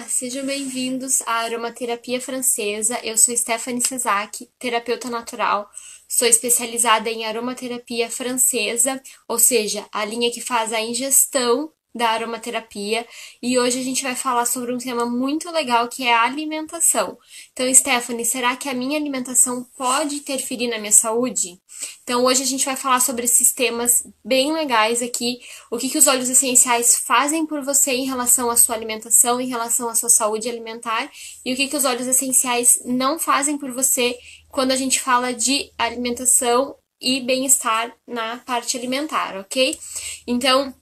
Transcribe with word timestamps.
Olá, 0.00 0.08
sejam 0.08 0.46
bem-vindos 0.46 1.20
à 1.26 1.40
aromaterapia 1.40 2.18
francesa. 2.18 2.98
Eu 3.04 3.18
sou 3.18 3.36
Stephanie 3.36 3.86
Cesaki, 3.86 4.48
terapeuta 4.58 5.10
natural. 5.10 5.70
Sou 6.08 6.26
especializada 6.26 7.10
em 7.10 7.26
aromaterapia 7.26 8.10
francesa, 8.10 8.98
ou 9.28 9.38
seja, 9.38 9.86
a 9.92 10.02
linha 10.02 10.30
que 10.30 10.40
faz 10.40 10.72
a 10.72 10.80
ingestão 10.80 11.70
da 11.94 12.10
aromaterapia 12.10 13.06
e 13.42 13.58
hoje 13.58 13.80
a 13.80 13.82
gente 13.82 14.02
vai 14.02 14.14
falar 14.14 14.46
sobre 14.46 14.72
um 14.72 14.78
tema 14.78 15.04
muito 15.06 15.50
legal 15.50 15.88
que 15.88 16.06
é 16.06 16.14
a 16.14 16.22
alimentação. 16.22 17.18
Então, 17.52 17.72
Stephanie, 17.74 18.24
será 18.24 18.56
que 18.56 18.68
a 18.68 18.74
minha 18.74 18.98
alimentação 18.98 19.66
pode 19.76 20.16
interferir 20.16 20.68
na 20.68 20.78
minha 20.78 20.92
saúde? 20.92 21.60
Então, 22.02 22.24
hoje 22.24 22.42
a 22.42 22.46
gente 22.46 22.64
vai 22.64 22.76
falar 22.76 23.00
sobre 23.00 23.24
esses 23.24 23.52
temas 23.52 24.06
bem 24.24 24.52
legais 24.52 25.02
aqui, 25.02 25.40
o 25.70 25.78
que, 25.78 25.88
que 25.88 25.98
os 25.98 26.06
óleos 26.06 26.28
essenciais 26.28 26.96
fazem 26.96 27.46
por 27.46 27.62
você 27.62 27.92
em 27.92 28.06
relação 28.06 28.50
à 28.50 28.56
sua 28.56 28.74
alimentação, 28.74 29.40
em 29.40 29.48
relação 29.48 29.88
à 29.88 29.94
sua 29.94 30.08
saúde 30.08 30.48
alimentar 30.48 31.10
e 31.44 31.52
o 31.52 31.56
que, 31.56 31.68
que 31.68 31.76
os 31.76 31.84
óleos 31.84 32.06
essenciais 32.06 32.82
não 32.84 33.18
fazem 33.18 33.58
por 33.58 33.72
você 33.72 34.16
quando 34.48 34.72
a 34.72 34.76
gente 34.76 35.00
fala 35.00 35.32
de 35.32 35.72
alimentação 35.78 36.76
e 37.00 37.20
bem-estar 37.20 37.96
na 38.06 38.38
parte 38.38 38.76
alimentar, 38.76 39.36
ok? 39.38 39.78
Então, 40.26 40.74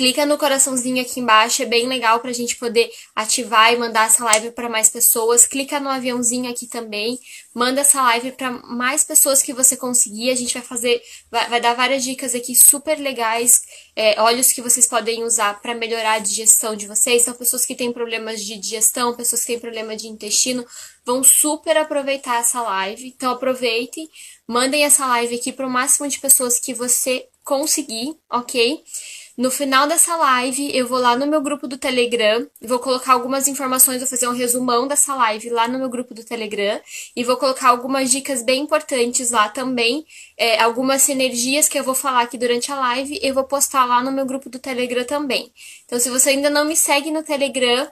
Clica 0.00 0.24
no 0.24 0.38
coraçãozinho 0.38 1.02
aqui 1.02 1.20
embaixo, 1.20 1.62
é 1.62 1.66
bem 1.66 1.86
legal 1.86 2.20
para 2.20 2.30
a 2.30 2.32
gente 2.32 2.56
poder 2.56 2.90
ativar 3.14 3.70
e 3.70 3.76
mandar 3.76 4.06
essa 4.06 4.24
live 4.24 4.50
para 4.52 4.66
mais 4.66 4.88
pessoas. 4.88 5.46
Clica 5.46 5.78
no 5.78 5.90
aviãozinho 5.90 6.50
aqui 6.50 6.66
também, 6.66 7.18
manda 7.52 7.82
essa 7.82 8.00
live 8.04 8.32
para 8.32 8.50
mais 8.50 9.04
pessoas 9.04 9.42
que 9.42 9.52
você 9.52 9.76
conseguir. 9.76 10.30
A 10.30 10.34
gente 10.34 10.54
vai 10.54 10.62
fazer, 10.62 11.02
vai, 11.30 11.46
vai 11.50 11.60
dar 11.60 11.74
várias 11.74 12.02
dicas 12.02 12.34
aqui 12.34 12.54
super 12.54 12.98
legais, 12.98 13.60
é, 13.94 14.14
que 14.54 14.62
vocês 14.62 14.88
podem 14.88 15.22
usar 15.22 15.60
para 15.60 15.74
melhorar 15.74 16.14
a 16.14 16.18
digestão 16.18 16.74
de 16.74 16.86
vocês. 16.86 17.20
São 17.20 17.34
pessoas 17.34 17.66
que 17.66 17.74
têm 17.74 17.92
problemas 17.92 18.42
de 18.42 18.56
digestão, 18.56 19.14
pessoas 19.14 19.42
que 19.42 19.48
têm 19.48 19.60
problema 19.60 19.94
de 19.94 20.08
intestino, 20.08 20.64
vão 21.04 21.22
super 21.22 21.76
aproveitar 21.76 22.40
essa 22.40 22.62
live. 22.62 23.06
Então 23.06 23.32
aproveitem, 23.32 24.08
mandem 24.48 24.82
essa 24.82 25.06
live 25.08 25.34
aqui 25.34 25.52
para 25.52 25.66
o 25.66 25.70
máximo 25.70 26.08
de 26.08 26.18
pessoas 26.18 26.58
que 26.58 26.72
você 26.72 27.28
conseguir, 27.44 28.16
ok? 28.30 28.82
No 29.40 29.50
final 29.50 29.88
dessa 29.88 30.16
live, 30.16 30.76
eu 30.76 30.86
vou 30.86 30.98
lá 30.98 31.16
no 31.16 31.26
meu 31.26 31.40
grupo 31.40 31.66
do 31.66 31.78
Telegram, 31.78 32.46
vou 32.60 32.78
colocar 32.78 33.14
algumas 33.14 33.48
informações, 33.48 33.96
vou 33.96 34.06
fazer 34.06 34.28
um 34.28 34.34
resumão 34.34 34.86
dessa 34.86 35.14
live 35.14 35.48
lá 35.48 35.66
no 35.66 35.78
meu 35.78 35.88
grupo 35.88 36.12
do 36.12 36.22
Telegram 36.22 36.78
e 37.16 37.24
vou 37.24 37.38
colocar 37.38 37.70
algumas 37.70 38.10
dicas 38.10 38.42
bem 38.42 38.60
importantes 38.60 39.30
lá 39.30 39.48
também, 39.48 40.04
é, 40.36 40.60
algumas 40.60 41.00
sinergias 41.00 41.70
que 41.70 41.78
eu 41.78 41.82
vou 41.82 41.94
falar 41.94 42.20
aqui 42.20 42.36
durante 42.36 42.70
a 42.70 42.78
live, 42.78 43.18
eu 43.22 43.32
vou 43.32 43.44
postar 43.44 43.86
lá 43.86 44.04
no 44.04 44.12
meu 44.12 44.26
grupo 44.26 44.50
do 44.50 44.58
Telegram 44.58 45.06
também. 45.06 45.50
Então, 45.86 45.98
se 45.98 46.10
você 46.10 46.28
ainda 46.28 46.50
não 46.50 46.66
me 46.66 46.76
segue 46.76 47.10
no 47.10 47.22
Telegram, 47.22 47.90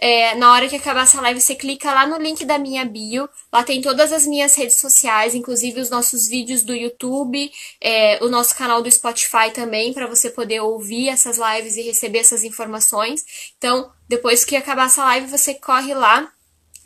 é, 0.00 0.34
na 0.34 0.52
hora 0.52 0.66
que 0.66 0.76
acabar 0.76 1.02
essa 1.02 1.20
live, 1.20 1.40
você 1.40 1.54
clica 1.54 1.92
lá 1.92 2.06
no 2.06 2.16
link 2.16 2.42
da 2.46 2.58
minha 2.58 2.84
bio. 2.86 3.28
Lá 3.52 3.62
tem 3.62 3.82
todas 3.82 4.12
as 4.12 4.26
minhas 4.26 4.54
redes 4.54 4.78
sociais, 4.78 5.34
inclusive 5.34 5.78
os 5.78 5.90
nossos 5.90 6.26
vídeos 6.26 6.62
do 6.62 6.74
YouTube, 6.74 7.52
é, 7.78 8.18
o 8.24 8.28
nosso 8.30 8.56
canal 8.56 8.80
do 8.80 8.90
Spotify 8.90 9.50
também, 9.52 9.92
para 9.92 10.06
você 10.06 10.30
poder 10.30 10.60
ouvir 10.60 11.10
essas 11.10 11.36
lives 11.36 11.76
e 11.76 11.82
receber 11.82 12.20
essas 12.20 12.44
informações. 12.44 13.52
Então, 13.58 13.92
depois 14.08 14.42
que 14.42 14.56
acabar 14.56 14.86
essa 14.86 15.04
live, 15.04 15.26
você 15.26 15.52
corre 15.52 15.92
lá 15.92 16.32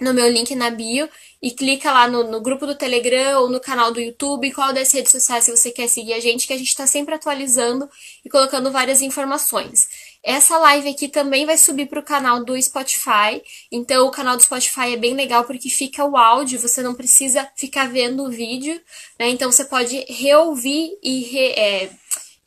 no 0.01 0.12
meu 0.12 0.29
link 0.29 0.55
na 0.57 0.70
bio 0.70 1.09
e 1.41 1.51
clica 1.51 1.92
lá 1.92 2.09
no, 2.09 2.25
no, 2.25 2.41
grupo 2.41 2.67
do 2.67 2.75
Telegram 2.75 3.42
ou 3.42 3.48
no 3.48 3.61
canal 3.61 3.92
do 3.92 4.01
YouTube, 4.01 4.53
qual 4.53 4.73
das 4.73 4.92
redes 4.92 5.12
sociais 5.12 5.47
você 5.47 5.70
quer 5.70 5.89
seguir 5.89 6.15
a 6.15 6.20
gente, 6.20 6.47
que 6.47 6.53
a 6.53 6.59
gente 6.59 6.69
está 6.69 6.87
sempre 6.87 7.15
atualizando 7.15 7.89
e 8.25 8.29
colocando 8.29 8.73
várias 8.73 9.03
informações. 9.03 9.89
Essa 10.25 10.56
live 10.56 10.89
aqui 10.89 11.06
também 11.06 11.44
vai 11.44 11.58
subir 11.58 11.86
para 11.86 12.00
o 12.00 12.03
canal 12.03 12.42
do 12.42 12.61
Spotify. 12.61 13.42
Então, 13.70 14.06
o 14.06 14.11
canal 14.11 14.36
do 14.36 14.42
Spotify 14.42 14.94
é 14.94 14.97
bem 14.97 15.14
legal 15.14 15.44
porque 15.44 15.69
fica 15.69 16.03
o 16.03 16.17
áudio, 16.17 16.58
você 16.58 16.83
não 16.83 16.94
precisa 16.94 17.47
ficar 17.55 17.91
vendo 17.91 18.25
o 18.25 18.30
vídeo, 18.30 18.80
né? 19.19 19.28
Então, 19.28 19.52
você 19.52 19.67
pode 19.67 20.02
reouvir 20.08 20.98
e 21.02 21.24
re, 21.24 21.48
é, 21.51 21.90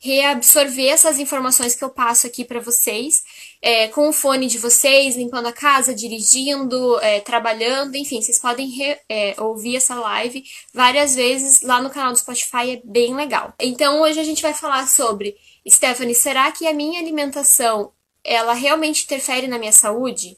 reabsorver 0.00 0.88
essas 0.88 1.20
informações 1.20 1.76
que 1.76 1.84
eu 1.84 1.90
passo 1.90 2.26
aqui 2.26 2.44
para 2.44 2.58
vocês. 2.58 3.22
É, 3.60 3.88
com 3.88 4.08
o 4.08 4.12
fone 4.12 4.46
de 4.46 4.58
vocês, 4.58 5.16
limpando 5.16 5.46
a 5.46 5.52
casa, 5.52 5.94
dirigindo, 5.94 6.98
é, 7.00 7.20
trabalhando, 7.20 7.96
enfim, 7.96 8.22
vocês 8.22 8.38
podem 8.38 8.68
re, 8.70 8.96
é, 9.08 9.34
ouvir 9.38 9.76
essa 9.76 9.96
live 9.96 10.44
várias 10.72 11.16
vezes 11.16 11.62
lá 11.62 11.82
no 11.82 11.90
canal 11.90 12.12
do 12.12 12.18
Spotify, 12.18 12.70
é 12.70 12.80
bem 12.84 13.16
legal. 13.16 13.52
Então 13.60 14.00
hoje 14.00 14.20
a 14.20 14.24
gente 14.24 14.42
vai 14.42 14.54
falar 14.54 14.86
sobre 14.86 15.36
Stephanie, 15.66 16.14
será 16.14 16.50
que 16.52 16.66
a 16.66 16.74
minha 16.74 17.00
alimentação 17.00 17.92
ela 18.24 18.52
realmente 18.52 19.04
interfere 19.04 19.46
na 19.46 19.58
minha 19.58 19.72
saúde? 19.72 20.36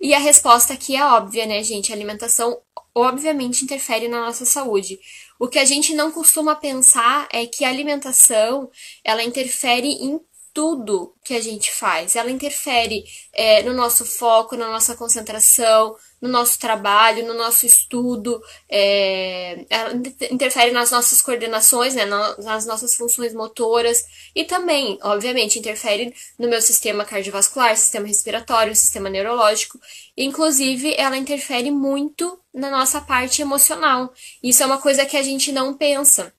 E 0.00 0.14
a 0.14 0.18
resposta 0.18 0.72
aqui 0.72 0.96
é 0.96 1.04
óbvia, 1.04 1.46
né, 1.46 1.62
gente? 1.62 1.92
A 1.92 1.94
alimentação 1.94 2.60
obviamente 2.94 3.64
interfere 3.64 4.08
na 4.08 4.20
nossa 4.20 4.44
saúde. 4.44 4.98
O 5.38 5.48
que 5.48 5.58
a 5.58 5.64
gente 5.64 5.94
não 5.94 6.10
costuma 6.10 6.54
pensar 6.54 7.28
é 7.32 7.46
que 7.46 7.64
a 7.64 7.68
alimentação 7.68 8.70
ela 9.04 9.22
interfere 9.22 9.88
em 9.88 10.20
tudo 10.60 11.14
que 11.24 11.32
a 11.32 11.40
gente 11.40 11.72
faz. 11.72 12.16
Ela 12.16 12.30
interfere 12.30 13.02
é, 13.32 13.62
no 13.62 13.72
nosso 13.72 14.04
foco, 14.04 14.56
na 14.56 14.70
nossa 14.70 14.94
concentração, 14.94 15.96
no 16.20 16.28
nosso 16.28 16.58
trabalho, 16.58 17.26
no 17.26 17.32
nosso 17.32 17.64
estudo, 17.64 18.38
é, 18.68 19.64
ela 19.70 19.94
interfere 20.30 20.70
nas 20.70 20.90
nossas 20.90 21.22
coordenações, 21.22 21.94
né, 21.94 22.04
nas 22.04 22.66
nossas 22.66 22.94
funções 22.94 23.32
motoras 23.32 24.04
e 24.34 24.44
também, 24.44 24.98
obviamente, 25.00 25.58
interfere 25.58 26.14
no 26.38 26.46
meu 26.46 26.60
sistema 26.60 27.06
cardiovascular, 27.06 27.74
sistema 27.74 28.06
respiratório, 28.06 28.76
sistema 28.76 29.08
neurológico. 29.08 29.80
Inclusive, 30.14 30.94
ela 30.98 31.16
interfere 31.16 31.70
muito 31.70 32.38
na 32.52 32.70
nossa 32.70 33.00
parte 33.00 33.40
emocional. 33.40 34.12
Isso 34.42 34.62
é 34.62 34.66
uma 34.66 34.76
coisa 34.76 35.06
que 35.06 35.16
a 35.16 35.22
gente 35.22 35.52
não 35.52 35.72
pensa 35.72 36.34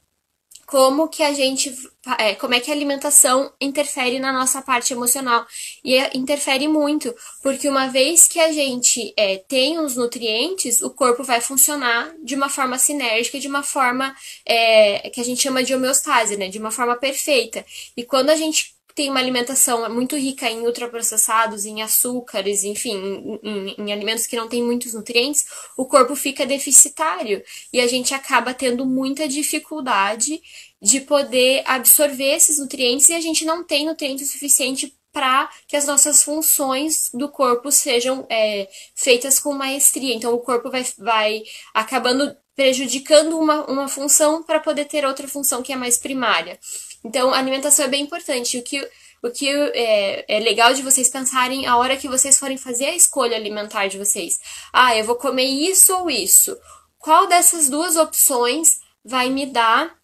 como 0.71 1.09
que 1.09 1.21
a 1.21 1.33
gente, 1.33 1.69
é, 2.17 2.33
como 2.35 2.53
é 2.53 2.61
que 2.61 2.71
a 2.71 2.73
alimentação 2.73 3.51
interfere 3.59 4.19
na 4.19 4.31
nossa 4.31 4.61
parte 4.61 4.93
emocional. 4.93 5.45
E 5.83 5.97
é, 5.97 6.11
interfere 6.15 6.65
muito, 6.65 7.13
porque 7.43 7.67
uma 7.67 7.87
vez 7.87 8.25
que 8.25 8.39
a 8.39 8.53
gente 8.53 9.13
é, 9.17 9.35
tem 9.35 9.79
os 9.79 9.97
nutrientes, 9.97 10.81
o 10.81 10.89
corpo 10.89 11.25
vai 11.25 11.41
funcionar 11.41 12.15
de 12.23 12.35
uma 12.35 12.47
forma 12.47 12.77
sinérgica, 12.77 13.37
de 13.37 13.49
uma 13.49 13.63
forma 13.63 14.15
é, 14.45 15.09
que 15.09 15.19
a 15.19 15.25
gente 15.25 15.43
chama 15.43 15.61
de 15.61 15.75
homeostase, 15.75 16.37
né? 16.37 16.47
De 16.47 16.57
uma 16.57 16.71
forma 16.71 16.95
perfeita. 16.95 17.65
E 17.97 18.05
quando 18.05 18.29
a 18.29 18.35
gente 18.37 18.73
tem 19.01 19.09
uma 19.09 19.19
alimentação 19.19 19.91
muito 19.91 20.15
rica 20.15 20.47
em 20.47 20.63
ultraprocessados, 20.63 21.65
em 21.65 21.81
açúcares, 21.81 22.63
enfim, 22.63 22.93
em, 22.93 23.39
em, 23.41 23.75
em, 23.79 23.91
alimentos 23.91 24.27
que 24.27 24.35
não 24.35 24.47
têm 24.47 24.63
muitos 24.63 24.93
nutrientes, 24.93 25.43
o 25.75 25.87
corpo 25.87 26.15
fica 26.15 26.45
deficitário 26.45 27.43
e 27.73 27.81
a 27.81 27.87
gente 27.87 28.13
acaba 28.13 28.53
tendo 28.53 28.85
muita 28.85 29.27
dificuldade 29.27 30.39
de 30.79 31.01
poder 31.01 31.63
absorver 31.65 32.35
esses 32.35 32.59
nutrientes 32.59 33.09
e 33.09 33.13
a 33.13 33.19
gente 33.19 33.43
não 33.43 33.63
tem 33.63 33.87
nutriente 33.87 34.23
suficiente 34.23 34.95
para 35.11 35.49
que 35.67 35.75
as 35.75 35.87
nossas 35.87 36.21
funções 36.21 37.09
do 37.11 37.27
corpo 37.27 37.71
sejam 37.71 38.27
é, 38.29 38.69
feitas 38.93 39.39
com 39.39 39.51
maestria. 39.51 40.13
Então, 40.13 40.31
o 40.31 40.39
corpo 40.39 40.69
vai, 40.69 40.85
vai 40.99 41.41
acabando 41.73 42.37
prejudicando 42.55 43.39
uma, 43.39 43.65
uma 43.65 43.87
função 43.87 44.43
para 44.43 44.59
poder 44.59 44.85
ter 44.85 45.05
outra 45.05 45.27
função 45.27 45.63
que 45.63 45.73
é 45.73 45.75
mais 45.75 45.97
primária. 45.97 46.59
Então, 47.03 47.33
a 47.33 47.37
alimentação 47.37 47.85
é 47.85 47.87
bem 47.87 48.03
importante. 48.03 48.57
O 48.57 48.63
que, 48.63 48.79
o 49.23 49.29
que 49.29 49.49
é, 49.49 50.25
é 50.27 50.39
legal 50.39 50.73
de 50.73 50.81
vocês 50.81 51.09
pensarem 51.09 51.65
a 51.65 51.77
hora 51.77 51.97
que 51.97 52.07
vocês 52.07 52.37
forem 52.37 52.57
fazer 52.57 52.85
a 52.85 52.95
escolha 52.95 53.35
alimentar 53.35 53.87
de 53.87 53.97
vocês. 53.97 54.39
Ah, 54.71 54.95
eu 54.95 55.03
vou 55.03 55.15
comer 55.15 55.45
isso 55.45 55.95
ou 55.95 56.09
isso. 56.09 56.57
Qual 56.97 57.27
dessas 57.27 57.69
duas 57.69 57.95
opções 57.95 58.79
vai 59.03 59.29
me 59.29 59.45
dar 59.45 59.95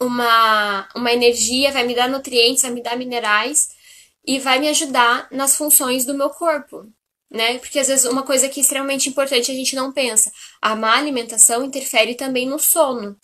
uma, 0.00 0.88
uma 0.94 1.12
energia, 1.12 1.72
vai 1.72 1.84
me 1.84 1.94
dar 1.94 2.08
nutrientes, 2.08 2.62
vai 2.62 2.70
me 2.70 2.82
dar 2.82 2.96
minerais 2.96 3.68
e 4.24 4.38
vai 4.38 4.58
me 4.58 4.68
ajudar 4.68 5.28
nas 5.30 5.56
funções 5.56 6.04
do 6.04 6.14
meu 6.14 6.30
corpo 6.30 6.86
né? 7.30 7.58
Porque 7.58 7.78
às 7.78 7.88
vezes 7.88 8.06
uma 8.06 8.22
coisa 8.22 8.48
que 8.48 8.60
é 8.60 8.62
extremamente 8.62 9.08
importante 9.08 9.50
a 9.50 9.54
gente 9.54 9.76
não 9.76 9.92
pensa. 9.92 10.30
A 10.60 10.74
má 10.74 10.96
alimentação 10.96 11.64
interfere 11.64 12.14
também 12.14 12.46
no 12.46 12.58
sono, 12.58 13.16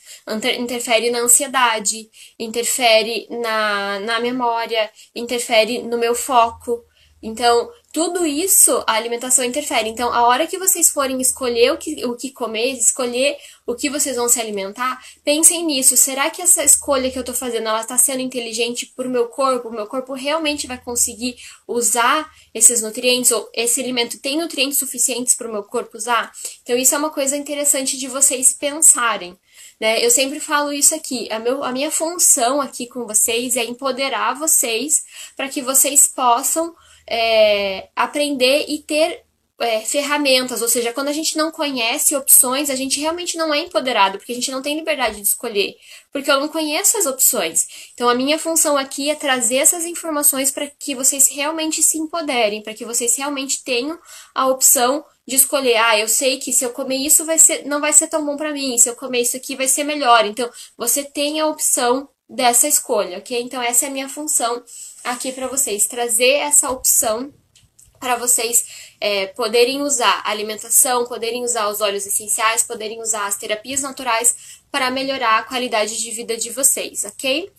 interfere 0.58 1.10
na 1.10 1.20
ansiedade, 1.20 2.08
interfere 2.38 3.26
na, 3.30 4.00
na 4.00 4.20
memória, 4.20 4.90
interfere 5.14 5.82
no 5.82 5.98
meu 5.98 6.14
foco. 6.14 6.84
Então, 7.26 7.70
tudo 7.90 8.26
isso 8.26 8.84
a 8.86 8.92
alimentação 8.92 9.42
interfere. 9.42 9.88
Então, 9.88 10.12
a 10.12 10.26
hora 10.26 10.46
que 10.46 10.58
vocês 10.58 10.90
forem 10.90 11.18
escolher 11.22 11.72
o 11.72 11.78
que, 11.78 12.04
o 12.04 12.14
que 12.14 12.30
comer, 12.30 12.72
escolher 12.72 13.38
o 13.66 13.74
que 13.74 13.88
vocês 13.88 14.16
vão 14.16 14.28
se 14.28 14.38
alimentar, 14.38 15.02
pensem 15.24 15.64
nisso. 15.64 15.96
Será 15.96 16.28
que 16.28 16.42
essa 16.42 16.62
escolha 16.62 17.10
que 17.10 17.16
eu 17.16 17.22
estou 17.22 17.34
fazendo, 17.34 17.66
ela 17.66 17.80
está 17.80 17.96
sendo 17.96 18.20
inteligente 18.20 18.92
para 18.94 19.08
o 19.08 19.10
meu 19.10 19.26
corpo? 19.28 19.70
O 19.70 19.72
meu 19.72 19.86
corpo 19.86 20.12
realmente 20.12 20.66
vai 20.66 20.76
conseguir 20.76 21.36
usar 21.66 22.30
esses 22.52 22.82
nutrientes? 22.82 23.30
Ou 23.30 23.48
esse 23.54 23.80
alimento 23.80 24.18
tem 24.18 24.36
nutrientes 24.36 24.78
suficientes 24.78 25.34
para 25.34 25.48
o 25.48 25.52
meu 25.52 25.62
corpo 25.62 25.96
usar? 25.96 26.30
Então, 26.62 26.76
isso 26.76 26.94
é 26.94 26.98
uma 26.98 27.10
coisa 27.10 27.38
interessante 27.38 27.96
de 27.96 28.06
vocês 28.06 28.52
pensarem. 28.52 29.34
Né? 29.80 30.04
Eu 30.04 30.10
sempre 30.10 30.40
falo 30.40 30.74
isso 30.74 30.94
aqui. 30.94 31.26
A, 31.32 31.38
meu, 31.38 31.64
a 31.64 31.72
minha 31.72 31.90
função 31.90 32.60
aqui 32.60 32.86
com 32.86 33.06
vocês 33.06 33.56
é 33.56 33.64
empoderar 33.64 34.34
vocês 34.34 35.04
para 35.34 35.48
que 35.48 35.62
vocês 35.62 36.06
possam 36.06 36.74
é, 37.06 37.88
aprender 37.94 38.66
e 38.68 38.78
ter 38.78 39.24
é, 39.60 39.80
ferramentas, 39.80 40.62
ou 40.62 40.68
seja, 40.68 40.92
quando 40.92 41.08
a 41.08 41.12
gente 41.12 41.36
não 41.36 41.50
conhece 41.50 42.16
opções, 42.16 42.70
a 42.70 42.74
gente 42.74 43.00
realmente 43.00 43.36
não 43.36 43.54
é 43.54 43.60
empoderado, 43.60 44.18
porque 44.18 44.32
a 44.32 44.34
gente 44.34 44.50
não 44.50 44.60
tem 44.60 44.76
liberdade 44.76 45.16
de 45.16 45.22
escolher, 45.22 45.76
porque 46.12 46.30
eu 46.30 46.40
não 46.40 46.48
conheço 46.48 46.98
as 46.98 47.06
opções. 47.06 47.66
Então, 47.94 48.08
a 48.08 48.14
minha 48.14 48.38
função 48.38 48.76
aqui 48.76 49.10
é 49.10 49.14
trazer 49.14 49.56
essas 49.56 49.84
informações 49.84 50.50
para 50.50 50.66
que 50.66 50.94
vocês 50.94 51.28
realmente 51.28 51.82
se 51.82 51.98
empoderem, 51.98 52.62
para 52.62 52.74
que 52.74 52.84
vocês 52.84 53.16
realmente 53.16 53.62
tenham 53.62 53.98
a 54.34 54.46
opção 54.48 55.04
de 55.26 55.36
escolher, 55.36 55.76
ah, 55.76 55.98
eu 55.98 56.08
sei 56.08 56.38
que 56.38 56.52
se 56.52 56.64
eu 56.64 56.70
comer 56.70 56.96
isso 56.96 57.24
vai 57.24 57.38
ser, 57.38 57.64
não 57.64 57.80
vai 57.80 57.92
ser 57.92 58.08
tão 58.08 58.26
bom 58.26 58.36
para 58.36 58.52
mim, 58.52 58.76
se 58.76 58.88
eu 58.88 58.96
comer 58.96 59.20
isso 59.22 59.36
aqui 59.36 59.56
vai 59.56 59.68
ser 59.68 59.84
melhor. 59.84 60.26
Então, 60.26 60.50
você 60.76 61.04
tem 61.04 61.40
a 61.40 61.46
opção 61.46 62.08
dessa 62.28 62.66
escolha, 62.66 63.18
ok? 63.18 63.40
Então, 63.40 63.62
essa 63.62 63.86
é 63.86 63.88
a 63.88 63.92
minha 63.92 64.08
função 64.08 64.62
aqui 65.04 65.30
para 65.30 65.46
vocês, 65.46 65.86
trazer 65.86 66.32
essa 66.32 66.70
opção 66.70 67.32
para 68.00 68.16
vocês 68.16 68.94
é, 69.00 69.26
poderem 69.28 69.82
usar 69.82 70.22
a 70.24 70.30
alimentação, 70.30 71.06
poderem 71.06 71.44
usar 71.44 71.68
os 71.68 71.80
óleos 71.80 72.06
essenciais, 72.06 72.62
poderem 72.62 73.00
usar 73.00 73.26
as 73.26 73.36
terapias 73.36 73.80
naturais 73.80 74.34
para 74.70 74.90
melhorar 74.90 75.38
a 75.38 75.42
qualidade 75.42 76.02
de 76.02 76.10
vida 76.10 76.36
de 76.36 76.50
vocês, 76.50 77.04
ok? 77.04 77.50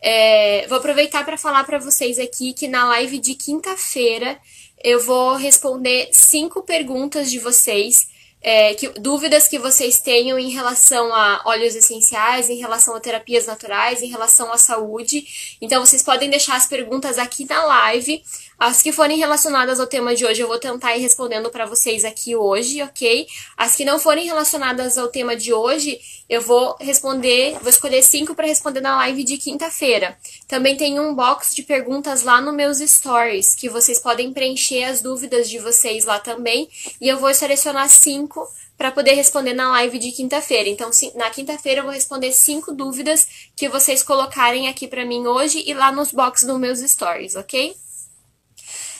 É, 0.00 0.66
vou 0.68 0.78
aproveitar 0.78 1.24
para 1.24 1.38
falar 1.38 1.64
para 1.64 1.78
vocês 1.78 2.18
aqui 2.18 2.52
que 2.52 2.68
na 2.68 2.86
live 2.88 3.18
de 3.18 3.34
quinta-feira 3.34 4.38
eu 4.84 5.00
vou 5.02 5.34
responder 5.34 6.08
cinco 6.12 6.62
perguntas 6.62 7.30
de 7.30 7.38
vocês, 7.38 8.08
é, 8.48 8.74
que, 8.74 8.88
dúvidas 8.90 9.48
que 9.48 9.58
vocês 9.58 9.98
tenham 9.98 10.38
em 10.38 10.50
relação 10.50 11.12
a 11.12 11.42
óleos 11.44 11.74
essenciais, 11.74 12.48
em 12.48 12.58
relação 12.58 12.94
a 12.94 13.00
terapias 13.00 13.44
naturais, 13.44 14.02
em 14.02 14.06
relação 14.06 14.52
à 14.52 14.56
saúde. 14.56 15.56
Então 15.60 15.84
vocês 15.84 16.00
podem 16.00 16.30
deixar 16.30 16.54
as 16.54 16.64
perguntas 16.64 17.18
aqui 17.18 17.44
na 17.44 17.64
live 17.64 18.22
as 18.58 18.80
que 18.80 18.90
forem 18.90 19.18
relacionadas 19.18 19.78
ao 19.78 19.86
tema 19.86 20.14
de 20.14 20.24
hoje, 20.24 20.40
eu 20.40 20.48
vou 20.48 20.58
tentar 20.58 20.96
ir 20.96 21.00
respondendo 21.00 21.50
para 21.50 21.66
vocês 21.66 22.04
aqui 22.04 22.34
hoje, 22.34 22.82
ok? 22.82 23.26
As 23.56 23.76
que 23.76 23.84
não 23.84 23.98
forem 23.98 24.24
relacionadas 24.24 24.96
ao 24.96 25.08
tema 25.08 25.36
de 25.36 25.52
hoje, 25.52 26.00
eu 26.28 26.40
vou 26.40 26.74
responder, 26.80 27.58
vou 27.60 27.68
escolher 27.68 28.02
cinco 28.02 28.34
para 28.34 28.46
responder 28.46 28.80
na 28.80 28.96
live 28.96 29.24
de 29.24 29.36
quinta-feira. 29.36 30.16
Também 30.48 30.76
tem 30.76 30.98
um 30.98 31.14
box 31.14 31.54
de 31.54 31.62
perguntas 31.62 32.22
lá 32.22 32.40
no 32.40 32.52
meus 32.52 32.78
stories, 32.78 33.54
que 33.54 33.68
vocês 33.68 34.00
podem 34.00 34.32
preencher 34.32 34.84
as 34.84 35.02
dúvidas 35.02 35.50
de 35.50 35.58
vocês 35.58 36.06
lá 36.06 36.18
também, 36.18 36.68
e 36.98 37.08
eu 37.08 37.18
vou 37.18 37.32
selecionar 37.34 37.90
cinco 37.90 38.48
para 38.78 38.90
poder 38.90 39.12
responder 39.12 39.52
na 39.54 39.70
live 39.72 39.98
de 39.98 40.12
quinta-feira. 40.12 40.68
Então, 40.68 40.90
na 41.14 41.30
quinta-feira 41.30 41.80
eu 41.80 41.84
vou 41.84 41.92
responder 41.92 42.32
cinco 42.32 42.72
dúvidas 42.72 43.26
que 43.54 43.68
vocês 43.68 44.02
colocarem 44.02 44.68
aqui 44.68 44.86
para 44.86 45.04
mim 45.04 45.26
hoje 45.26 45.62
e 45.66 45.74
lá 45.74 45.92
nos 45.92 46.10
boxes 46.10 46.46
dos 46.46 46.58
meus 46.58 46.80
stories, 46.80 47.36
ok? 47.36 47.74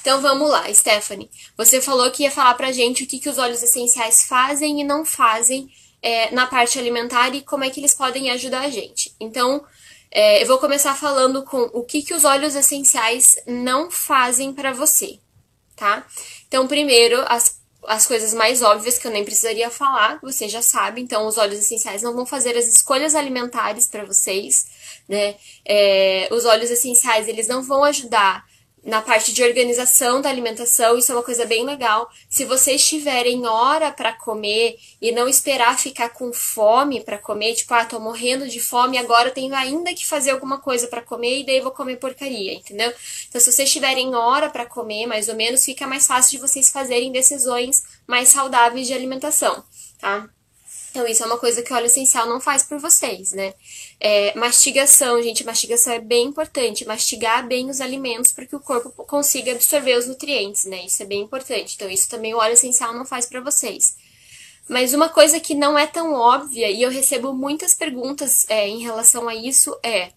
Então 0.07 0.21
vamos 0.21 0.49
lá, 0.49 0.73
Stephanie. 0.73 1.29
Você 1.57 1.81
falou 1.81 2.09
que 2.13 2.23
ia 2.23 2.31
falar 2.31 2.55
pra 2.55 2.71
gente 2.71 3.03
o 3.03 3.07
que, 3.09 3.19
que 3.19 3.29
os 3.29 3.39
óleos 3.39 3.61
essenciais 3.61 4.23
fazem 4.23 4.81
e 4.81 4.85
não 4.85 5.05
fazem 5.05 5.69
é, 6.01 6.31
na 6.31 6.47
parte 6.47 6.79
alimentar 6.79 7.35
e 7.35 7.43
como 7.43 7.65
é 7.65 7.71
que 7.71 7.81
eles 7.81 7.93
podem 7.93 8.31
ajudar 8.31 8.61
a 8.61 8.71
gente. 8.71 9.13
Então, 9.19 9.67
é, 10.09 10.41
eu 10.41 10.47
vou 10.47 10.59
começar 10.59 10.95
falando 10.95 11.43
com 11.43 11.59
o 11.73 11.83
que, 11.83 12.03
que 12.03 12.15
os 12.15 12.25
óleos 12.25 12.55
essenciais 12.55 13.35
não 13.49 13.91
fazem 13.91 14.53
para 14.53 14.73
você, 14.73 15.19
tá? 15.75 16.07
Então, 16.47 16.69
primeiro, 16.69 17.25
as, 17.27 17.61
as 17.89 18.07
coisas 18.07 18.33
mais 18.33 18.63
óbvias 18.63 18.99
que 18.99 19.09
eu 19.09 19.11
nem 19.11 19.25
precisaria 19.25 19.71
falar, 19.73 20.21
você 20.23 20.49
já 20.49 20.63
sabe. 20.63 21.01
Então, 21.01 21.27
os 21.27 21.37
óleos 21.37 21.59
essenciais 21.59 22.01
não 22.01 22.15
vão 22.15 22.25
fazer 22.25 22.57
as 22.57 22.69
escolhas 22.69 23.17
alimentares 23.17 23.89
para 23.89 24.05
vocês, 24.05 24.67
né? 25.09 25.35
É, 25.65 26.29
os 26.31 26.45
óleos 26.45 26.71
essenciais, 26.71 27.27
eles 27.27 27.49
não 27.49 27.61
vão 27.61 27.83
ajudar 27.83 28.47
na 28.87 29.03
parte 29.03 29.33
de 29.33 29.43
organização 29.43 30.21
da 30.21 30.29
alimentação, 30.29 30.97
isso 30.97 31.11
é 31.11 31.15
uma 31.17 31.25
coisa 31.25 31.45
bem 31.45 31.65
legal. 31.65 32.09
Se 32.31 32.45
vocês 32.45 32.87
tiverem 32.87 33.45
hora 33.45 33.91
para 33.91 34.13
comer 34.13 34.79
e 35.03 35.11
não 35.11 35.29
esperar 35.29 35.77
ficar 35.77 36.11
com 36.11 36.33
fome 36.33 37.03
para 37.03 37.19
comer, 37.19 37.57
tipo, 37.57 37.75
ah, 37.75 37.85
tô 37.85 37.99
morrendo 37.99 38.49
de 38.49 38.61
fome, 38.61 38.97
agora 38.97 39.33
tenho 39.33 39.53
ainda 39.57 39.93
que 39.93 40.07
fazer 40.07 40.31
alguma 40.31 40.59
coisa 40.59 40.87
para 40.87 41.03
comer 41.03 41.41
e 41.41 41.45
daí 41.45 41.61
vou 41.61 41.73
comer 41.73 41.97
porcaria, 41.97 42.55
entendeu? 42.55 42.93
Então, 43.29 43.41
se 43.41 43.51
vocês 43.51 43.73
tiverem 43.73 44.15
hora 44.15 44.49
para 44.49 44.65
comer, 44.65 45.07
mais 45.07 45.29
ou 45.29 45.35
menos, 45.35 45.65
fica 45.65 45.85
mais 45.85 46.07
fácil 46.07 46.39
de 46.39 46.47
vocês 46.47 46.71
fazerem 46.71 47.11
decisões 47.11 47.83
mais 48.07 48.29
saudáveis 48.29 48.87
de 48.87 48.95
alimentação, 48.95 49.65
tá? 49.99 50.29
Então, 50.97 51.07
isso 51.07 51.23
é 51.23 51.27
uma 51.27 51.37
coisa 51.37 51.63
que 51.63 51.71
o 51.71 51.77
óleo 51.77 51.85
essencial 51.85 52.27
não 52.27 52.41
faz 52.41 52.63
por 52.63 52.79
vocês, 52.79 53.33
né? 53.33 53.53
É, 54.01 54.35
mastigação, 54.35 55.23
gente, 55.23 55.45
mastigação 55.45 55.93
é 55.93 56.01
bem 56.01 56.29
importante. 56.29 56.87
Mastigar 56.87 57.47
bem 57.47 57.69
os 57.69 57.83
alimentos 57.83 58.33
para 58.33 58.47
que 58.47 58.57
o 58.57 58.61
corpo 58.61 58.89
consiga 59.05 59.53
absorver 59.53 59.99
os 59.99 60.09
nutrientes, 60.09 60.65
né? 60.65 60.87
Isso 60.87 61.03
é 61.03 61.07
bem 61.07 61.21
importante. 61.21 61.75
Então, 61.77 61.91
isso 61.91 62.09
também 62.09 62.33
o 62.33 62.39
óleo 62.39 62.55
essencial 62.55 62.95
não 62.95 63.05
faz 63.05 63.27
para 63.27 63.43
vocês. 63.43 63.95
Mas 64.67 64.95
uma 64.95 65.11
coisa 65.11 65.39
que 65.39 65.55
não 65.55 65.79
é 65.79 65.87
tão 65.87 66.15
óbvia, 66.15 66.71
e 66.71 66.83
eu 66.83 66.89
recebo 66.89 67.35
muitas 67.35 67.75
perguntas 67.75 68.49
é, 68.49 68.67
em 68.67 68.79
relação 68.79 69.29
a 69.29 69.35
isso, 69.35 69.79
é 69.83 70.13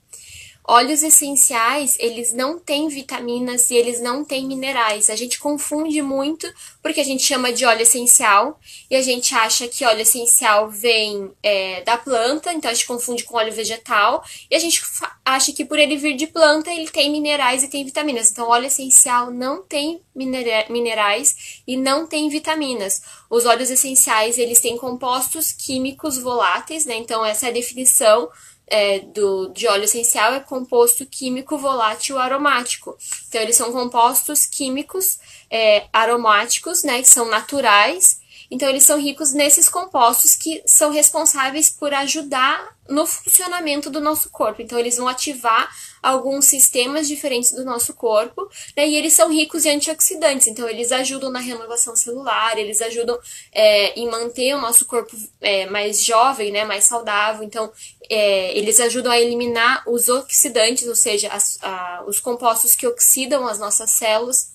Óleos 0.71 1.01
essenciais, 1.01 1.97
eles 1.99 2.31
não 2.31 2.59
têm 2.59 2.87
vitaminas 2.89 3.71
e 3.71 3.75
eles 3.75 3.99
não 3.99 4.23
têm 4.23 4.45
minerais. 4.45 5.09
A 5.09 5.15
gente 5.15 5.39
confunde 5.39 5.99
muito 5.99 6.47
porque 6.79 6.99
a 6.99 7.03
gente 7.03 7.23
chama 7.23 7.51
de 7.51 7.65
óleo 7.65 7.81
essencial 7.81 8.59
e 8.87 8.95
a 8.95 9.01
gente 9.01 9.33
acha 9.33 9.67
que 9.67 9.83
óleo 9.83 10.01
essencial 10.01 10.69
vem 10.69 11.31
é, 11.41 11.81
da 11.81 11.97
planta, 11.97 12.53
então 12.53 12.69
a 12.69 12.73
gente 12.75 12.85
confunde 12.85 13.23
com 13.23 13.35
óleo 13.35 13.51
vegetal 13.51 14.23
e 14.47 14.55
a 14.55 14.59
gente 14.59 14.79
acha 15.25 15.51
que 15.51 15.65
por 15.65 15.79
ele 15.79 15.97
vir 15.97 16.15
de 16.15 16.27
planta 16.27 16.71
ele 16.71 16.87
tem 16.87 17.11
minerais 17.11 17.63
e 17.63 17.67
tem 17.67 17.83
vitaminas. 17.83 18.29
Então, 18.29 18.47
óleo 18.47 18.67
essencial 18.67 19.31
não 19.31 19.63
tem 19.63 20.03
minerais 20.13 21.61
e 21.65 21.75
não 21.77 22.05
tem 22.05 22.29
vitaminas. 22.29 23.01
Os 23.27 23.43
óleos 23.43 23.71
essenciais, 23.71 24.37
eles 24.37 24.61
têm 24.61 24.77
compostos 24.77 25.51
químicos 25.51 26.19
voláteis, 26.19 26.85
né? 26.85 26.95
Então, 26.95 27.25
essa 27.25 27.47
é 27.47 27.49
a 27.49 27.53
definição 27.53 28.29
é, 28.69 28.99
do, 28.99 29.49
de 29.49 29.67
óleo 29.67 29.83
essencial 29.83 30.33
é 30.33 30.39
composto 30.39 31.05
químico 31.05 31.57
volátil 31.57 32.17
aromático. 32.17 32.97
Então, 33.27 33.41
eles 33.41 33.55
são 33.55 33.71
compostos 33.71 34.45
químicos 34.45 35.19
é, 35.49 35.87
aromáticos, 35.91 36.83
né, 36.83 37.01
que 37.01 37.09
são 37.09 37.25
naturais. 37.25 38.19
Então, 38.51 38.67
eles 38.67 38.83
são 38.83 38.99
ricos 38.99 39.31
nesses 39.31 39.69
compostos 39.69 40.33
que 40.33 40.61
são 40.65 40.91
responsáveis 40.91 41.69
por 41.69 41.93
ajudar 41.93 42.75
no 42.87 43.05
funcionamento 43.05 43.89
do 43.89 44.01
nosso 44.01 44.29
corpo. 44.29 44.61
Então, 44.61 44.77
eles 44.79 44.97
vão 44.97 45.07
ativar 45.07 45.69
alguns 46.01 46.45
sistemas 46.45 47.07
diferentes 47.07 47.51
do 47.51 47.65
nosso 47.65 47.93
corpo, 47.93 48.49
né? 48.75 48.87
E 48.87 48.95
eles 48.95 49.13
são 49.13 49.31
ricos 49.31 49.65
em 49.65 49.75
antioxidantes, 49.75 50.47
então 50.47 50.67
eles 50.67 50.91
ajudam 50.91 51.31
na 51.31 51.39
renovação 51.39 51.95
celular, 51.95 52.57
eles 52.57 52.81
ajudam 52.81 53.17
é, 53.51 53.99
em 53.99 54.09
manter 54.09 54.55
o 54.55 54.61
nosso 54.61 54.85
corpo 54.85 55.15
é, 55.41 55.65
mais 55.67 56.03
jovem, 56.03 56.51
né? 56.51 56.65
Mais 56.65 56.85
saudável. 56.85 57.43
Então, 57.43 57.71
é, 58.09 58.57
eles 58.57 58.79
ajudam 58.79 59.11
a 59.11 59.19
eliminar 59.19 59.83
os 59.87 60.09
oxidantes, 60.09 60.87
ou 60.87 60.95
seja, 60.95 61.29
as, 61.29 61.57
a, 61.61 62.03
os 62.07 62.19
compostos 62.19 62.75
que 62.75 62.87
oxidam 62.87 63.47
as 63.47 63.59
nossas 63.59 63.91
células. 63.91 64.53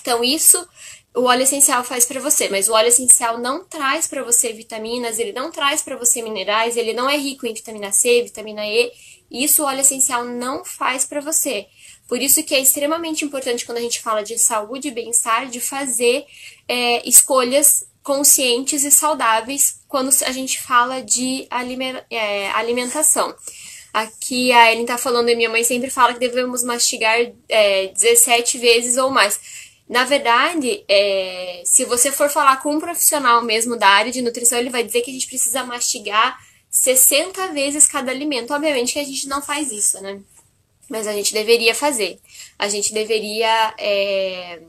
Então, 0.00 0.22
isso 0.22 0.66
o 1.14 1.24
óleo 1.24 1.42
essencial 1.42 1.84
faz 1.84 2.06
para 2.06 2.20
você, 2.20 2.48
mas 2.48 2.68
o 2.68 2.72
óleo 2.72 2.88
essencial 2.88 3.38
não 3.38 3.64
traz 3.64 4.06
para 4.06 4.22
você 4.22 4.52
vitaminas, 4.52 5.18
ele 5.18 5.32
não 5.32 5.50
traz 5.50 5.82
para 5.82 5.96
você 5.96 6.22
minerais, 6.22 6.76
ele 6.76 6.94
não 6.94 7.08
é 7.08 7.16
rico 7.18 7.46
em 7.46 7.52
vitamina 7.52 7.92
C, 7.92 8.22
vitamina 8.22 8.66
E, 8.66 8.90
isso 9.32 9.62
o 9.62 9.66
óleo 9.66 9.80
essencial 9.80 10.24
não 10.24 10.64
faz 10.64 11.04
para 11.04 11.20
você. 11.20 11.66
Por 12.06 12.20
isso 12.20 12.42
que 12.42 12.54
é 12.54 12.60
extremamente 12.60 13.24
importante 13.24 13.64
quando 13.64 13.78
a 13.78 13.82
gente 13.82 14.00
fala 14.00 14.22
de 14.22 14.38
saúde 14.38 14.88
e 14.88 14.90
bem-estar, 14.90 15.48
de 15.48 15.60
fazer 15.60 16.26
é, 16.68 17.08
escolhas 17.08 17.86
conscientes 18.02 18.84
e 18.84 18.90
saudáveis 18.90 19.80
quando 19.88 20.10
a 20.26 20.32
gente 20.32 20.60
fala 20.60 21.00
de 21.02 21.46
é, 22.10 22.50
alimentação. 22.50 23.34
Aqui 23.92 24.52
a 24.52 24.72
Ellen 24.72 24.86
tá 24.86 24.98
falando 24.98 25.28
e 25.28 25.36
minha 25.36 25.50
mãe 25.50 25.62
sempre 25.64 25.90
fala 25.90 26.14
que 26.14 26.20
devemos 26.20 26.62
mastigar 26.62 27.18
é, 27.48 27.88
17 27.88 28.58
vezes 28.58 28.96
ou 28.96 29.10
mais. 29.10 29.38
Na 29.88 30.04
verdade, 30.04 30.84
é, 30.88 31.62
se 31.64 31.84
você 31.84 32.10
for 32.10 32.30
falar 32.30 32.62
com 32.62 32.74
um 32.74 32.80
profissional 32.80 33.42
mesmo 33.42 33.76
da 33.76 33.88
área 33.88 34.10
de 34.10 34.22
nutrição, 34.22 34.58
ele 34.58 34.70
vai 34.70 34.82
dizer 34.82 35.02
que 35.02 35.10
a 35.10 35.14
gente 35.14 35.26
precisa 35.26 35.64
mastigar 35.64 36.38
60 36.72 37.48
vezes 37.48 37.86
cada 37.86 38.10
alimento. 38.10 38.54
Obviamente 38.54 38.94
que 38.94 38.98
a 38.98 39.04
gente 39.04 39.28
não 39.28 39.42
faz 39.42 39.70
isso, 39.70 40.00
né? 40.00 40.20
Mas 40.88 41.06
a 41.06 41.12
gente 41.12 41.32
deveria 41.34 41.74
fazer. 41.74 42.18
A 42.58 42.66
gente 42.68 42.92
deveria. 42.94 43.74
É, 43.78 44.62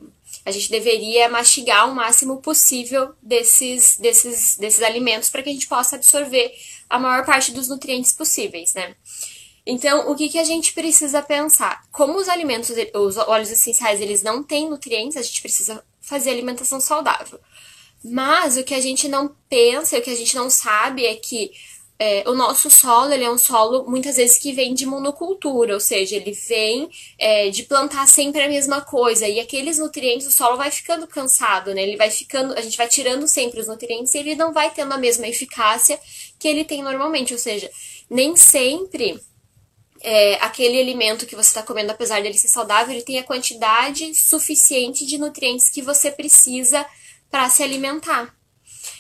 a 0.46 0.52
gente 0.52 0.70
deveria 0.70 1.30
mastigar 1.30 1.90
o 1.90 1.96
máximo 1.96 2.42
possível 2.42 3.14
desses, 3.22 3.96
desses, 3.96 4.58
desses 4.58 4.84
alimentos 4.84 5.30
para 5.30 5.42
que 5.42 5.50
a 5.50 5.54
gente 5.54 5.68
possa 5.68 5.96
absorver 5.96 6.54
a 6.90 7.00
maior 7.00 7.26
parte 7.26 7.54
dos 7.54 7.70
nutrientes 7.70 8.12
possíveis, 8.12 8.74
né? 8.74 8.94
Então, 9.66 10.12
o 10.12 10.16
que, 10.16 10.28
que 10.28 10.38
a 10.38 10.44
gente 10.44 10.74
precisa 10.74 11.22
pensar? 11.22 11.84
Como 11.94 12.18
os 12.18 12.28
alimentos, 12.28 12.72
os 12.94 13.16
óleos 13.16 13.50
essenciais, 13.50 14.02
eles 14.02 14.22
não 14.22 14.44
têm 14.44 14.70
nutrientes, 14.70 15.16
a 15.16 15.22
gente 15.22 15.42
precisa 15.42 15.82
fazer 16.02 16.32
alimentação 16.32 16.82
saudável. 16.82 17.40
Mas 18.04 18.58
o 18.58 18.66
que 18.66 18.74
a 18.74 18.82
gente 18.82 19.08
não 19.08 19.34
pensa, 19.48 19.98
o 19.98 20.02
que 20.02 20.10
a 20.10 20.16
gente 20.16 20.36
não 20.36 20.50
sabe 20.50 21.06
é 21.06 21.16
que 21.16 21.52
é, 22.00 22.24
o 22.28 22.34
nosso 22.34 22.70
solo 22.70 23.14
ele 23.14 23.24
é 23.24 23.32
um 23.32 23.38
solo 23.38 23.90
muitas 23.90 24.18
vezes 24.18 24.38
que 24.38 24.52
vem 24.52 24.74
de 24.74 24.86
monocultura, 24.86 25.74
ou 25.74 25.80
seja, 25.80 26.16
ele 26.16 26.32
vem 26.32 26.90
é, 27.18 27.50
de 27.50 27.64
plantar 27.64 28.08
sempre 28.08 28.42
a 28.42 28.50
mesma 28.50 28.82
coisa 28.82 29.28
e 29.28 29.40
aqueles 29.40 29.78
nutrientes 29.78 30.28
o 30.28 30.32
solo 30.32 30.58
vai 30.58 30.72
ficando 30.72 31.08
cansado, 31.08 31.74
né? 31.74 31.84
Ele 31.84 31.96
vai 31.96 32.10
ficando, 32.10 32.54
a 32.54 32.62
gente 32.62 32.78
vai 32.78 32.88
tirando 32.88 33.28
sempre 33.28 33.60
os 33.60 33.68
nutrientes 33.68 34.14
e 34.14 34.18
ele 34.18 34.36
não 34.36 34.52
vai 34.52 34.72
tendo 34.72 34.94
a 34.94 34.98
mesma 34.98 35.28
eficácia 35.28 36.00
que 36.40 36.48
ele 36.48 36.66
tem 36.66 36.82
normalmente, 36.84 37.32
ou 37.32 37.40
seja, 37.40 37.70
nem 38.10 38.36
sempre 38.36 39.20
é, 40.02 40.36
aquele 40.36 40.80
alimento 40.80 41.26
que 41.26 41.36
você 41.36 41.50
está 41.50 41.64
comendo, 41.64 41.92
apesar 41.92 42.22
dele 42.22 42.38
ser 42.38 42.50
saudável, 42.50 42.94
ele 42.94 43.06
tem 43.06 43.20
a 43.20 43.24
quantidade 43.24 44.14
suficiente 44.14 45.06
de 45.06 45.18
nutrientes 45.18 45.70
que 45.70 45.82
você 45.82 46.12
precisa 46.12 46.86
para 47.32 47.50
se 47.50 47.64
alimentar. 47.64 48.36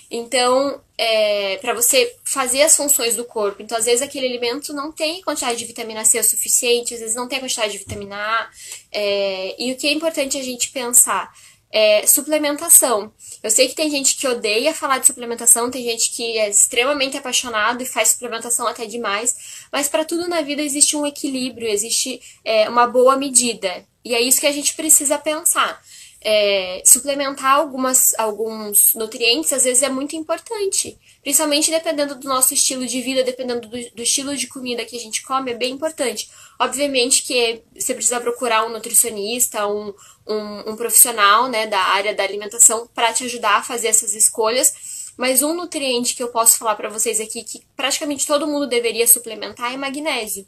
Então, 0.10 0.82
é, 0.98 1.58
para 1.58 1.74
você 1.74 2.16
fazer 2.24 2.62
as 2.62 2.76
funções 2.76 3.16
do 3.16 3.26
corpo. 3.26 3.62
Então, 3.62 3.78
às 3.78 3.86
vezes, 3.86 4.02
aquele 4.02 4.28
alimento 4.28 4.74
não 4.74 4.92
tem 4.92 5.22
quantidade 5.22 5.58
de 5.58 5.66
vitamina 5.66 6.06
C 6.06 6.20
o 6.20 6.24
suficiente, 6.24 6.94
às 6.94 7.00
vezes 7.00 7.16
não 7.16 7.28
tem 7.28 7.40
quantidade 7.40 7.72
de 7.72 7.80
vitamina 7.80 8.16
A. 8.16 8.50
É, 8.92 9.56
e 9.58 9.72
o 9.72 9.76
que 9.78 9.88
é 9.88 9.92
importante 9.92 10.38
a 10.38 10.44
gente 10.44 10.72
pensar 10.72 11.32
é 11.72 12.06
suplementação. 12.06 13.12
Eu 13.42 13.50
sei 13.50 13.68
que 13.68 13.74
tem 13.74 13.90
gente 13.90 14.16
que 14.16 14.28
odeia 14.28 14.76
falar 14.76 15.00
de 15.00 15.08
suplementação, 15.08 15.72
tem 15.72 15.84
gente 15.84 16.12
que 16.12 16.38
é 16.38 16.48
extremamente 16.48 17.18
apaixonado 17.18 17.82
e 17.82 17.86
faz 17.86 18.10
suplementação 18.10 18.68
até 18.68 18.86
demais, 18.86 19.66
mas 19.72 19.90
para 19.90 20.06
tudo 20.06 20.28
na 20.28 20.44
vida 20.44 20.62
existe 20.62 20.96
um 20.96 21.04
equilíbrio, 21.04 21.68
existe 21.68 22.22
é, 22.46 22.70
uma 22.70 22.86
boa 22.86 23.18
medida. 23.18 23.84
E 24.06 24.14
é 24.14 24.22
isso 24.22 24.40
que 24.40 24.46
a 24.46 24.52
gente 24.52 24.76
precisa 24.76 25.18
pensar 25.18 25.82
é, 26.24 26.82
suplementar 26.86 27.56
algumas, 27.56 28.18
alguns 28.18 28.94
nutrientes 28.96 29.52
às 29.52 29.66
vezes 29.66 29.84
é 29.84 29.90
muito 29.90 30.16
importante. 30.16 30.98
Principalmente 31.22 31.70
dependendo 31.70 32.16
do 32.16 32.28
nosso 32.28 32.54
estilo 32.54 32.86
de 32.86 33.02
vida, 33.02 33.24
dependendo 33.24 33.68
do, 33.68 33.78
do, 33.92 34.02
estilo 34.02 34.36
de 34.36 34.48
comida 34.48 34.86
que 34.86 34.96
a 34.96 35.00
gente 35.00 35.22
come, 35.24 35.52
é 35.52 35.56
bem 35.56 35.74
importante. 35.74 36.30
Obviamente 36.60 37.24
que 37.24 37.62
você 37.78 37.94
precisa 37.94 38.22
procurar 38.22 38.66
um 38.66 38.70
nutricionista, 38.70 39.68
um, 39.68 39.94
um, 40.28 40.72
um 40.72 40.76
profissional 40.76 41.50
né, 41.50 41.68
da 41.68 41.80
área 41.80 42.16
da 42.16 42.24
alimentação 42.24 42.88
para 42.94 43.14
te 43.14 43.26
ajudar 43.26 43.58
a 43.58 43.64
fazer 43.64 43.88
essas 43.88 44.16
escolhas. 44.16 44.74
Mas 45.18 45.44
um 45.44 45.54
nutriente 45.54 46.16
que 46.16 46.24
eu 46.24 46.30
posso 46.30 46.58
falar 46.58 46.76
para 46.76 46.90
vocês 46.90 47.20
aqui 47.20 47.44
que 47.44 47.62
praticamente 47.76 48.26
todo 48.26 48.48
mundo 48.48 48.66
deveria 48.66 49.08
suplementar 49.08 49.74
é 49.74 49.78
magnésio. 49.78 50.48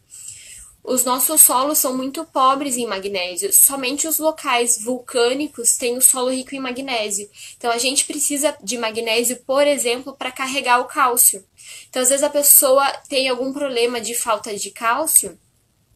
Os 0.88 1.04
nossos 1.04 1.42
solos 1.42 1.80
são 1.80 1.98
muito 1.98 2.24
pobres 2.26 2.78
em 2.78 2.86
magnésio. 2.86 3.52
Somente 3.52 4.08
os 4.08 4.20
locais 4.20 4.80
vulcânicos 4.84 5.78
têm 5.78 5.98
o 5.98 6.02
solo 6.02 6.30
rico 6.30 6.54
em 6.54 6.60
magnésio. 6.60 7.28
Então 7.58 7.72
a 7.72 7.80
gente 7.80 8.06
precisa 8.06 8.56
de 8.62 8.78
magnésio, 8.78 9.38
por 9.48 9.66
exemplo, 9.66 10.14
para 10.14 10.32
carregar 10.32 10.80
o 10.80 10.86
cálcio. 10.86 11.44
Então 11.90 12.04
às 12.04 12.10
vezes 12.10 12.24
a 12.24 12.30
pessoa 12.30 12.88
tem 13.10 13.28
algum 13.28 13.52
problema 13.52 14.00
de 14.00 14.14
falta 14.14 14.56
de 14.56 14.70
cálcio 14.70 15.36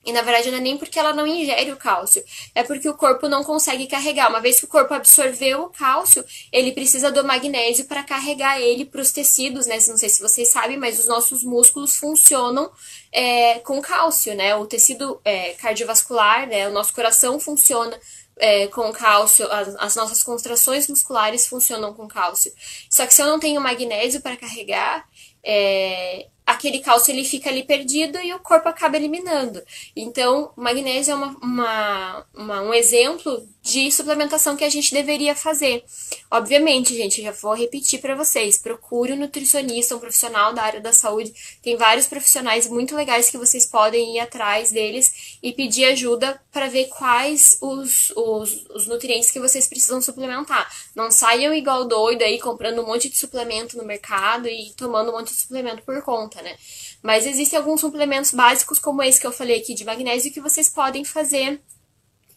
e 0.09 0.11
na 0.11 0.21
verdade 0.23 0.49
não 0.49 0.57
é 0.57 0.61
nem 0.61 0.77
porque 0.77 0.97
ela 0.97 1.13
não 1.13 1.25
ingere 1.25 1.71
o 1.71 1.77
cálcio, 1.77 2.23
é 2.55 2.63
porque 2.63 2.89
o 2.89 2.95
corpo 2.95 3.29
não 3.29 3.43
consegue 3.43 3.87
carregar. 3.87 4.29
Uma 4.29 4.41
vez 4.41 4.59
que 4.59 4.65
o 4.65 4.67
corpo 4.67 4.93
absorveu 4.93 5.63
o 5.63 5.69
cálcio, 5.69 6.25
ele 6.51 6.71
precisa 6.71 7.11
do 7.11 7.23
magnésio 7.23 7.85
para 7.85 8.03
carregar 8.03 8.59
ele 8.59 8.85
para 8.85 9.01
os 9.01 9.11
tecidos, 9.11 9.67
né? 9.67 9.77
Não 9.87 9.97
sei 9.97 10.09
se 10.09 10.21
vocês 10.21 10.49
sabem, 10.49 10.77
mas 10.77 10.99
os 10.99 11.07
nossos 11.07 11.43
músculos 11.43 11.95
funcionam 11.95 12.71
é, 13.11 13.59
com 13.59 13.81
cálcio, 13.81 14.35
né? 14.35 14.55
O 14.55 14.65
tecido 14.65 15.21
é, 15.23 15.51
cardiovascular, 15.53 16.47
né? 16.47 16.67
O 16.67 16.71
nosso 16.71 16.93
coração 16.93 17.39
funciona 17.39 17.99
é, 18.37 18.67
com 18.67 18.91
cálcio, 18.91 19.45
as, 19.51 19.75
as, 19.75 19.95
nossas 19.95 20.23
contrações 20.23 20.87
musculares 20.87 21.47
funcionam 21.47 21.93
com 21.93 22.07
cálcio. 22.07 22.51
Só 22.89 23.05
que 23.05 23.13
se 23.13 23.21
eu 23.21 23.27
não 23.27 23.39
tenho 23.39 23.61
magnésio 23.61 24.21
para 24.21 24.37
carregar, 24.37 25.07
é, 25.43 26.27
aquele 26.49 26.79
cálcio 26.79 27.11
ele 27.11 27.23
fica 27.23 27.49
ali 27.49 27.63
perdido 27.63 28.19
e 28.19 28.33
o 28.33 28.39
corpo 28.39 28.67
acaba 28.67 28.97
eliminando. 28.97 29.61
Então, 29.95 30.51
magnésio 30.55 31.11
é 31.11 31.15
uma, 31.15 31.37
uma, 31.41 32.25
uma, 32.33 32.61
um 32.63 32.73
exemplo 32.73 33.47
de 33.61 33.91
suplementação 33.91 34.55
que 34.55 34.63
a 34.63 34.69
gente 34.69 34.93
deveria 34.93 35.35
fazer. 35.35 35.83
Obviamente, 36.31 36.95
gente, 36.95 37.21
já 37.21 37.31
vou 37.31 37.53
repetir 37.53 38.01
para 38.01 38.15
vocês: 38.15 38.57
procure 38.57 39.13
um 39.13 39.17
nutricionista, 39.17 39.95
um 39.95 39.99
profissional 39.99 40.53
da 40.53 40.63
área 40.63 40.81
da 40.81 40.91
saúde. 40.91 41.33
Tem 41.61 41.75
vários 41.75 42.07
profissionais 42.07 42.67
muito 42.67 42.95
legais 42.95 43.29
que 43.29 43.37
vocês 43.37 43.65
podem 43.65 44.15
ir 44.15 44.19
atrás 44.19 44.71
deles 44.71 45.37
e 45.43 45.53
pedir 45.53 45.85
ajuda 45.85 46.41
para 46.51 46.67
ver 46.67 46.85
quais 46.87 47.57
os, 47.61 48.11
os, 48.15 48.65
os 48.73 48.87
nutrientes 48.87 49.29
que 49.29 49.39
vocês 49.39 49.67
precisam 49.67 50.01
suplementar. 50.01 50.67
Não 50.95 51.11
saiam 51.11 51.53
igual 51.53 51.85
doido 51.85 52.23
aí 52.23 52.39
comprando 52.39 52.81
um 52.81 52.85
monte 52.85 53.09
de 53.09 53.17
suplemento 53.17 53.77
no 53.77 53.83
mercado 53.83 54.47
e 54.47 54.73
tomando 54.75 55.09
um 55.09 55.13
monte 55.13 55.33
de 55.33 55.41
suplemento 55.41 55.83
por 55.83 56.01
conta, 56.01 56.38
né? 56.41 56.57
Mas 57.01 57.25
existem 57.25 57.57
alguns 57.57 57.81
suplementos 57.81 58.31
básicos, 58.31 58.79
como 58.79 59.01
esse 59.01 59.19
que 59.19 59.27
eu 59.27 59.31
falei 59.31 59.59
aqui 59.59 59.73
de 59.73 59.85
magnésio, 59.85 60.33
que 60.33 60.41
vocês 60.41 60.69
podem 60.69 61.05
fazer 61.05 61.61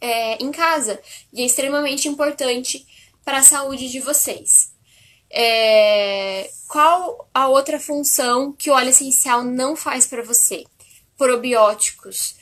é, 0.01 0.43
em 0.43 0.51
casa. 0.51 1.01
E 1.33 1.43
é 1.43 1.47
extremamente 1.47 2.09
importante 2.09 2.87
para 3.25 3.39
a 3.39 3.43
saúde 3.43 3.91
de 3.91 4.01
vocês. 4.01 4.73
É, 5.31 6.51
qual 6.69 7.29
a 7.33 7.49
outra 7.49 7.81
função 7.81 8.53
que 8.53 8.71
o 8.71 8.75
óleo 8.75 8.91
essencial 8.91 9.43
não 9.43 9.75
faz 9.75 10.07
para 10.07 10.23
você? 10.23 10.65
Probióticos. 11.17 12.37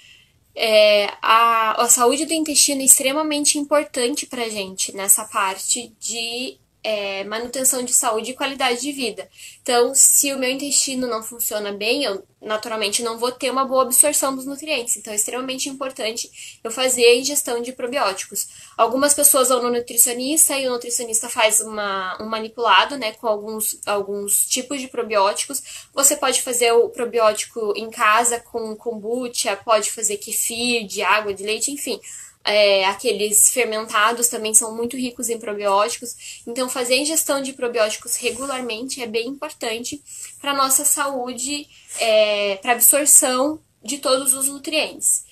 É, 0.54 1.06
a, 1.22 1.82
a 1.82 1.88
saúde 1.88 2.26
do 2.26 2.32
intestino 2.32 2.80
é 2.80 2.84
extremamente 2.84 3.58
importante 3.58 4.26
para 4.26 4.48
gente 4.48 4.94
nessa 4.94 5.24
parte 5.24 5.94
de 6.00 6.58
é, 6.82 7.24
manutenção 7.24 7.82
de 7.82 7.92
saúde 7.92 8.30
e 8.30 8.34
qualidade 8.34 8.80
de 8.80 8.92
vida. 8.92 9.28
Então, 9.62 9.94
se 9.94 10.32
o 10.32 10.38
meu 10.38 10.50
intestino 10.50 11.06
não 11.06 11.22
funciona 11.22 11.72
bem, 11.72 12.04
eu 12.04 12.24
naturalmente 12.40 13.02
não 13.02 13.18
vou 13.18 13.30
ter 13.30 13.50
uma 13.50 13.66
boa 13.66 13.82
absorção 13.82 14.34
dos 14.34 14.46
nutrientes. 14.46 14.96
Então, 14.96 15.12
é 15.12 15.16
extremamente 15.16 15.68
importante 15.68 16.58
eu 16.64 16.70
fazer 16.70 17.04
a 17.04 17.16
ingestão 17.16 17.60
de 17.60 17.72
probióticos. 17.72 18.48
Algumas 18.78 19.12
pessoas 19.12 19.48
vão 19.50 19.62
no 19.62 19.70
nutricionista 19.70 20.58
e 20.58 20.66
o 20.66 20.70
nutricionista 20.70 21.28
faz 21.28 21.60
uma, 21.60 22.20
um 22.20 22.26
manipulado 22.26 22.96
né, 22.96 23.12
com 23.12 23.26
alguns, 23.26 23.78
alguns 23.84 24.46
tipos 24.46 24.80
de 24.80 24.88
probióticos. 24.88 25.62
Você 25.92 26.16
pode 26.16 26.40
fazer 26.40 26.72
o 26.72 26.88
probiótico 26.88 27.74
em 27.76 27.90
casa 27.90 28.40
com 28.40 28.74
kombucha, 28.74 29.54
pode 29.56 29.90
fazer 29.90 30.16
kefir 30.16 30.86
de 30.86 31.02
água, 31.02 31.34
de 31.34 31.44
leite, 31.44 31.70
enfim 31.70 32.00
é, 32.44 32.84
aqueles 32.86 33.50
fermentados 33.50 34.28
também 34.28 34.54
são 34.54 34.74
muito 34.74 34.96
ricos 34.96 35.28
em 35.28 35.38
probióticos. 35.38 36.42
Então, 36.46 36.68
fazer 36.68 36.96
ingestão 36.96 37.42
de 37.42 37.52
probióticos 37.52 38.16
regularmente 38.16 39.02
é 39.02 39.06
bem 39.06 39.28
importante 39.28 40.02
para 40.40 40.54
nossa 40.54 40.84
saúde, 40.84 41.66
é, 41.98 42.56
para 42.56 42.72
absorção 42.72 43.60
de 43.82 43.98
todos 43.98 44.34
os 44.34 44.48
nutrientes. 44.48 45.24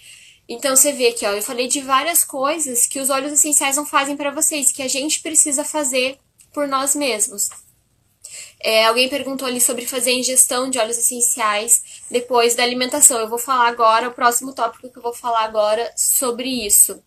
Então, 0.48 0.74
você 0.74 0.92
vê 0.92 1.08
aqui, 1.08 1.26
ó, 1.26 1.30
eu 1.30 1.42
falei 1.42 1.68
de 1.68 1.80
várias 1.80 2.24
coisas 2.24 2.86
que 2.86 3.00
os 3.00 3.10
óleos 3.10 3.32
essenciais 3.32 3.76
não 3.76 3.84
fazem 3.84 4.16
para 4.16 4.30
vocês, 4.30 4.72
que 4.72 4.82
a 4.82 4.88
gente 4.88 5.20
precisa 5.20 5.64
fazer 5.64 6.18
por 6.52 6.66
nós 6.66 6.94
mesmos. 6.94 7.48
É, 8.60 8.86
alguém 8.86 9.08
perguntou 9.08 9.46
ali 9.46 9.60
sobre 9.60 9.86
fazer 9.86 10.12
ingestão 10.12 10.68
de 10.68 10.78
óleos 10.78 10.98
essenciais 10.98 11.82
depois 12.10 12.54
da 12.54 12.62
alimentação. 12.62 13.18
Eu 13.18 13.28
vou 13.28 13.38
falar 13.38 13.68
agora, 13.68 14.08
o 14.08 14.12
próximo 14.12 14.52
tópico 14.52 14.90
que 14.90 14.98
eu 14.98 15.02
vou 15.02 15.14
falar 15.14 15.44
agora 15.44 15.92
sobre 15.96 16.48
isso. 16.66 17.00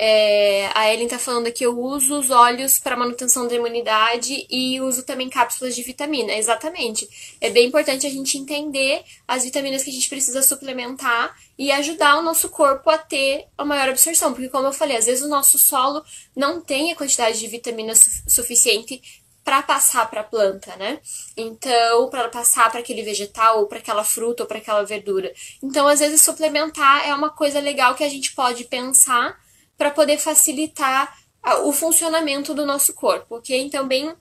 É, 0.00 0.70
a 0.74 0.94
Ellen 0.94 1.08
tá 1.08 1.18
falando 1.18 1.50
que 1.50 1.66
eu 1.66 1.76
uso 1.76 2.20
os 2.20 2.30
óleos 2.30 2.78
para 2.78 2.96
manutenção 2.96 3.48
da 3.48 3.56
imunidade 3.56 4.46
e 4.48 4.80
uso 4.80 5.02
também 5.02 5.28
cápsulas 5.28 5.74
de 5.74 5.82
vitamina. 5.82 6.34
Exatamente. 6.34 7.08
É 7.40 7.50
bem 7.50 7.66
importante 7.66 8.06
a 8.06 8.10
gente 8.10 8.38
entender 8.38 9.02
as 9.26 9.42
vitaminas 9.42 9.82
que 9.82 9.90
a 9.90 9.92
gente 9.92 10.08
precisa 10.08 10.40
suplementar 10.40 11.36
e 11.58 11.72
ajudar 11.72 12.16
o 12.16 12.22
nosso 12.22 12.48
corpo 12.48 12.88
a 12.88 12.96
ter 12.96 13.46
a 13.58 13.64
maior 13.64 13.88
absorção. 13.88 14.32
Porque, 14.32 14.48
como 14.48 14.68
eu 14.68 14.72
falei, 14.72 14.96
às 14.96 15.06
vezes 15.06 15.24
o 15.24 15.28
nosso 15.28 15.58
solo 15.58 16.04
não 16.36 16.60
tem 16.60 16.92
a 16.92 16.96
quantidade 16.96 17.40
de 17.40 17.48
vitamina 17.48 17.92
su 17.96 18.08
suficiente 18.28 19.02
para 19.48 19.62
passar 19.62 20.10
para 20.10 20.20
a 20.20 20.24
planta, 20.24 20.76
né? 20.76 21.00
Então, 21.34 22.10
para 22.10 22.28
passar 22.28 22.70
para 22.70 22.80
aquele 22.80 23.00
vegetal, 23.00 23.60
ou 23.60 23.66
para 23.66 23.78
aquela 23.78 24.04
fruta, 24.04 24.42
ou 24.42 24.46
para 24.46 24.58
aquela 24.58 24.82
verdura. 24.82 25.32
Então, 25.62 25.88
às 25.88 26.00
vezes, 26.00 26.20
suplementar 26.20 27.08
é 27.08 27.14
uma 27.14 27.30
coisa 27.30 27.58
legal 27.58 27.94
que 27.94 28.04
a 28.04 28.08
gente 28.10 28.34
pode 28.34 28.64
pensar 28.64 29.40
para 29.74 29.90
poder 29.90 30.18
facilitar 30.18 31.16
o 31.64 31.72
funcionamento 31.72 32.52
do 32.52 32.66
nosso 32.66 32.92
corpo, 32.92 33.36
ok? 33.36 33.58
Então, 33.58 33.88
bem 33.88 34.14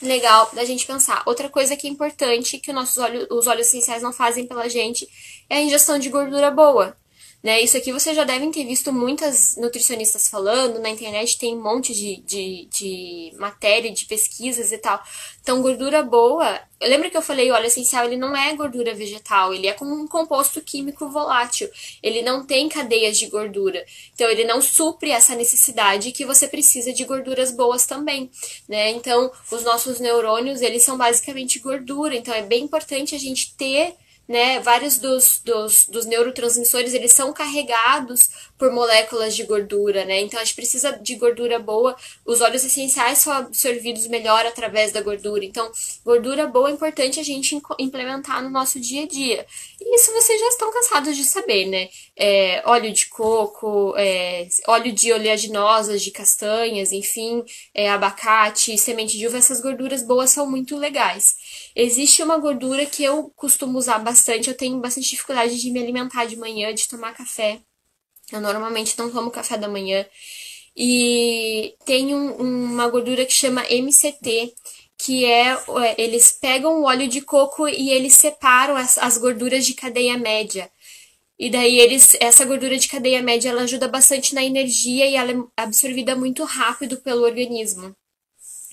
legal 0.00 0.48
da 0.54 0.64
gente 0.64 0.86
pensar. 0.86 1.22
Outra 1.26 1.50
coisa 1.50 1.76
que 1.76 1.86
é 1.86 1.90
importante 1.90 2.56
que 2.56 2.72
nossos 2.72 2.96
óleos, 2.96 3.26
os 3.30 3.46
óleos 3.46 3.66
essenciais 3.66 4.02
não 4.02 4.12
fazem 4.14 4.46
pela 4.46 4.70
gente 4.70 5.06
é 5.50 5.56
a 5.56 5.60
ingestão 5.60 5.98
de 5.98 6.08
gordura 6.08 6.50
boa. 6.50 6.96
Né? 7.42 7.60
Isso 7.60 7.76
aqui 7.76 7.92
vocês 7.92 8.16
já 8.16 8.24
devem 8.24 8.50
ter 8.50 8.64
visto 8.64 8.92
muitas 8.92 9.56
nutricionistas 9.56 10.28
falando, 10.28 10.80
na 10.80 10.90
internet 10.90 11.38
tem 11.38 11.56
um 11.56 11.62
monte 11.62 11.94
de, 11.94 12.16
de, 12.22 12.68
de 12.70 13.32
matéria, 13.38 13.92
de 13.92 14.04
pesquisas 14.06 14.72
e 14.72 14.78
tal. 14.78 15.00
Então, 15.40 15.62
gordura 15.62 16.02
boa, 16.02 16.60
lembra 16.82 17.08
que 17.08 17.16
eu 17.16 17.22
falei, 17.22 17.48
o 17.48 17.54
óleo 17.54 17.66
essencial, 17.66 18.04
ele 18.04 18.16
não 18.16 18.36
é 18.36 18.52
gordura 18.56 18.92
vegetal, 18.94 19.54
ele 19.54 19.68
é 19.68 19.72
como 19.72 19.94
um 19.94 20.08
composto 20.08 20.60
químico 20.60 21.08
volátil. 21.08 21.70
Ele 22.02 22.20
não 22.20 22.44
tem 22.44 22.68
cadeias 22.68 23.16
de 23.16 23.28
gordura. 23.28 23.84
Então, 24.12 24.28
ele 24.28 24.42
não 24.42 24.60
supre 24.60 25.10
essa 25.10 25.36
necessidade 25.36 26.10
que 26.10 26.26
você 26.26 26.48
precisa 26.48 26.92
de 26.92 27.04
gorduras 27.04 27.52
boas 27.52 27.86
também, 27.86 28.28
né? 28.68 28.90
Então, 28.90 29.30
os 29.52 29.62
nossos 29.62 30.00
neurônios, 30.00 30.62
eles 30.62 30.82
são 30.82 30.98
basicamente 30.98 31.60
gordura. 31.60 32.16
Então, 32.16 32.34
é 32.34 32.42
bem 32.42 32.64
importante 32.64 33.14
a 33.14 33.18
gente 33.18 33.54
ter 33.54 33.94
né? 34.28 34.60
Vários 34.60 34.98
dos, 34.98 35.40
dos, 35.44 35.86
dos 35.86 36.06
neurotransmissores, 36.06 36.94
eles 36.94 37.12
são 37.12 37.32
carregados 37.32 38.30
por 38.58 38.72
moléculas 38.72 39.36
de 39.36 39.44
gordura, 39.44 40.04
né? 40.04 40.20
Então 40.20 40.40
a 40.40 40.44
gente 40.44 40.54
precisa 40.54 40.92
de 40.92 41.14
gordura 41.16 41.58
boa. 41.58 41.96
Os 42.24 42.40
óleos 42.40 42.64
essenciais 42.64 43.18
são 43.18 43.32
absorvidos 43.32 44.06
melhor 44.06 44.46
através 44.46 44.92
da 44.92 45.00
gordura. 45.02 45.44
Então, 45.44 45.70
gordura 46.04 46.46
boa 46.46 46.70
é 46.70 46.72
importante 46.72 47.20
a 47.20 47.22
gente 47.22 47.60
implementar 47.78 48.42
no 48.42 48.50
nosso 48.50 48.80
dia 48.80 49.02
a 49.04 49.06
dia. 49.06 49.46
E 49.80 49.96
isso 49.96 50.12
vocês 50.12 50.40
já 50.40 50.48
estão 50.48 50.72
cansados 50.72 51.16
de 51.16 51.24
saber, 51.24 51.66
né? 51.66 51.88
É, 52.16 52.62
óleo 52.64 52.92
de 52.92 53.06
coco, 53.06 53.94
é, 53.96 54.48
óleo 54.66 54.92
de 54.92 55.12
oleaginosas, 55.12 56.02
de 56.02 56.10
castanhas, 56.10 56.92
enfim, 56.92 57.44
é, 57.74 57.90
abacate, 57.90 58.76
semente 58.78 59.18
de 59.18 59.26
uva, 59.26 59.38
essas 59.38 59.60
gorduras 59.60 60.02
boas 60.02 60.30
são 60.30 60.50
muito 60.50 60.76
legais. 60.76 61.34
Existe 61.74 62.22
uma 62.22 62.38
gordura 62.38 62.86
que 62.86 63.04
eu 63.04 63.30
costumo 63.36 63.78
usar 63.78 63.98
bastante, 63.98 64.48
eu 64.48 64.56
tenho 64.56 64.80
bastante 64.80 65.10
dificuldade 65.10 65.60
de 65.60 65.70
me 65.70 65.80
alimentar 65.80 66.24
de 66.24 66.36
manhã, 66.36 66.72
de 66.74 66.88
tomar 66.88 67.14
café. 67.14 67.60
Eu 68.32 68.40
normalmente 68.40 68.98
não 68.98 69.10
tomo 69.10 69.30
café 69.30 69.56
da 69.56 69.68
manhã. 69.68 70.06
E 70.76 71.74
tem 71.84 72.14
um, 72.14 72.32
uma 72.36 72.88
gordura 72.88 73.24
que 73.24 73.32
chama 73.32 73.64
MCT, 73.70 74.52
que 74.98 75.24
é, 75.24 75.52
é 75.52 75.94
eles 75.96 76.32
pegam 76.32 76.80
o 76.80 76.84
óleo 76.84 77.08
de 77.08 77.20
coco 77.20 77.68
e 77.68 77.90
eles 77.90 78.14
separam 78.14 78.76
as, 78.76 78.98
as 78.98 79.16
gorduras 79.16 79.64
de 79.64 79.74
cadeia 79.74 80.18
média. 80.18 80.70
E 81.38 81.50
daí 81.50 81.78
eles, 81.78 82.16
essa 82.20 82.44
gordura 82.44 82.76
de 82.78 82.88
cadeia 82.88 83.22
média, 83.22 83.50
ela 83.50 83.62
ajuda 83.62 83.88
bastante 83.88 84.34
na 84.34 84.42
energia 84.42 85.06
e 85.06 85.14
ela 85.16 85.32
é 85.32 85.36
absorvida 85.56 86.16
muito 86.16 86.44
rápido 86.44 86.96
pelo 86.98 87.24
organismo. 87.24 87.94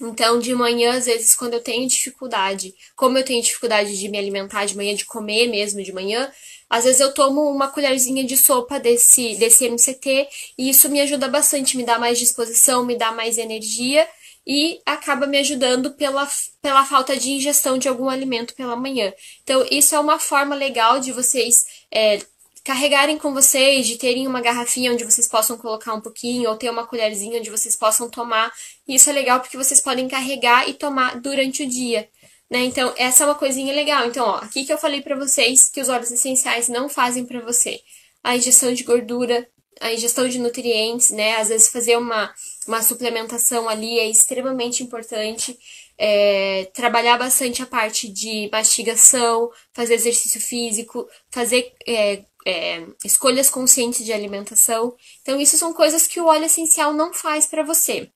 Então, 0.01 0.39
de 0.39 0.55
manhã, 0.55 0.97
às 0.97 1.05
vezes, 1.05 1.35
quando 1.35 1.53
eu 1.53 1.61
tenho 1.61 1.87
dificuldade, 1.87 2.73
como 2.95 3.17
eu 3.17 3.23
tenho 3.23 3.43
dificuldade 3.43 3.97
de 3.97 4.09
me 4.09 4.17
alimentar 4.17 4.65
de 4.65 4.75
manhã, 4.75 4.95
de 4.95 5.05
comer 5.05 5.47
mesmo 5.47 5.83
de 5.83 5.93
manhã, 5.93 6.31
às 6.69 6.85
vezes 6.85 6.99
eu 6.99 7.13
tomo 7.13 7.41
uma 7.49 7.67
colherzinha 7.67 8.23
de 8.23 8.35
sopa 8.37 8.79
desse, 8.79 9.35
desse 9.35 9.69
MCT 9.69 10.27
e 10.57 10.69
isso 10.69 10.89
me 10.89 11.01
ajuda 11.01 11.27
bastante, 11.27 11.77
me 11.77 11.83
dá 11.83 11.99
mais 11.99 12.17
disposição, 12.19 12.85
me 12.85 12.97
dá 12.97 13.11
mais 13.11 13.37
energia 13.37 14.07
e 14.45 14.81
acaba 14.85 15.25
me 15.25 15.37
ajudando 15.37 15.91
pela, 15.91 16.27
pela 16.61 16.85
falta 16.85 17.15
de 17.15 17.31
ingestão 17.31 17.77
de 17.77 17.87
algum 17.87 18.09
alimento 18.09 18.53
pela 18.55 18.75
manhã. 18.75 19.13
Então, 19.43 19.65
isso 19.71 19.95
é 19.95 19.99
uma 19.99 20.19
forma 20.19 20.53
legal 20.53 20.99
de 20.99 21.11
vocês 21.11 21.65
é, 21.89 22.19
carregarem 22.63 23.17
com 23.17 23.33
vocês, 23.33 23.85
de 23.85 23.97
terem 23.97 24.27
uma 24.27 24.41
garrafinha 24.41 24.91
onde 24.91 25.03
vocês 25.03 25.27
possam 25.27 25.57
colocar 25.57 25.93
um 25.93 26.01
pouquinho, 26.01 26.49
ou 26.49 26.57
ter 26.57 26.69
uma 26.69 26.87
colherzinha 26.87 27.39
onde 27.39 27.49
vocês 27.49 27.75
possam 27.75 28.09
tomar. 28.09 28.51
Isso 28.87 29.09
é 29.09 29.13
legal 29.13 29.39
porque 29.39 29.57
vocês 29.57 29.79
podem 29.79 30.07
carregar 30.07 30.67
e 30.69 30.73
tomar 30.73 31.19
durante 31.19 31.63
o 31.63 31.69
dia. 31.69 32.07
Né? 32.53 32.65
Então, 32.65 32.93
essa 32.97 33.23
é 33.23 33.25
uma 33.25 33.33
coisinha 33.33 33.73
legal. 33.73 34.05
Então, 34.05 34.27
ó, 34.27 34.35
aqui 34.35 34.63
que 34.63 34.71
eu 34.71 34.77
falei 34.77 35.01
para 35.01 35.15
vocês 35.15 35.69
que 35.69 35.81
os 35.81 35.89
óleos 35.89 36.11
essenciais 36.11 36.69
não 36.69 36.87
fazem 36.87 37.25
para 37.25 37.39
você 37.41 37.81
a 38.23 38.37
ingestão 38.37 38.71
de 38.71 38.83
gordura, 38.83 39.49
a 39.81 39.91
ingestão 39.91 40.29
de 40.29 40.37
nutrientes, 40.37 41.09
né? 41.09 41.35
Às 41.37 41.49
vezes 41.49 41.69
fazer 41.69 41.97
uma, 41.97 42.31
uma 42.67 42.83
suplementação 42.83 43.67
ali 43.67 43.97
é 43.97 44.07
extremamente 44.07 44.83
importante. 44.83 45.57
É, 45.97 46.69
trabalhar 46.75 47.17
bastante 47.17 47.63
a 47.63 47.65
parte 47.65 48.07
de 48.07 48.47
mastigação, 48.51 49.49
fazer 49.73 49.95
exercício 49.95 50.39
físico, 50.39 51.07
fazer 51.31 51.73
é, 51.87 52.23
é, 52.45 52.85
escolhas 53.03 53.49
conscientes 53.49 54.05
de 54.05 54.13
alimentação. 54.13 54.95
Então, 55.23 55.41
isso 55.41 55.57
são 55.57 55.73
coisas 55.73 56.05
que 56.05 56.19
o 56.19 56.27
óleo 56.27 56.45
essencial 56.45 56.93
não 56.93 57.11
faz 57.15 57.47
para 57.47 57.63
você. 57.63 58.11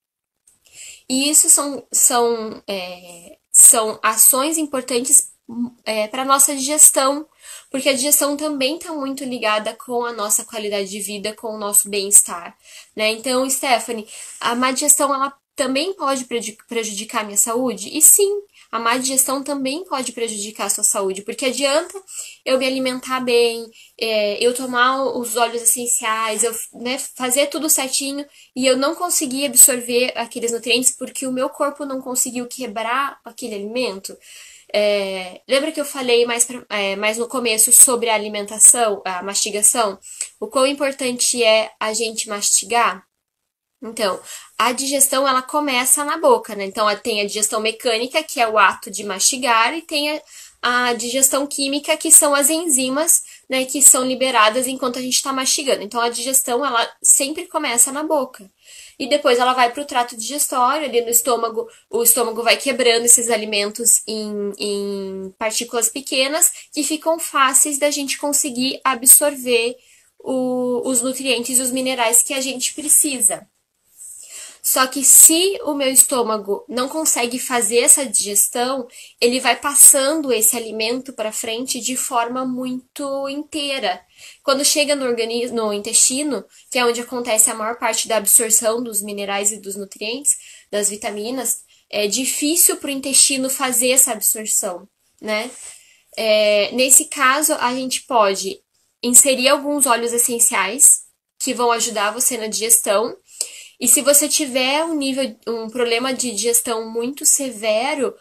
E 1.09 1.29
isso 1.29 1.49
são, 1.49 1.87
são, 1.91 2.61
é, 2.67 3.37
são 3.57 3.99
ações 4.03 4.57
importantes 4.57 5.31
é, 5.83 6.07
para 6.07 6.23
nossa 6.23 6.55
digestão, 6.55 7.27
porque 7.71 7.89
a 7.89 7.93
digestão 7.93 8.37
também 8.37 8.77
está 8.77 8.93
muito 8.93 9.23
ligada 9.23 9.73
com 9.73 10.05
a 10.05 10.13
nossa 10.13 10.45
qualidade 10.45 10.89
de 10.89 10.99
vida, 10.99 11.33
com 11.33 11.55
o 11.55 11.57
nosso 11.57 11.89
bem-estar, 11.89 12.55
né? 12.95 13.11
Então, 13.11 13.49
Stephanie, 13.49 14.07
a 14.39 14.53
má 14.53 14.71
digestão 14.71 15.13
ela 15.13 15.33
também 15.55 15.91
pode 15.93 16.25
prejudicar 16.67 17.21
a 17.21 17.23
minha 17.23 17.37
saúde? 17.37 17.89
E 17.97 17.99
sim, 17.99 18.41
a 18.71 18.79
má 18.79 18.97
digestão 18.97 19.43
também 19.43 19.83
pode 19.85 20.11
prejudicar 20.11 20.65
a 20.65 20.69
sua 20.69 20.83
saúde, 20.83 21.21
porque 21.21 21.45
adianta 21.45 21.93
eu 22.45 22.57
me 22.57 22.65
alimentar 22.65 23.19
bem, 23.19 23.65
é, 23.99 24.43
eu 24.43 24.53
tomar 24.53 25.03
os 25.17 25.35
óleos 25.35 25.61
essenciais, 25.61 26.43
eu 26.43 26.53
né, 26.73 26.97
fazer 27.15 27.47
tudo 27.47 27.69
certinho 27.69 28.25
e 28.55 28.65
eu 28.65 28.77
não 28.77 28.95
conseguir 28.95 29.45
absorver 29.45 30.11
aqueles 30.15 30.51
nutrientes 30.51 30.95
porque 30.97 31.25
o 31.25 31.31
meu 31.31 31.49
corpo 31.49 31.85
não 31.85 32.01
conseguiu 32.01 32.47
quebrar 32.47 33.19
aquele 33.23 33.55
alimento. 33.55 34.17
É, 34.73 35.41
lembra 35.47 35.71
que 35.71 35.79
eu 35.79 35.85
falei 35.85 36.25
mais, 36.25 36.43
pra, 36.43 36.65
é, 36.69 36.95
mais 36.95 37.17
no 37.17 37.27
começo 37.27 37.71
sobre 37.71 38.09
a 38.09 38.15
alimentação, 38.15 39.01
a 39.05 39.23
mastigação? 39.23 39.97
O 40.39 40.47
quão 40.47 40.67
importante 40.67 41.41
é 41.41 41.71
a 41.79 41.93
gente 41.93 42.27
mastigar? 42.27 43.06
Então, 43.81 44.19
a 44.57 44.71
digestão 44.71 45.27
ela 45.27 45.41
começa 45.41 46.03
na 46.03 46.17
boca, 46.17 46.55
né? 46.55 46.65
Então, 46.65 46.87
tem 46.97 47.21
a 47.21 47.25
digestão 47.25 47.59
mecânica, 47.59 48.23
que 48.23 48.41
é 48.41 48.47
o 48.47 48.57
ato 48.57 48.89
de 48.89 49.03
mastigar, 49.03 49.75
e 49.75 49.83
tem 49.83 50.19
a, 50.61 50.87
a 50.89 50.93
digestão 50.93 51.45
química, 51.45 51.95
que 51.95 52.11
são 52.11 52.33
as 52.33 52.49
enzimas, 52.49 53.21
né, 53.47 53.65
que 53.65 53.81
são 53.81 54.03
liberadas 54.03 54.67
enquanto 54.67 54.97
a 54.97 55.01
gente 55.01 55.13
está 55.13 55.31
mastigando. 55.31 55.83
Então, 55.83 56.01
a 56.01 56.09
digestão 56.09 56.65
ela 56.65 56.89
sempre 57.03 57.45
começa 57.45 57.91
na 57.91 58.03
boca. 58.03 58.49
E 58.99 59.07
depois 59.07 59.37
ela 59.37 59.53
vai 59.53 59.71
para 59.71 59.83
o 59.83 59.85
trato 59.85 60.17
digestório, 60.17 60.87
ali 60.87 61.01
no 61.01 61.09
estômago, 61.09 61.67
o 61.87 62.01
estômago 62.01 62.41
vai 62.41 62.57
quebrando 62.57 63.05
esses 63.05 63.29
alimentos 63.29 64.01
em, 64.07 64.53
em 64.57 65.35
partículas 65.37 65.87
pequenas 65.87 66.51
que 66.73 66.83
ficam 66.83 67.19
fáceis 67.19 67.77
da 67.77 67.91
gente 67.91 68.17
conseguir 68.17 68.81
absorver 68.83 69.75
o, 70.17 70.81
os 70.89 71.03
nutrientes 71.03 71.59
e 71.59 71.61
os 71.61 71.71
minerais 71.71 72.23
que 72.23 72.33
a 72.33 72.41
gente 72.41 72.73
precisa. 72.73 73.47
Só 74.67 74.85
que 74.85 75.01
se 75.01 75.57
o 75.63 75.73
meu 75.73 75.89
estômago 75.89 76.65
não 76.67 76.89
consegue 76.89 77.39
fazer 77.39 77.77
essa 77.77 78.05
digestão, 78.05 78.85
ele 79.21 79.39
vai 79.39 79.55
passando 79.55 80.29
esse 80.33 80.57
alimento 80.57 81.13
para 81.13 81.31
frente 81.31 81.79
de 81.79 81.95
forma 81.95 82.45
muito 82.45 83.29
inteira. 83.29 84.01
Quando 84.43 84.65
chega 84.65 84.93
no 84.93 85.05
organismo, 85.05 85.55
no 85.55 85.71
intestino, 85.71 86.43
que 86.69 86.77
é 86.77 86.85
onde 86.85 86.99
acontece 86.99 87.49
a 87.49 87.55
maior 87.55 87.79
parte 87.79 88.09
da 88.09 88.17
absorção 88.17 88.83
dos 88.83 89.01
minerais 89.01 89.53
e 89.53 89.61
dos 89.61 89.77
nutrientes, 89.77 90.35
das 90.69 90.89
vitaminas, 90.89 91.63
é 91.89 92.05
difícil 92.05 92.75
para 92.75 92.89
o 92.89 92.91
intestino 92.91 93.49
fazer 93.49 93.91
essa 93.91 94.11
absorção, 94.11 94.85
né? 95.21 95.49
É, 96.17 96.73
nesse 96.73 97.05
caso, 97.05 97.53
a 97.53 97.73
gente 97.73 98.01
pode 98.01 98.59
inserir 99.01 99.47
alguns 99.47 99.85
óleos 99.85 100.11
essenciais 100.11 101.03
que 101.39 101.53
vão 101.53 101.71
ajudar 101.71 102.11
você 102.11 102.37
na 102.37 102.47
digestão 102.47 103.15
e 103.79 103.87
se 103.87 104.01
você 104.01 104.27
tiver 104.27 104.83
um 104.83 104.95
nível, 104.95 105.35
um 105.47 105.69
problema 105.69 106.13
de 106.13 106.31
digestão 106.31 106.89
muito 106.89 107.25
severo, 107.25 108.13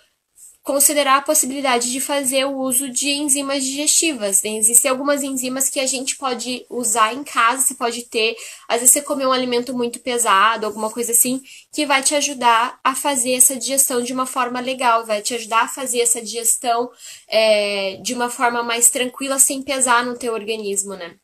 considerar 0.67 1.19
a 1.19 1.23
possibilidade 1.23 1.93
de 1.93 2.01
fazer 2.01 2.45
o 2.45 2.59
uso 2.59 2.91
de 2.91 3.09
enzimas 3.11 3.63
digestivas. 3.63 4.45
Existem 4.45 4.91
algumas 4.91 5.23
enzimas 5.23 5.71
que 5.71 5.79
a 5.79 5.87
gente 5.87 6.17
pode 6.17 6.67
usar 6.69 7.15
em 7.15 7.23
casa, 7.23 7.63
você 7.63 7.75
pode 7.75 8.03
ter, 8.03 8.37
às 8.67 8.81
vezes 8.81 8.93
você 8.93 9.01
comer 9.01 9.29
um 9.29 9.33
alimento 9.33 9.73
muito 9.73 10.01
pesado, 10.01 10.67
alguma 10.67 10.91
coisa 10.91 11.13
assim, 11.13 11.41
que 11.73 11.87
vai 11.87 12.03
te 12.03 12.17
ajudar 12.17 12.81
a 12.83 12.97
fazer 12.97 13.35
essa 13.35 13.55
digestão 13.55 14.03
de 14.03 14.13
uma 14.13 14.27
forma 14.27 14.59
legal, 14.59 15.07
vai 15.07 15.23
te 15.23 15.35
ajudar 15.37 15.63
a 15.63 15.69
fazer 15.69 16.01
essa 16.01 16.21
digestão 16.21 16.91
é, 17.29 18.01
de 18.03 18.13
uma 18.13 18.29
forma 18.29 18.61
mais 18.65 18.91
tranquila, 18.91 19.39
sem 19.39 19.63
pesar 19.63 20.05
no 20.05 20.19
teu 20.19 20.35
organismo, 20.35 20.95
né? 20.95 21.17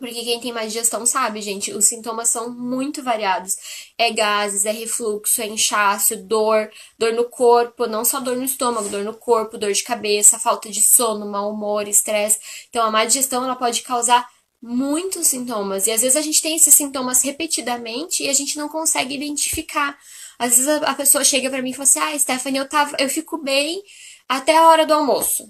Porque 0.00 0.24
quem 0.24 0.40
tem 0.40 0.50
mais 0.50 0.72
digestão 0.72 1.04
sabe, 1.04 1.42
gente, 1.42 1.72
os 1.72 1.84
sintomas 1.84 2.30
são 2.30 2.50
muito 2.50 3.02
variados. 3.02 3.54
É 3.98 4.10
gases, 4.10 4.64
é 4.64 4.72
refluxo, 4.72 5.42
é 5.42 5.46
inchaço, 5.46 6.16
dor, 6.16 6.70
dor 6.98 7.12
no 7.12 7.24
corpo, 7.26 7.86
não 7.86 8.02
só 8.02 8.18
dor 8.18 8.36
no 8.36 8.44
estômago, 8.44 8.88
dor 8.88 9.04
no 9.04 9.14
corpo, 9.14 9.58
dor 9.58 9.72
de 9.72 9.84
cabeça, 9.84 10.38
falta 10.38 10.70
de 10.70 10.80
sono, 10.82 11.26
mau 11.26 11.52
humor, 11.52 11.86
estresse. 11.86 12.40
Então, 12.70 12.82
a 12.82 12.90
má 12.90 13.04
digestão 13.04 13.44
ela 13.44 13.54
pode 13.54 13.82
causar 13.82 14.26
muitos 14.62 15.26
sintomas. 15.26 15.86
E 15.86 15.90
às 15.90 16.00
vezes 16.00 16.16
a 16.16 16.22
gente 16.22 16.40
tem 16.40 16.56
esses 16.56 16.74
sintomas 16.74 17.22
repetidamente 17.22 18.22
e 18.22 18.28
a 18.28 18.32
gente 18.32 18.56
não 18.56 18.68
consegue 18.68 19.14
identificar. 19.14 19.98
Às 20.38 20.56
vezes 20.56 20.68
a 20.68 20.94
pessoa 20.94 21.24
chega 21.24 21.50
para 21.50 21.60
mim 21.62 21.70
e 21.70 21.74
fala 21.74 21.84
assim: 21.84 22.00
"Ah, 22.00 22.18
Stephanie, 22.18 22.58
eu 22.58 22.68
tava, 22.68 22.96
eu 22.98 23.08
fico 23.08 23.38
bem 23.38 23.82
até 24.28 24.56
a 24.56 24.66
hora 24.68 24.86
do 24.86 24.94
almoço". 24.94 25.44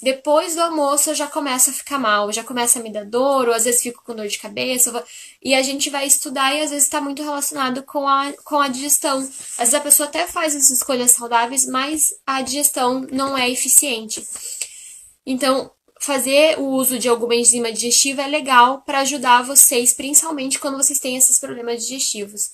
Depois 0.00 0.54
do 0.54 0.62
almoço 0.62 1.10
eu 1.10 1.14
já 1.14 1.26
começo 1.26 1.70
a 1.70 1.72
ficar 1.72 1.98
mal, 1.98 2.32
já 2.32 2.44
começa 2.44 2.78
a 2.78 2.82
me 2.82 2.92
dar 2.92 3.04
dor, 3.04 3.48
ou 3.48 3.54
às 3.54 3.64
vezes 3.64 3.82
fico 3.82 4.02
com 4.04 4.14
dor 4.14 4.28
de 4.28 4.38
cabeça, 4.38 5.04
e 5.42 5.54
a 5.54 5.62
gente 5.62 5.90
vai 5.90 6.06
estudar 6.06 6.54
e 6.54 6.62
às 6.62 6.70
vezes 6.70 6.84
está 6.84 7.00
muito 7.00 7.22
relacionado 7.22 7.82
com 7.82 8.06
a, 8.06 8.32
com 8.44 8.60
a 8.60 8.68
digestão. 8.68 9.18
Às 9.18 9.58
vezes 9.58 9.74
a 9.74 9.80
pessoa 9.80 10.08
até 10.08 10.26
faz 10.26 10.54
as 10.54 10.70
escolhas 10.70 11.10
saudáveis, 11.10 11.66
mas 11.66 12.12
a 12.24 12.42
digestão 12.42 13.06
não 13.10 13.36
é 13.36 13.50
eficiente. 13.50 14.24
Então, 15.26 15.70
fazer 16.00 16.58
o 16.58 16.64
uso 16.64 16.98
de 16.98 17.08
alguma 17.08 17.34
enzima 17.34 17.72
digestiva 17.72 18.22
é 18.22 18.28
legal 18.28 18.82
para 18.82 19.00
ajudar 19.00 19.42
vocês, 19.42 19.92
principalmente 19.92 20.58
quando 20.58 20.76
vocês 20.76 21.00
têm 21.00 21.16
esses 21.16 21.38
problemas 21.38 21.82
digestivos. 21.82 22.52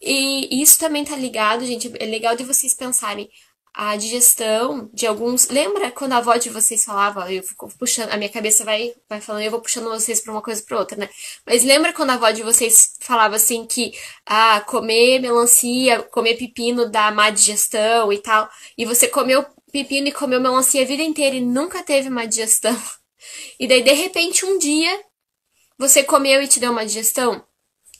E 0.00 0.62
isso 0.62 0.78
também 0.78 1.02
tá 1.04 1.16
ligado, 1.16 1.64
gente, 1.64 1.90
é 1.98 2.04
legal 2.04 2.36
de 2.36 2.44
vocês 2.44 2.74
pensarem 2.74 3.28
a 3.74 3.96
digestão 3.96 4.88
de 4.94 5.04
alguns. 5.06 5.48
Lembra 5.48 5.90
quando 5.90 6.12
a 6.12 6.18
avó 6.18 6.36
de 6.36 6.48
vocês 6.48 6.84
falava, 6.84 7.30
eu 7.32 7.42
fico 7.42 7.68
puxando, 7.76 8.10
a 8.10 8.16
minha 8.16 8.30
cabeça 8.30 8.64
vai, 8.64 8.94
vai 9.08 9.20
falando, 9.20 9.42
eu 9.42 9.50
vou 9.50 9.60
puxando 9.60 9.88
vocês 9.88 10.20
para 10.20 10.32
uma 10.32 10.40
coisa 10.40 10.62
para 10.62 10.78
outra, 10.78 10.96
né? 10.96 11.08
Mas 11.44 11.64
lembra 11.64 11.92
quando 11.92 12.10
a 12.10 12.14
avó 12.14 12.30
de 12.30 12.44
vocês 12.44 12.96
falava 13.00 13.34
assim 13.34 13.66
que 13.66 13.92
ah, 14.24 14.60
comer 14.60 15.18
melancia, 15.20 16.02
comer 16.04 16.36
pepino 16.36 16.88
dá 16.88 17.10
má 17.10 17.30
digestão 17.30 18.12
e 18.12 18.18
tal, 18.18 18.48
e 18.78 18.84
você 18.84 19.08
comeu 19.08 19.44
pepino 19.72 20.06
e 20.06 20.12
comeu 20.12 20.40
melancia 20.40 20.82
a 20.82 20.86
vida 20.86 21.02
inteira 21.02 21.34
e 21.36 21.40
nunca 21.40 21.82
teve 21.82 22.08
má 22.10 22.24
digestão. 22.26 22.76
E 23.58 23.66
daí 23.66 23.82
de 23.82 23.92
repente 23.92 24.44
um 24.44 24.58
dia 24.58 25.00
você 25.78 26.04
comeu 26.04 26.42
e 26.42 26.48
te 26.48 26.60
deu 26.60 26.72
uma 26.72 26.84
digestão? 26.84 27.42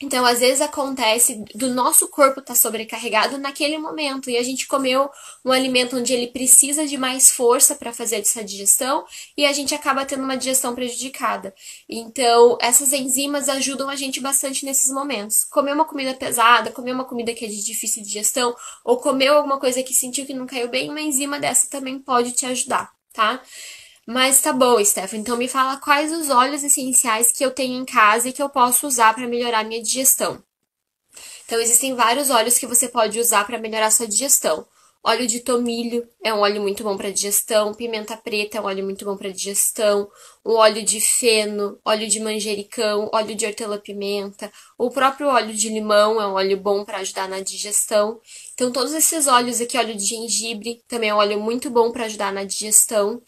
Então, 0.00 0.26
às 0.26 0.40
vezes 0.40 0.60
acontece 0.60 1.44
do 1.54 1.72
nosso 1.72 2.08
corpo 2.08 2.40
estar 2.40 2.54
tá 2.54 2.58
sobrecarregado 2.58 3.38
naquele 3.38 3.78
momento 3.78 4.28
e 4.28 4.36
a 4.36 4.42
gente 4.42 4.66
comeu 4.66 5.08
um 5.44 5.52
alimento 5.52 5.96
onde 5.96 6.12
ele 6.12 6.28
precisa 6.28 6.86
de 6.86 6.98
mais 6.98 7.30
força 7.30 7.74
para 7.74 7.92
fazer 7.92 8.16
essa 8.16 8.42
digestão 8.42 9.04
e 9.36 9.46
a 9.46 9.52
gente 9.52 9.74
acaba 9.74 10.04
tendo 10.04 10.24
uma 10.24 10.36
digestão 10.36 10.74
prejudicada. 10.74 11.54
Então, 11.88 12.58
essas 12.60 12.92
enzimas 12.92 13.48
ajudam 13.48 13.88
a 13.88 13.96
gente 13.96 14.20
bastante 14.20 14.64
nesses 14.64 14.90
momentos. 14.90 15.44
Comer 15.44 15.72
uma 15.72 15.84
comida 15.84 16.14
pesada, 16.14 16.72
comer 16.72 16.92
uma 16.92 17.04
comida 17.04 17.32
que 17.32 17.44
é 17.44 17.48
de 17.48 17.64
difícil 17.64 18.02
digestão 18.02 18.54
ou 18.84 18.98
comer 18.98 19.28
alguma 19.28 19.58
coisa 19.58 19.82
que 19.82 19.94
sentiu 19.94 20.26
que 20.26 20.34
não 20.34 20.46
caiu 20.46 20.68
bem, 20.68 20.90
uma 20.90 21.00
enzima 21.00 21.38
dessa 21.38 21.70
também 21.70 21.98
pode 21.98 22.32
te 22.32 22.46
ajudar, 22.46 22.90
tá? 23.12 23.40
Mas 24.06 24.40
tá 24.40 24.52
bom, 24.52 24.84
Steph. 24.84 25.14
Então 25.14 25.36
me 25.36 25.48
fala 25.48 25.78
quais 25.78 26.12
os 26.12 26.28
óleos 26.28 26.62
essenciais 26.62 27.32
que 27.32 27.44
eu 27.44 27.50
tenho 27.50 27.80
em 27.80 27.84
casa 27.84 28.28
e 28.28 28.32
que 28.32 28.42
eu 28.42 28.48
posso 28.48 28.86
usar 28.86 29.14
para 29.14 29.26
melhorar 29.26 29.60
a 29.60 29.64
minha 29.64 29.82
digestão. 29.82 30.42
Então 31.44 31.60
existem 31.60 31.94
vários 31.94 32.30
óleos 32.30 32.58
que 32.58 32.66
você 32.66 32.88
pode 32.88 33.18
usar 33.18 33.46
para 33.46 33.58
melhorar 33.58 33.86
a 33.86 33.90
sua 33.90 34.06
digestão. 34.06 34.66
Óleo 35.06 35.26
de 35.26 35.40
tomilho 35.40 36.08
é 36.24 36.32
um 36.32 36.38
óleo 36.38 36.62
muito 36.62 36.82
bom 36.82 36.96
para 36.96 37.10
digestão, 37.10 37.74
pimenta 37.74 38.16
preta 38.16 38.56
é 38.56 38.60
um 38.60 38.64
óleo 38.64 38.82
muito 38.82 39.04
bom 39.04 39.14
para 39.18 39.28
digestão, 39.28 40.08
o 40.42 40.54
óleo 40.54 40.82
de 40.82 40.98
feno, 40.98 41.78
óleo 41.84 42.08
de 42.08 42.18
manjericão, 42.20 43.10
óleo 43.12 43.34
de 43.34 43.44
hortelã-pimenta, 43.44 44.50
o 44.78 44.90
próprio 44.90 45.28
óleo 45.28 45.52
de 45.52 45.68
limão 45.68 46.18
é 46.18 46.26
um 46.26 46.32
óleo 46.32 46.56
bom 46.56 46.86
para 46.86 46.98
ajudar 46.98 47.28
na 47.28 47.40
digestão. 47.40 48.18
Então 48.54 48.72
todos 48.72 48.94
esses 48.94 49.26
óleos 49.26 49.60
aqui, 49.60 49.76
óleo 49.76 49.94
de 49.94 50.06
gengibre, 50.06 50.82
também 50.88 51.10
é 51.10 51.14
um 51.14 51.18
óleo 51.18 51.38
muito 51.38 51.68
bom 51.68 51.92
para 51.92 52.06
ajudar 52.06 52.32
na 52.32 52.44
digestão. 52.44 53.20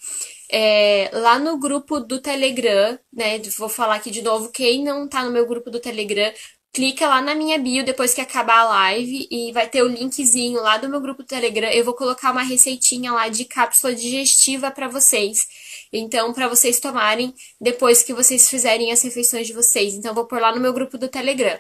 É, 0.51 1.11
lá 1.13 1.39
no 1.39 1.59
grupo 1.59 1.99
do 1.99 2.21
Telegram, 2.21 2.99
né? 3.13 3.39
Vou 3.59 3.69
falar 3.69 3.97
aqui 3.97 4.11
de 4.11 4.23
novo. 4.23 4.51
Quem 4.53 4.85
não 4.85 5.09
tá 5.09 5.25
no 5.25 5.33
meu 5.33 5.45
grupo 5.47 5.71
do 5.71 5.81
Telegram, 5.81 6.33
clica 6.77 7.09
lá 7.09 7.23
na 7.23 7.35
minha 7.35 7.59
bio 7.59 7.83
depois 7.83 8.13
que 8.13 8.21
acabar 8.21 8.59
a 8.59 8.65
live 8.65 9.27
e 9.31 9.51
vai 9.51 9.67
ter 9.67 9.83
o 9.83 9.89
linkzinho 9.89 10.61
lá 10.61 10.77
do 10.77 10.91
meu 10.91 11.01
grupo 11.01 11.23
do 11.23 11.27
Telegram. 11.27 11.71
Eu 11.71 11.83
vou 11.83 11.95
colocar 11.95 12.31
uma 12.31 12.43
receitinha 12.43 13.11
lá 13.13 13.31
de 13.31 13.47
cápsula 13.47 13.95
digestiva 13.95 14.71
para 14.71 14.87
vocês. 14.87 15.47
Então, 15.91 16.35
para 16.35 16.47
vocês 16.49 16.79
tomarem 16.79 17.35
depois 17.59 18.03
que 18.03 18.13
vocês 18.13 18.51
fizerem 18.51 18.93
as 18.93 19.01
refeições 19.01 19.47
de 19.47 19.55
vocês. 19.55 19.95
Então, 19.95 20.13
vou 20.13 20.27
pôr 20.27 20.39
lá 20.39 20.55
no 20.55 20.61
meu 20.61 20.75
grupo 20.75 20.99
do 20.99 21.09
Telegram. 21.09 21.59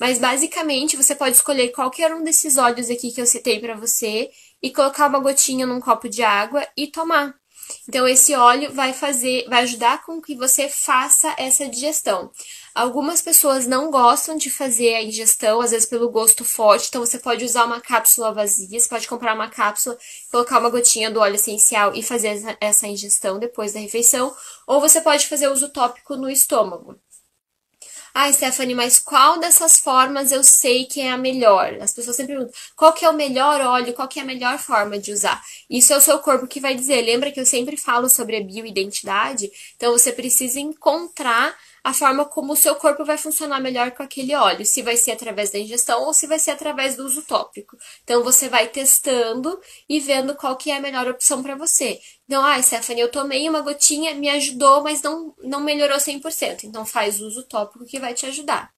Mas 0.00 0.18
basicamente, 0.18 0.96
você 0.96 1.14
pode 1.14 1.36
escolher 1.36 1.68
qualquer 1.68 2.12
um 2.12 2.24
desses 2.24 2.56
óleos 2.56 2.90
aqui 2.90 3.12
que 3.12 3.20
eu 3.20 3.26
citei 3.26 3.60
para 3.60 3.76
você 3.76 4.28
e 4.60 4.72
colocar 4.72 5.06
uma 5.06 5.20
gotinha 5.20 5.64
num 5.64 5.78
copo 5.78 6.08
de 6.08 6.24
água 6.24 6.66
e 6.76 6.88
tomar. 6.88 7.36
Então, 7.88 8.06
esse 8.06 8.34
óleo 8.34 8.72
vai 8.72 8.92
fazer, 8.92 9.44
vai 9.48 9.62
ajudar 9.62 10.04
com 10.04 10.20
que 10.20 10.34
você 10.34 10.68
faça 10.68 11.32
essa 11.38 11.68
digestão. 11.68 12.32
Algumas 12.76 13.22
pessoas 13.22 13.66
não 13.66 13.90
gostam 13.90 14.36
de 14.36 14.50
fazer 14.50 14.96
a 14.96 15.02
ingestão, 15.02 15.62
às 15.62 15.70
vezes 15.70 15.88
pelo 15.88 16.10
gosto 16.10 16.44
forte, 16.44 16.88
então 16.88 17.00
você 17.00 17.18
pode 17.18 17.42
usar 17.42 17.64
uma 17.64 17.80
cápsula 17.80 18.34
vazia, 18.34 18.78
você 18.78 18.86
pode 18.86 19.08
comprar 19.08 19.34
uma 19.34 19.48
cápsula, 19.48 19.96
colocar 20.30 20.58
uma 20.58 20.68
gotinha 20.68 21.10
do 21.10 21.18
óleo 21.18 21.36
essencial 21.36 21.94
e 21.94 22.02
fazer 22.02 22.58
essa 22.60 22.86
ingestão 22.86 23.38
depois 23.38 23.72
da 23.72 23.80
refeição, 23.80 24.36
ou 24.66 24.78
você 24.78 25.00
pode 25.00 25.26
fazer 25.26 25.48
uso 25.48 25.70
tópico 25.70 26.16
no 26.16 26.28
estômago. 26.28 27.00
Ah, 28.12 28.30
Stephanie, 28.30 28.74
mas 28.74 28.98
qual 28.98 29.38
dessas 29.38 29.78
formas 29.78 30.30
eu 30.30 30.44
sei 30.44 30.84
que 30.84 31.00
é 31.00 31.10
a 31.10 31.16
melhor? 31.16 31.78
As 31.80 31.94
pessoas 31.94 32.16
sempre 32.16 32.34
perguntam, 32.34 32.54
qual 32.76 32.92
que 32.92 33.06
é 33.06 33.08
o 33.08 33.14
melhor 33.14 33.58
óleo, 33.62 33.94
qual 33.94 34.06
que 34.06 34.18
é 34.20 34.22
a 34.22 34.26
melhor 34.26 34.58
forma 34.58 34.98
de 34.98 35.12
usar? 35.12 35.42
Isso 35.68 35.94
é 35.94 35.96
o 35.96 36.00
seu 36.02 36.18
corpo 36.18 36.46
que 36.46 36.60
vai 36.60 36.74
dizer. 36.74 37.00
Lembra 37.00 37.32
que 37.32 37.40
eu 37.40 37.46
sempre 37.46 37.76
falo 37.78 38.10
sobre 38.10 38.36
a 38.36 38.42
bioidentidade? 38.42 39.50
Então 39.76 39.92
você 39.92 40.12
precisa 40.12 40.60
encontrar 40.60 41.56
a 41.86 41.92
forma 41.92 42.24
como 42.24 42.52
o 42.52 42.56
seu 42.56 42.74
corpo 42.74 43.04
vai 43.04 43.16
funcionar 43.16 43.60
melhor 43.60 43.92
com 43.92 44.02
aquele 44.02 44.34
óleo, 44.34 44.66
se 44.66 44.82
vai 44.82 44.96
ser 44.96 45.12
através 45.12 45.50
da 45.50 45.58
ingestão 45.60 46.02
ou 46.02 46.12
se 46.12 46.26
vai 46.26 46.36
ser 46.36 46.50
através 46.50 46.96
do 46.96 47.04
uso 47.04 47.22
tópico. 47.22 47.76
Então 48.02 48.24
você 48.24 48.48
vai 48.48 48.66
testando 48.66 49.56
e 49.88 50.00
vendo 50.00 50.34
qual 50.34 50.56
que 50.56 50.72
é 50.72 50.78
a 50.78 50.80
melhor 50.80 51.06
opção 51.06 51.44
para 51.44 51.54
você. 51.54 52.00
Então, 52.24 52.44
ah, 52.44 52.60
Stephanie, 52.60 53.02
eu 53.02 53.08
tomei 53.08 53.48
uma 53.48 53.60
gotinha, 53.60 54.16
me 54.16 54.28
ajudou, 54.30 54.82
mas 54.82 55.00
não, 55.00 55.32
não 55.44 55.60
melhorou 55.60 55.96
100%. 55.96 56.64
Então 56.64 56.84
faz 56.84 57.20
uso 57.20 57.44
tópico 57.44 57.86
que 57.86 58.00
vai 58.00 58.14
te 58.14 58.26
ajudar. 58.26 58.68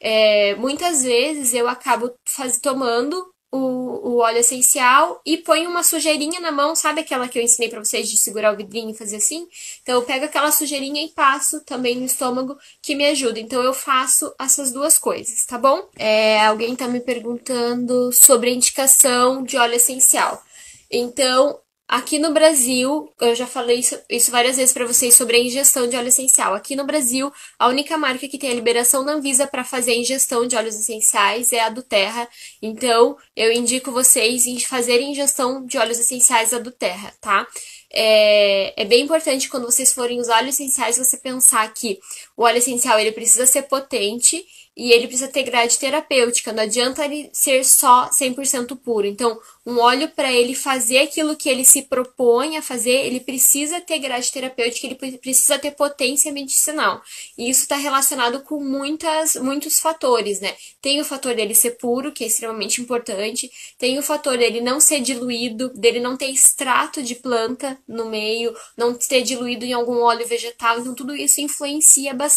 É, 0.00 0.56
muitas 0.56 1.04
vezes 1.04 1.54
eu 1.54 1.68
acabo 1.68 2.12
faz, 2.26 2.58
tomando 2.58 3.31
o, 3.52 4.14
o 4.14 4.16
óleo 4.16 4.38
essencial 4.38 5.20
e 5.26 5.36
põe 5.36 5.66
uma 5.66 5.82
sujeirinha 5.82 6.40
na 6.40 6.50
mão, 6.50 6.74
sabe 6.74 7.02
aquela 7.02 7.28
que 7.28 7.38
eu 7.38 7.42
ensinei 7.42 7.68
para 7.68 7.84
vocês 7.84 8.08
de 8.08 8.16
segurar 8.16 8.54
o 8.54 8.56
vidrinho 8.56 8.90
e 8.90 8.96
fazer 8.96 9.16
assim? 9.16 9.46
Então 9.82 9.96
eu 9.96 10.02
pego 10.02 10.24
aquela 10.24 10.50
sujeirinha 10.50 11.04
e 11.04 11.10
passo 11.10 11.60
também 11.60 11.96
no 11.96 12.06
estômago 12.06 12.56
que 12.80 12.94
me 12.94 13.04
ajuda. 13.04 13.38
Então 13.38 13.62
eu 13.62 13.74
faço 13.74 14.34
essas 14.40 14.72
duas 14.72 14.98
coisas, 14.98 15.44
tá 15.44 15.58
bom? 15.58 15.86
É, 15.96 16.40
alguém 16.46 16.74
tá 16.74 16.88
me 16.88 17.00
perguntando 17.00 18.10
sobre 18.12 18.48
a 18.48 18.54
indicação 18.54 19.42
de 19.42 19.58
óleo 19.58 19.74
essencial. 19.74 20.42
Então, 20.90 21.58
Aqui 21.92 22.18
no 22.18 22.32
Brasil, 22.32 23.12
eu 23.20 23.34
já 23.34 23.46
falei 23.46 23.80
isso, 23.80 24.00
isso 24.08 24.30
várias 24.30 24.56
vezes 24.56 24.72
para 24.72 24.86
vocês 24.86 25.14
sobre 25.14 25.36
a 25.36 25.40
ingestão 25.40 25.86
de 25.86 25.94
óleo 25.94 26.08
essencial. 26.08 26.54
Aqui 26.54 26.74
no 26.74 26.86
Brasil, 26.86 27.30
a 27.58 27.68
única 27.68 27.98
marca 27.98 28.26
que 28.26 28.38
tem 28.38 28.50
a 28.50 28.54
liberação 28.54 29.04
da 29.04 29.12
Anvisa 29.12 29.46
para 29.46 29.62
fazer 29.62 29.92
a 29.92 29.98
ingestão 29.98 30.46
de 30.46 30.56
óleos 30.56 30.74
essenciais 30.74 31.52
é 31.52 31.60
a 31.60 31.68
do 31.68 31.82
Terra. 31.82 32.26
Então, 32.62 33.14
eu 33.36 33.52
indico 33.52 33.92
vocês 33.92 34.46
em 34.46 34.58
fazerem 34.58 35.10
ingestão 35.10 35.66
de 35.66 35.76
óleos 35.76 35.98
essenciais 35.98 36.52
da 36.52 36.58
do 36.58 36.70
Terra, 36.70 37.12
tá? 37.20 37.46
É, 37.94 38.72
é, 38.80 38.86
bem 38.86 39.02
importante 39.04 39.50
quando 39.50 39.66
vocês 39.66 39.92
forem 39.92 40.18
usar 40.18 40.38
óleos 40.38 40.54
essenciais 40.58 40.96
você 40.96 41.18
pensar 41.18 41.70
que 41.74 42.00
o 42.42 42.44
óleo 42.44 42.58
essencial 42.58 42.98
ele 42.98 43.12
precisa 43.12 43.46
ser 43.46 43.62
potente 43.62 44.44
e 44.76 44.90
ele 44.90 45.06
precisa 45.06 45.28
ter 45.28 45.42
grade 45.42 45.78
terapêutica. 45.78 46.52
Não 46.52 46.62
adianta 46.62 47.04
ele 47.04 47.30
ser 47.32 47.64
só 47.64 48.08
100% 48.08 48.76
puro. 48.76 49.06
Então, 49.06 49.38
um 49.64 49.78
óleo 49.78 50.08
para 50.08 50.32
ele 50.32 50.54
fazer 50.54 50.98
aquilo 50.98 51.36
que 51.36 51.48
ele 51.48 51.64
se 51.64 51.82
propõe 51.82 52.56
a 52.56 52.62
fazer, 52.62 53.06
ele 53.06 53.20
precisa 53.20 53.80
ter 53.80 53.98
grade 53.98 54.32
terapêutica, 54.32 54.86
ele 54.86 55.18
precisa 55.18 55.58
ter 55.58 55.72
potência 55.72 56.32
medicinal. 56.32 57.00
E 57.38 57.48
isso 57.48 57.62
está 57.62 57.76
relacionado 57.76 58.40
com 58.40 58.58
muitas, 58.58 59.36
muitos 59.36 59.78
fatores, 59.78 60.40
né? 60.40 60.56
Tem 60.80 61.00
o 61.00 61.04
fator 61.04 61.34
dele 61.34 61.54
ser 61.54 61.72
puro, 61.72 62.10
que 62.10 62.24
é 62.24 62.26
extremamente 62.26 62.80
importante. 62.80 63.50
Tem 63.78 63.98
o 63.98 64.02
fator 64.02 64.36
dele 64.36 64.60
não 64.60 64.80
ser 64.80 65.00
diluído, 65.00 65.68
dele 65.74 66.00
não 66.00 66.16
ter 66.16 66.30
extrato 66.30 67.02
de 67.02 67.14
planta 67.14 67.78
no 67.86 68.06
meio, 68.06 68.56
não 68.76 68.94
ter 68.94 69.22
diluído 69.22 69.64
em 69.64 69.72
algum 69.72 70.00
óleo 70.00 70.26
vegetal. 70.26 70.80
Então, 70.80 70.94
tudo 70.94 71.14
isso 71.14 71.40
influencia 71.40 72.14
bastante 72.14 72.31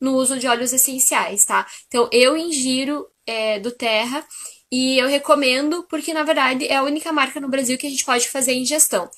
no 0.00 0.16
uso 0.16 0.38
de 0.38 0.46
óleos 0.46 0.72
essenciais, 0.72 1.44
tá? 1.44 1.66
Então, 1.86 2.08
eu 2.12 2.36
ingiro 2.36 3.06
é, 3.26 3.60
do 3.60 3.70
Terra 3.70 4.24
e 4.70 4.98
eu 4.98 5.08
recomendo 5.08 5.86
porque, 5.88 6.12
na 6.12 6.22
verdade, 6.22 6.66
é 6.66 6.76
a 6.76 6.82
única 6.82 7.12
marca 7.12 7.40
no 7.40 7.48
Brasil 7.48 7.78
que 7.78 7.86
a 7.86 7.90
gente 7.90 8.04
pode 8.04 8.28
fazer 8.28 8.54
ingestão. 8.54 9.08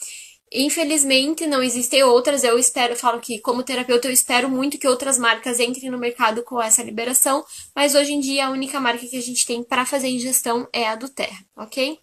Infelizmente, 0.52 1.46
não 1.46 1.62
existem 1.62 2.02
outras. 2.04 2.44
Eu 2.44 2.58
espero, 2.58 2.94
falo 2.94 3.20
que, 3.20 3.40
como 3.40 3.62
terapeuta, 3.62 4.06
eu 4.06 4.12
espero 4.12 4.48
muito 4.48 4.78
que 4.78 4.86
outras 4.86 5.18
marcas 5.18 5.58
entrem 5.58 5.90
no 5.90 5.98
mercado 5.98 6.44
com 6.44 6.62
essa 6.62 6.82
liberação, 6.82 7.44
mas 7.74 7.94
hoje 7.94 8.12
em 8.12 8.20
dia 8.20 8.46
a 8.46 8.50
única 8.50 8.78
marca 8.78 9.06
que 9.06 9.16
a 9.16 9.22
gente 9.22 9.44
tem 9.46 9.64
para 9.64 9.84
fazer 9.84 10.08
ingestão 10.08 10.68
é 10.72 10.86
a 10.86 10.94
do 10.94 11.08
Terra, 11.08 11.44
ok? 11.56 11.98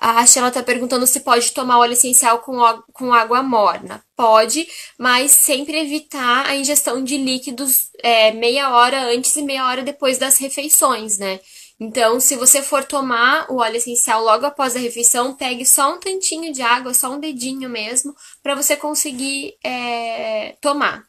A 0.00 0.24
Sheila 0.26 0.48
está 0.48 0.62
perguntando 0.62 1.06
se 1.06 1.20
pode 1.20 1.52
tomar 1.52 1.78
óleo 1.78 1.92
essencial 1.92 2.38
com, 2.38 2.58
com 2.92 3.12
água 3.12 3.42
morna. 3.42 4.02
Pode, 4.16 4.66
mas 4.98 5.32
sempre 5.32 5.78
evitar 5.80 6.46
a 6.46 6.56
ingestão 6.56 7.02
de 7.02 7.16
líquidos 7.16 7.90
é, 8.02 8.32
meia 8.32 8.70
hora 8.70 9.12
antes 9.14 9.34
e 9.36 9.42
meia 9.42 9.66
hora 9.66 9.82
depois 9.82 10.18
das 10.18 10.38
refeições, 10.38 11.18
né? 11.18 11.40
Então, 11.80 12.18
se 12.18 12.34
você 12.34 12.60
for 12.60 12.84
tomar 12.84 13.46
o 13.48 13.58
óleo 13.58 13.76
essencial 13.76 14.22
logo 14.24 14.44
após 14.44 14.74
a 14.74 14.80
refeição, 14.80 15.34
pegue 15.34 15.64
só 15.64 15.94
um 15.94 16.00
tantinho 16.00 16.52
de 16.52 16.60
água, 16.60 16.92
só 16.92 17.12
um 17.12 17.20
dedinho 17.20 17.70
mesmo, 17.70 18.14
para 18.42 18.56
você 18.56 18.76
conseguir 18.76 19.56
é, 19.64 20.56
tomar. 20.60 21.04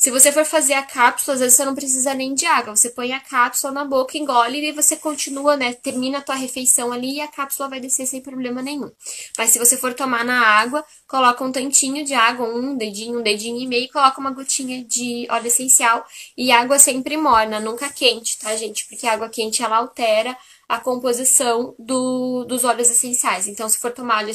Se 0.00 0.10
você 0.10 0.32
for 0.32 0.46
fazer 0.46 0.72
a 0.72 0.82
cápsula, 0.82 1.34
às 1.34 1.40
vezes 1.40 1.56
você 1.56 1.64
não 1.66 1.74
precisa 1.74 2.14
nem 2.14 2.32
de 2.32 2.46
água. 2.46 2.74
Você 2.74 2.88
põe 2.88 3.12
a 3.12 3.20
cápsula 3.20 3.70
na 3.70 3.84
boca, 3.84 4.16
engole 4.16 4.66
e 4.66 4.72
você 4.72 4.96
continua, 4.96 5.58
né? 5.58 5.74
Termina 5.74 6.16
a 6.16 6.22
tua 6.22 6.36
refeição 6.36 6.90
ali 6.90 7.16
e 7.16 7.20
a 7.20 7.28
cápsula 7.28 7.68
vai 7.68 7.80
descer 7.80 8.06
sem 8.06 8.22
problema 8.22 8.62
nenhum. 8.62 8.90
Mas 9.36 9.50
se 9.50 9.58
você 9.58 9.76
for 9.76 9.92
tomar 9.92 10.24
na 10.24 10.40
água, 10.40 10.82
coloca 11.06 11.44
um 11.44 11.52
tantinho 11.52 12.02
de 12.02 12.14
água, 12.14 12.48
um 12.48 12.74
dedinho, 12.78 13.20
um 13.20 13.22
dedinho 13.22 13.60
e 13.60 13.66
meio, 13.66 13.84
e 13.84 13.88
coloca 13.90 14.18
uma 14.18 14.30
gotinha 14.30 14.82
de 14.82 15.26
óleo 15.30 15.48
essencial. 15.48 16.02
E 16.34 16.50
água 16.50 16.78
sempre 16.78 17.18
morna, 17.18 17.60
nunca 17.60 17.90
quente, 17.90 18.38
tá, 18.38 18.56
gente? 18.56 18.88
Porque 18.88 19.06
a 19.06 19.12
água 19.12 19.28
quente 19.28 19.62
ela 19.62 19.76
altera 19.76 20.34
a 20.66 20.80
composição 20.80 21.74
do, 21.78 22.46
dos 22.46 22.64
óleos 22.64 22.88
essenciais. 22.88 23.46
Então, 23.46 23.68
se 23.68 23.76
for 23.76 23.92
tomar 23.92 24.24
óleo, 24.24 24.34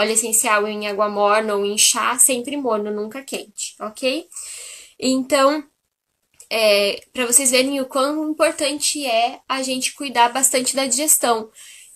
óleo 0.00 0.12
essencial 0.12 0.66
em 0.66 0.88
água 0.88 1.08
morna 1.08 1.54
ou 1.54 1.64
em 1.64 1.76
chá, 1.76 2.18
sempre 2.18 2.56
morno, 2.56 2.90
nunca 2.90 3.22
quente, 3.22 3.74
ok? 3.80 4.26
Então, 4.98 5.62
é, 6.50 7.00
para 7.12 7.26
vocês 7.26 7.50
verem 7.50 7.80
o 7.80 7.86
quão 7.86 8.30
importante 8.30 9.06
é 9.06 9.40
a 9.48 9.62
gente 9.62 9.94
cuidar 9.94 10.32
bastante 10.32 10.74
da 10.74 10.86
digestão. 10.86 11.50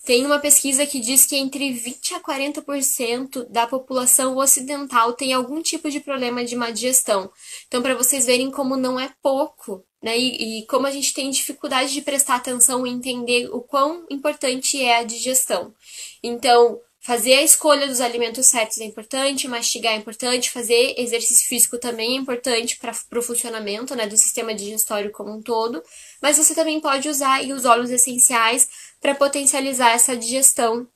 Tem 0.05 0.23
uma 0.23 0.37
pesquisa 0.37 0.85
que 0.85 0.99
diz 0.99 1.25
que 1.25 1.35
entre 1.35 1.71
20 1.71 2.13
a 2.13 2.19
40% 2.19 3.49
da 3.49 3.65
população 3.65 4.37
ocidental 4.37 5.13
tem 5.13 5.33
algum 5.33 5.63
tipo 5.63 5.89
de 5.89 5.99
problema 5.99 6.45
de 6.45 6.55
má 6.55 6.69
digestão. 6.69 7.31
Então, 7.67 7.81
para 7.81 7.95
vocês 7.95 8.27
verem 8.27 8.51
como 8.51 8.77
não 8.77 8.99
é 8.99 9.11
pouco, 9.19 9.83
né? 10.03 10.15
E, 10.15 10.59
e, 10.59 10.65
como 10.67 10.85
a 10.85 10.91
gente 10.91 11.11
tem 11.11 11.31
dificuldade 11.31 11.91
de 11.91 12.03
prestar 12.03 12.35
atenção 12.35 12.85
e 12.85 12.91
entender 12.91 13.49
o 13.51 13.61
quão 13.61 14.05
importante 14.07 14.79
é 14.79 14.99
a 14.99 15.03
digestão. 15.03 15.73
Então, 16.21 16.79
Fazer 17.05 17.35
a 17.35 17.43
escolha 17.43 17.87
dos 17.87 18.01
alimentos 18.01 18.47
certos 18.47 18.79
é 18.79 18.83
importante, 18.83 19.47
mastigar 19.47 19.93
é 19.93 19.95
importante, 19.95 20.49
fazer 20.49 20.95
exercício 20.97 21.47
físico 21.47 21.77
também 21.77 22.17
é 22.17 22.19
importante 22.19 22.79
para 22.79 23.19
o 23.19 23.21
funcionamento 23.21 23.93
né, 23.93 24.07
do 24.07 24.17
sistema 24.17 24.55
digestório 24.55 25.11
como 25.11 25.31
um 25.31 25.39
todo, 25.39 25.83
mas 26.19 26.35
você 26.35 26.55
também 26.55 26.81
pode 26.81 27.07
usar 27.07 27.41
os 27.43 27.63
óleos 27.63 27.91
essenciais 27.91 28.67
para 28.99 29.13
potencializar 29.13 29.91
essa 29.91 30.17
digestão 30.17 30.87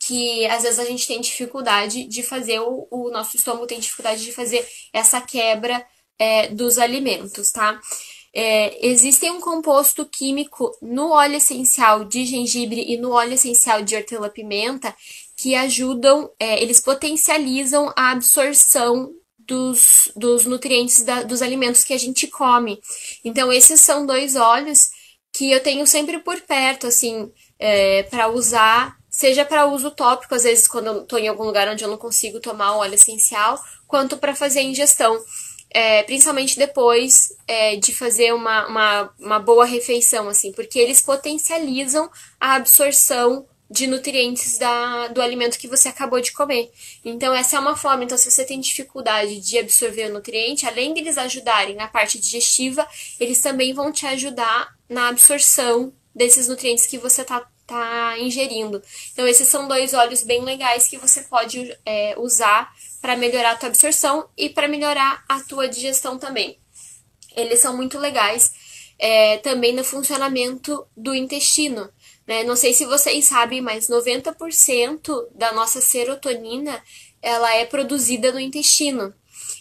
que 0.00 0.46
às 0.46 0.62
vezes 0.62 0.78
a 0.78 0.86
gente 0.86 1.06
tem 1.06 1.20
dificuldade 1.20 2.04
de 2.04 2.22
fazer, 2.22 2.60
o, 2.60 2.88
o 2.90 3.10
nosso 3.10 3.36
estômago 3.36 3.66
tem 3.66 3.78
dificuldade 3.78 4.24
de 4.24 4.32
fazer 4.32 4.66
essa 4.90 5.20
quebra 5.20 5.86
é, 6.18 6.48
dos 6.48 6.78
alimentos, 6.78 7.52
tá? 7.52 7.78
É, 8.38 8.86
existe 8.86 9.30
um 9.30 9.40
composto 9.40 10.04
químico 10.04 10.70
no 10.82 11.10
óleo 11.10 11.36
essencial 11.36 12.04
de 12.04 12.24
gengibre 12.26 12.84
e 12.86 12.98
no 12.98 13.12
óleo 13.12 13.32
essencial 13.32 13.82
de 13.82 13.96
hortelã-pimenta 13.96 14.94
que 15.46 15.54
ajudam, 15.54 16.28
é, 16.40 16.60
eles 16.60 16.80
potencializam 16.80 17.92
a 17.96 18.10
absorção 18.10 19.12
dos, 19.38 20.10
dos 20.16 20.44
nutrientes 20.44 21.04
da, 21.04 21.22
dos 21.22 21.40
alimentos 21.40 21.84
que 21.84 21.92
a 21.92 21.96
gente 21.96 22.26
come. 22.26 22.80
Então, 23.24 23.52
esses 23.52 23.80
são 23.80 24.04
dois 24.04 24.34
óleos 24.34 24.88
que 25.32 25.52
eu 25.52 25.62
tenho 25.62 25.86
sempre 25.86 26.18
por 26.18 26.40
perto, 26.40 26.88
assim, 26.88 27.30
é, 27.60 28.02
para 28.02 28.26
usar, 28.26 28.96
seja 29.08 29.44
para 29.44 29.66
uso 29.66 29.92
tópico, 29.92 30.34
às 30.34 30.42
vezes 30.42 30.66
quando 30.66 30.88
eu 30.88 31.02
estou 31.04 31.16
em 31.20 31.28
algum 31.28 31.44
lugar 31.44 31.68
onde 31.68 31.84
eu 31.84 31.88
não 31.88 31.96
consigo 31.96 32.40
tomar 32.40 32.72
o 32.72 32.78
óleo 32.78 32.94
essencial, 32.94 33.56
quanto 33.86 34.16
para 34.16 34.34
fazer 34.34 34.58
a 34.58 34.64
ingestão 34.64 35.16
é, 35.70 36.02
principalmente 36.02 36.58
depois 36.58 37.28
é, 37.46 37.76
de 37.76 37.94
fazer 37.94 38.32
uma, 38.34 38.66
uma, 38.66 39.14
uma 39.16 39.38
boa 39.38 39.64
refeição, 39.64 40.28
assim, 40.28 40.50
porque 40.50 40.78
eles 40.78 41.02
potencializam 41.02 42.10
a 42.40 42.54
absorção 42.54 43.46
de 43.70 43.86
nutrientes 43.86 44.58
da, 44.58 45.08
do 45.08 45.20
alimento 45.20 45.58
que 45.58 45.68
você 45.68 45.88
acabou 45.88 46.20
de 46.20 46.32
comer. 46.32 46.70
Então, 47.04 47.34
essa 47.34 47.56
é 47.56 47.60
uma 47.60 47.76
forma. 47.76 48.04
Então, 48.04 48.16
se 48.16 48.30
você 48.30 48.44
tem 48.44 48.60
dificuldade 48.60 49.40
de 49.40 49.58
absorver 49.58 50.08
o 50.08 50.12
nutriente, 50.12 50.66
além 50.66 50.94
de 50.94 51.00
eles 51.00 51.18
ajudarem 51.18 51.74
na 51.74 51.88
parte 51.88 52.18
digestiva, 52.18 52.86
eles 53.18 53.40
também 53.40 53.74
vão 53.74 53.90
te 53.90 54.06
ajudar 54.06 54.74
na 54.88 55.08
absorção 55.08 55.92
desses 56.14 56.48
nutrientes 56.48 56.86
que 56.86 56.96
você 56.96 57.22
está 57.22 57.46
tá 57.66 58.16
ingerindo. 58.18 58.80
Então, 59.12 59.26
esses 59.26 59.48
são 59.48 59.66
dois 59.66 59.92
óleos 59.92 60.22
bem 60.22 60.42
legais 60.42 60.86
que 60.86 60.96
você 60.96 61.22
pode 61.22 61.76
é, 61.84 62.14
usar 62.16 62.72
para 63.02 63.16
melhorar 63.16 63.52
a 63.52 63.56
tua 63.56 63.68
absorção 63.68 64.28
e 64.36 64.48
para 64.48 64.68
melhorar 64.68 65.24
a 65.28 65.40
tua 65.40 65.68
digestão 65.68 66.18
também. 66.18 66.58
Eles 67.34 67.60
são 67.60 67.76
muito 67.76 67.98
legais 67.98 68.52
é, 68.98 69.38
também 69.38 69.74
no 69.74 69.84
funcionamento 69.84 70.86
do 70.96 71.14
intestino. 71.14 71.90
Né? 72.26 72.42
Não 72.42 72.56
sei 72.56 72.72
se 72.72 72.84
vocês 72.84 73.24
sabem, 73.26 73.60
mas 73.60 73.88
90% 73.88 75.28
da 75.34 75.52
nossa 75.52 75.80
serotonina 75.80 76.82
ela 77.22 77.54
é 77.54 77.64
produzida 77.64 78.32
no 78.32 78.40
intestino. 78.40 79.14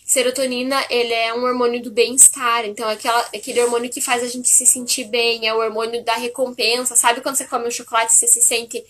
Serotonina, 0.06 0.86
ele 0.90 1.14
é 1.14 1.34
um 1.34 1.44
hormônio 1.44 1.82
do 1.82 1.92
bem-estar, 1.92 2.64
então 2.66 2.88
é 2.88 2.94
aquela, 2.94 3.20
aquele 3.34 3.62
hormônio 3.64 3.90
que 3.90 4.00
faz 4.00 4.24
a 4.24 4.28
gente 4.28 4.48
se 4.48 4.66
sentir 4.66 5.06
bem, 5.06 5.48
é 5.48 5.54
o 5.54 5.58
hormônio 5.58 6.04
da 6.04 6.14
recompensa. 6.14 6.96
Sabe 6.96 7.22
quando 7.22 7.36
você 7.36 7.46
come 7.46 7.68
um 7.68 7.72
chocolate 7.72 8.14
você 8.14 8.28
se 8.28 8.42
sente 8.42 8.84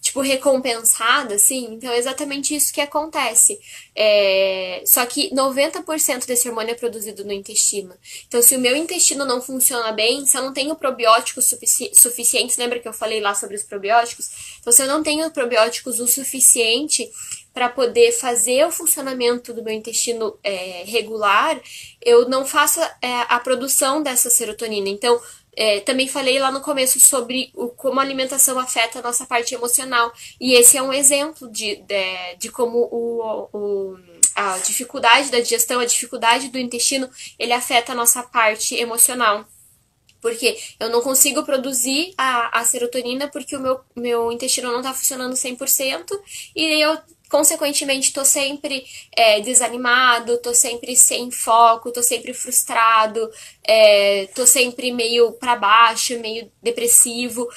tipo, 0.00 0.20
recompensada, 0.20 1.34
assim. 1.34 1.74
Então 1.74 1.92
é 1.92 1.98
exatamente 1.98 2.54
isso 2.54 2.72
que 2.72 2.80
acontece. 2.80 3.60
É... 3.94 4.82
Só 4.86 5.04
que 5.04 5.30
90% 5.34 6.26
desse 6.26 6.48
hormônio 6.48 6.72
é 6.72 6.74
produzido 6.74 7.24
no 7.24 7.32
intestino. 7.32 7.94
Então, 8.26 8.40
se 8.40 8.56
o 8.56 8.60
meu 8.60 8.74
intestino 8.74 9.24
não 9.24 9.42
funciona 9.42 9.92
bem, 9.92 10.24
se 10.24 10.36
eu 10.36 10.42
não 10.42 10.52
tenho 10.52 10.74
probióticos 10.74 11.46
sufici 11.46 11.90
suficientes, 11.92 12.56
lembra 12.56 12.78
que 12.78 12.88
eu 12.88 12.92
falei 12.92 13.20
lá 13.20 13.34
sobre 13.34 13.56
os 13.56 13.62
probióticos? 13.62 14.30
Então, 14.60 14.72
se 14.72 14.82
eu 14.82 14.86
não 14.86 15.02
tenho 15.02 15.30
probióticos 15.30 16.00
o 16.00 16.06
suficiente 16.06 17.10
para 17.52 17.68
poder 17.68 18.12
fazer 18.12 18.64
o 18.64 18.70
funcionamento 18.70 19.52
do 19.52 19.62
meu 19.62 19.74
intestino 19.74 20.38
é, 20.42 20.84
regular, 20.86 21.60
eu 22.00 22.28
não 22.28 22.46
faço 22.46 22.80
é, 23.02 23.22
a 23.28 23.40
produção 23.40 24.02
dessa 24.02 24.30
serotonina. 24.30 24.88
Então, 24.88 25.20
é, 25.56 25.80
também 25.80 26.08
falei 26.08 26.38
lá 26.38 26.50
no 26.50 26.60
começo 26.60 27.00
sobre 27.00 27.50
o, 27.54 27.68
como 27.68 27.98
a 28.00 28.02
alimentação 28.02 28.58
afeta 28.58 28.98
a 28.98 29.02
nossa 29.02 29.26
parte 29.26 29.54
emocional. 29.54 30.12
E 30.40 30.54
esse 30.54 30.76
é 30.76 30.82
um 30.82 30.92
exemplo 30.92 31.50
de, 31.50 31.76
de, 31.76 32.36
de 32.38 32.50
como 32.50 32.78
o, 32.90 33.48
o, 33.52 33.98
a 34.34 34.58
dificuldade 34.58 35.30
da 35.30 35.40
digestão, 35.40 35.80
a 35.80 35.84
dificuldade 35.84 36.48
do 36.48 36.58
intestino, 36.58 37.08
ele 37.38 37.52
afeta 37.52 37.92
a 37.92 37.94
nossa 37.94 38.22
parte 38.22 38.74
emocional. 38.74 39.44
Porque 40.20 40.58
eu 40.78 40.90
não 40.90 41.00
consigo 41.00 41.42
produzir 41.44 42.12
a, 42.16 42.60
a 42.60 42.64
serotonina 42.64 43.28
porque 43.28 43.56
o 43.56 43.60
meu, 43.60 43.80
meu 43.96 44.30
intestino 44.30 44.70
não 44.70 44.80
está 44.80 44.92
funcionando 44.92 45.32
100% 45.32 46.10
e 46.54 46.82
eu 46.82 46.98
consequentemente 47.30 48.12
tô 48.12 48.24
sempre 48.24 48.84
é, 49.16 49.40
desanimado, 49.40 50.38
tô 50.38 50.52
sempre 50.52 50.96
sem 50.96 51.30
foco, 51.30 51.92
tô 51.92 52.02
sempre 52.02 52.34
frustrado, 52.34 53.30
é, 53.64 54.26
tô 54.34 54.44
sempre 54.44 54.92
meio 54.92 55.32
para 55.32 55.56
baixo, 55.56 56.18
meio 56.18 56.50
depressivo. 56.62 57.48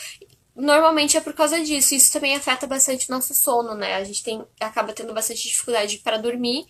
Normalmente 0.56 1.18
é 1.18 1.22
por 1.22 1.34
causa 1.34 1.60
disso. 1.64 1.96
Isso 1.96 2.14
também 2.14 2.36
afeta 2.36 2.68
bastante 2.68 3.10
o 3.10 3.12
nosso 3.12 3.34
sono, 3.34 3.74
né? 3.74 3.96
A 3.96 4.04
gente 4.04 4.22
tem, 4.22 4.44
acaba 4.60 4.94
tendo 4.94 5.12
bastante 5.12 5.42
dificuldade 5.42 5.98
para 5.98 6.18
dormir. 6.18 6.66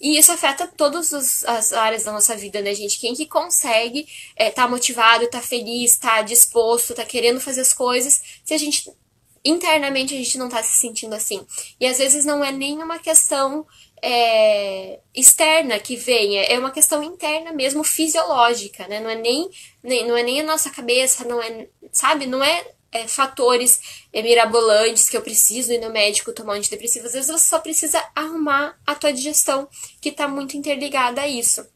E 0.00 0.16
isso 0.16 0.30
afeta 0.30 0.68
todas 0.68 1.12
as 1.44 1.72
áreas 1.72 2.04
da 2.04 2.12
nossa 2.12 2.36
vida, 2.36 2.60
né, 2.62 2.72
gente? 2.74 3.00
Quem 3.00 3.14
que 3.14 3.26
consegue 3.26 4.00
estar 4.00 4.34
é, 4.36 4.50
tá 4.50 4.68
motivado, 4.68 5.28
tá 5.28 5.40
feliz, 5.40 5.96
tá 5.96 6.22
disposto, 6.22 6.94
tá 6.94 7.04
querendo 7.04 7.40
fazer 7.40 7.62
as 7.62 7.72
coisas, 7.72 8.20
se 8.44 8.54
a 8.54 8.58
gente 8.58 8.84
internamente 9.44 10.14
a 10.14 10.16
gente 10.16 10.38
não 10.38 10.48
tá 10.48 10.62
se 10.62 10.78
sentindo 10.78 11.14
assim. 11.14 11.46
E 11.78 11.86
às 11.86 11.98
vezes 11.98 12.24
não 12.24 12.44
é 12.44 12.50
nem 12.50 12.82
uma 12.82 12.98
questão 12.98 13.66
é, 14.02 15.00
externa 15.14 15.78
que 15.78 15.96
venha, 15.96 16.42
é 16.42 16.58
uma 16.58 16.70
questão 16.70 17.02
interna 17.02 17.52
mesmo, 17.52 17.82
fisiológica, 17.82 18.86
né? 18.86 19.00
Não 19.00 19.10
é 19.10 19.16
nem, 19.16 19.48
nem, 19.82 20.06
não 20.06 20.16
é 20.16 20.22
nem 20.22 20.40
a 20.40 20.44
nossa 20.44 20.70
cabeça, 20.70 21.24
não 21.24 21.42
é, 21.42 21.68
sabe? 21.92 22.26
Não 22.26 22.42
é, 22.42 22.66
é 22.92 23.08
fatores 23.08 24.04
é, 24.12 24.22
mirabolantes 24.22 25.08
que 25.08 25.16
eu 25.16 25.22
preciso 25.22 25.72
ir 25.72 25.80
no 25.80 25.90
médico 25.90 26.32
tomar 26.32 26.54
antidepressivo. 26.54 27.06
Às 27.06 27.14
vezes 27.14 27.30
você 27.30 27.48
só 27.48 27.58
precisa 27.58 28.02
arrumar 28.14 28.78
a 28.86 28.94
tua 28.94 29.12
digestão, 29.12 29.68
que 30.00 30.12
tá 30.12 30.28
muito 30.28 30.56
interligada 30.56 31.22
a 31.22 31.28
isso. 31.28 31.66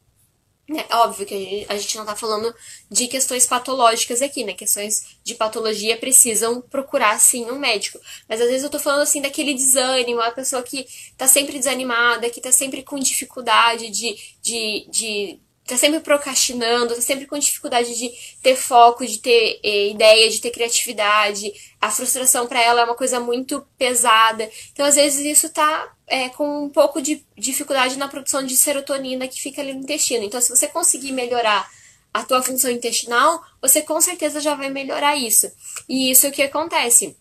É 0.77 0.95
óbvio 0.95 1.25
que 1.25 1.65
a 1.67 1.75
gente 1.77 1.95
não 1.95 2.03
está 2.03 2.15
falando 2.15 2.53
de 2.91 3.07
questões 3.07 3.45
patológicas 3.45 4.21
aqui, 4.21 4.43
né? 4.43 4.53
Questões 4.53 5.17
de 5.23 5.33
patologia 5.33 5.97
precisam 5.97 6.61
procurar 6.61 7.19
sim 7.19 7.49
um 7.49 7.57
médico. 7.57 7.99
Mas 8.27 8.39
às 8.39 8.47
vezes 8.47 8.63
eu 8.63 8.69
tô 8.69 8.79
falando 8.79 9.01
assim 9.01 9.21
daquele 9.21 9.55
desânimo, 9.55 10.21
a 10.21 10.31
pessoa 10.31 10.61
que 10.61 10.85
tá 11.17 11.27
sempre 11.27 11.57
desanimada, 11.57 12.29
que 12.29 12.39
tá 12.39 12.51
sempre 12.51 12.83
com 12.83 12.99
dificuldade 12.99 13.89
de, 13.89 14.15
de, 14.43 14.87
de 14.91 15.39
tá 15.69 15.77
sempre 15.77 15.99
procrastinando, 15.99 16.95
tá 16.95 17.01
sempre 17.01 17.25
com 17.25 17.37
dificuldade 17.37 17.95
de 17.95 18.11
ter 18.41 18.55
foco, 18.55 19.05
de 19.05 19.19
ter 19.19 19.59
eh, 19.63 19.89
ideia, 19.89 20.29
de 20.29 20.41
ter 20.41 20.51
criatividade. 20.51 21.51
A 21.79 21.91
frustração 21.91 22.47
para 22.47 22.61
ela 22.61 22.81
é 22.81 22.85
uma 22.85 22.95
coisa 22.95 23.19
muito 23.19 23.65
pesada. 23.77 24.49
Então, 24.71 24.85
às 24.85 24.95
vezes, 24.95 25.25
isso 25.25 25.49
tá 25.49 25.95
é, 26.09 26.27
com 26.29 26.65
um 26.65 26.69
pouco 26.69 27.01
de 27.01 27.23
dificuldade 27.37 27.97
na 27.97 28.07
produção 28.07 28.43
de 28.43 28.57
serotonina 28.57 29.27
que 29.27 29.39
fica 29.39 29.61
ali 29.61 29.73
no 29.73 29.81
intestino. 29.81 30.23
Então, 30.25 30.41
se 30.41 30.49
você 30.49 30.67
conseguir 30.67 31.11
melhorar 31.11 31.69
a 32.13 32.23
tua 32.23 32.41
função 32.41 32.71
intestinal, 32.71 33.41
você 33.61 33.81
com 33.81 34.01
certeza 34.01 34.41
já 34.41 34.55
vai 34.55 34.69
melhorar 34.69 35.15
isso. 35.15 35.49
E 35.87 36.09
isso 36.09 36.25
é 36.25 36.29
o 36.29 36.33
que 36.33 36.41
acontece. 36.41 37.15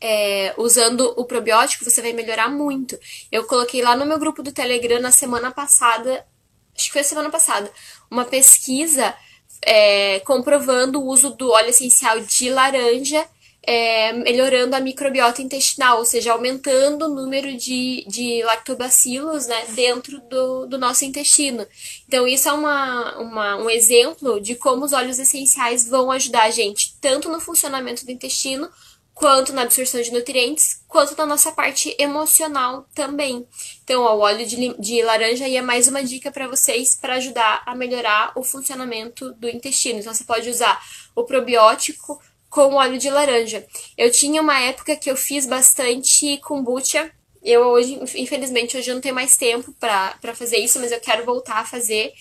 É, 0.00 0.54
usando 0.56 1.12
o 1.16 1.24
probiótico, 1.24 1.84
você 1.84 2.00
vai 2.00 2.12
melhorar 2.12 2.48
muito. 2.48 2.98
Eu 3.30 3.44
coloquei 3.44 3.82
lá 3.82 3.94
no 3.94 4.06
meu 4.06 4.18
grupo 4.18 4.42
do 4.42 4.52
Telegram 4.52 5.00
na 5.00 5.12
semana 5.12 5.50
passada, 5.50 6.26
acho 6.74 6.86
que 6.86 6.92
foi 6.92 7.02
a 7.02 7.04
semana 7.04 7.30
passada, 7.30 7.70
uma 8.10 8.24
pesquisa 8.24 9.14
é, 9.62 10.20
comprovando 10.20 11.00
o 11.00 11.06
uso 11.06 11.30
do 11.30 11.50
óleo 11.50 11.70
essencial 11.70 12.20
de 12.20 12.48
laranja 12.48 13.26
é, 13.70 14.14
melhorando 14.14 14.74
a 14.74 14.80
microbiota 14.80 15.42
intestinal, 15.42 15.98
ou 15.98 16.04
seja, 16.06 16.32
aumentando 16.32 17.04
o 17.04 17.14
número 17.14 17.54
de, 17.54 18.02
de 18.08 18.42
lactobacilos 18.42 19.46
né, 19.46 19.66
dentro 19.74 20.22
do, 20.22 20.64
do 20.64 20.78
nosso 20.78 21.04
intestino. 21.04 21.66
Então, 22.06 22.26
isso 22.26 22.48
é 22.48 22.52
uma, 22.54 23.18
uma, 23.18 23.56
um 23.58 23.68
exemplo 23.68 24.40
de 24.40 24.54
como 24.54 24.86
os 24.86 24.94
óleos 24.94 25.18
essenciais 25.18 25.86
vão 25.86 26.10
ajudar 26.10 26.44
a 26.44 26.50
gente, 26.50 26.96
tanto 26.98 27.28
no 27.28 27.40
funcionamento 27.40 28.06
do 28.06 28.10
intestino, 28.10 28.70
quanto 29.12 29.52
na 29.52 29.62
absorção 29.62 30.00
de 30.00 30.12
nutrientes, 30.12 30.82
quanto 30.88 31.14
na 31.14 31.26
nossa 31.26 31.52
parte 31.52 31.94
emocional 31.98 32.88
também. 32.94 33.46
Então, 33.84 34.02
ó, 34.02 34.16
o 34.16 34.20
óleo 34.20 34.46
de, 34.46 34.74
de 34.78 35.02
laranja 35.02 35.44
aí 35.44 35.58
é 35.58 35.62
mais 35.62 35.86
uma 35.86 36.02
dica 36.02 36.32
para 36.32 36.48
vocês 36.48 36.96
para 36.96 37.16
ajudar 37.16 37.62
a 37.66 37.74
melhorar 37.74 38.32
o 38.34 38.42
funcionamento 38.42 39.30
do 39.34 39.46
intestino. 39.46 39.98
Então, 39.98 40.14
você 40.14 40.24
pode 40.24 40.48
usar 40.48 40.80
o 41.14 41.22
probiótico 41.24 42.18
com 42.50 42.74
óleo 42.74 42.98
de 42.98 43.10
laranja. 43.10 43.66
Eu 43.96 44.10
tinha 44.10 44.40
uma 44.40 44.58
época 44.60 44.96
que 44.96 45.10
eu 45.10 45.16
fiz 45.16 45.46
bastante 45.46 46.38
kombucha. 46.38 47.10
Eu 47.42 47.62
hoje, 47.66 48.00
infelizmente, 48.16 48.76
hoje 48.76 48.90
eu 48.90 48.94
não 48.94 49.02
tenho 49.02 49.14
mais 49.14 49.36
tempo 49.36 49.72
para 49.78 50.34
fazer 50.34 50.58
isso, 50.58 50.78
mas 50.80 50.92
eu 50.92 51.00
quero 51.00 51.24
voltar 51.24 51.58
a 51.58 51.64
fazer. 51.64 52.12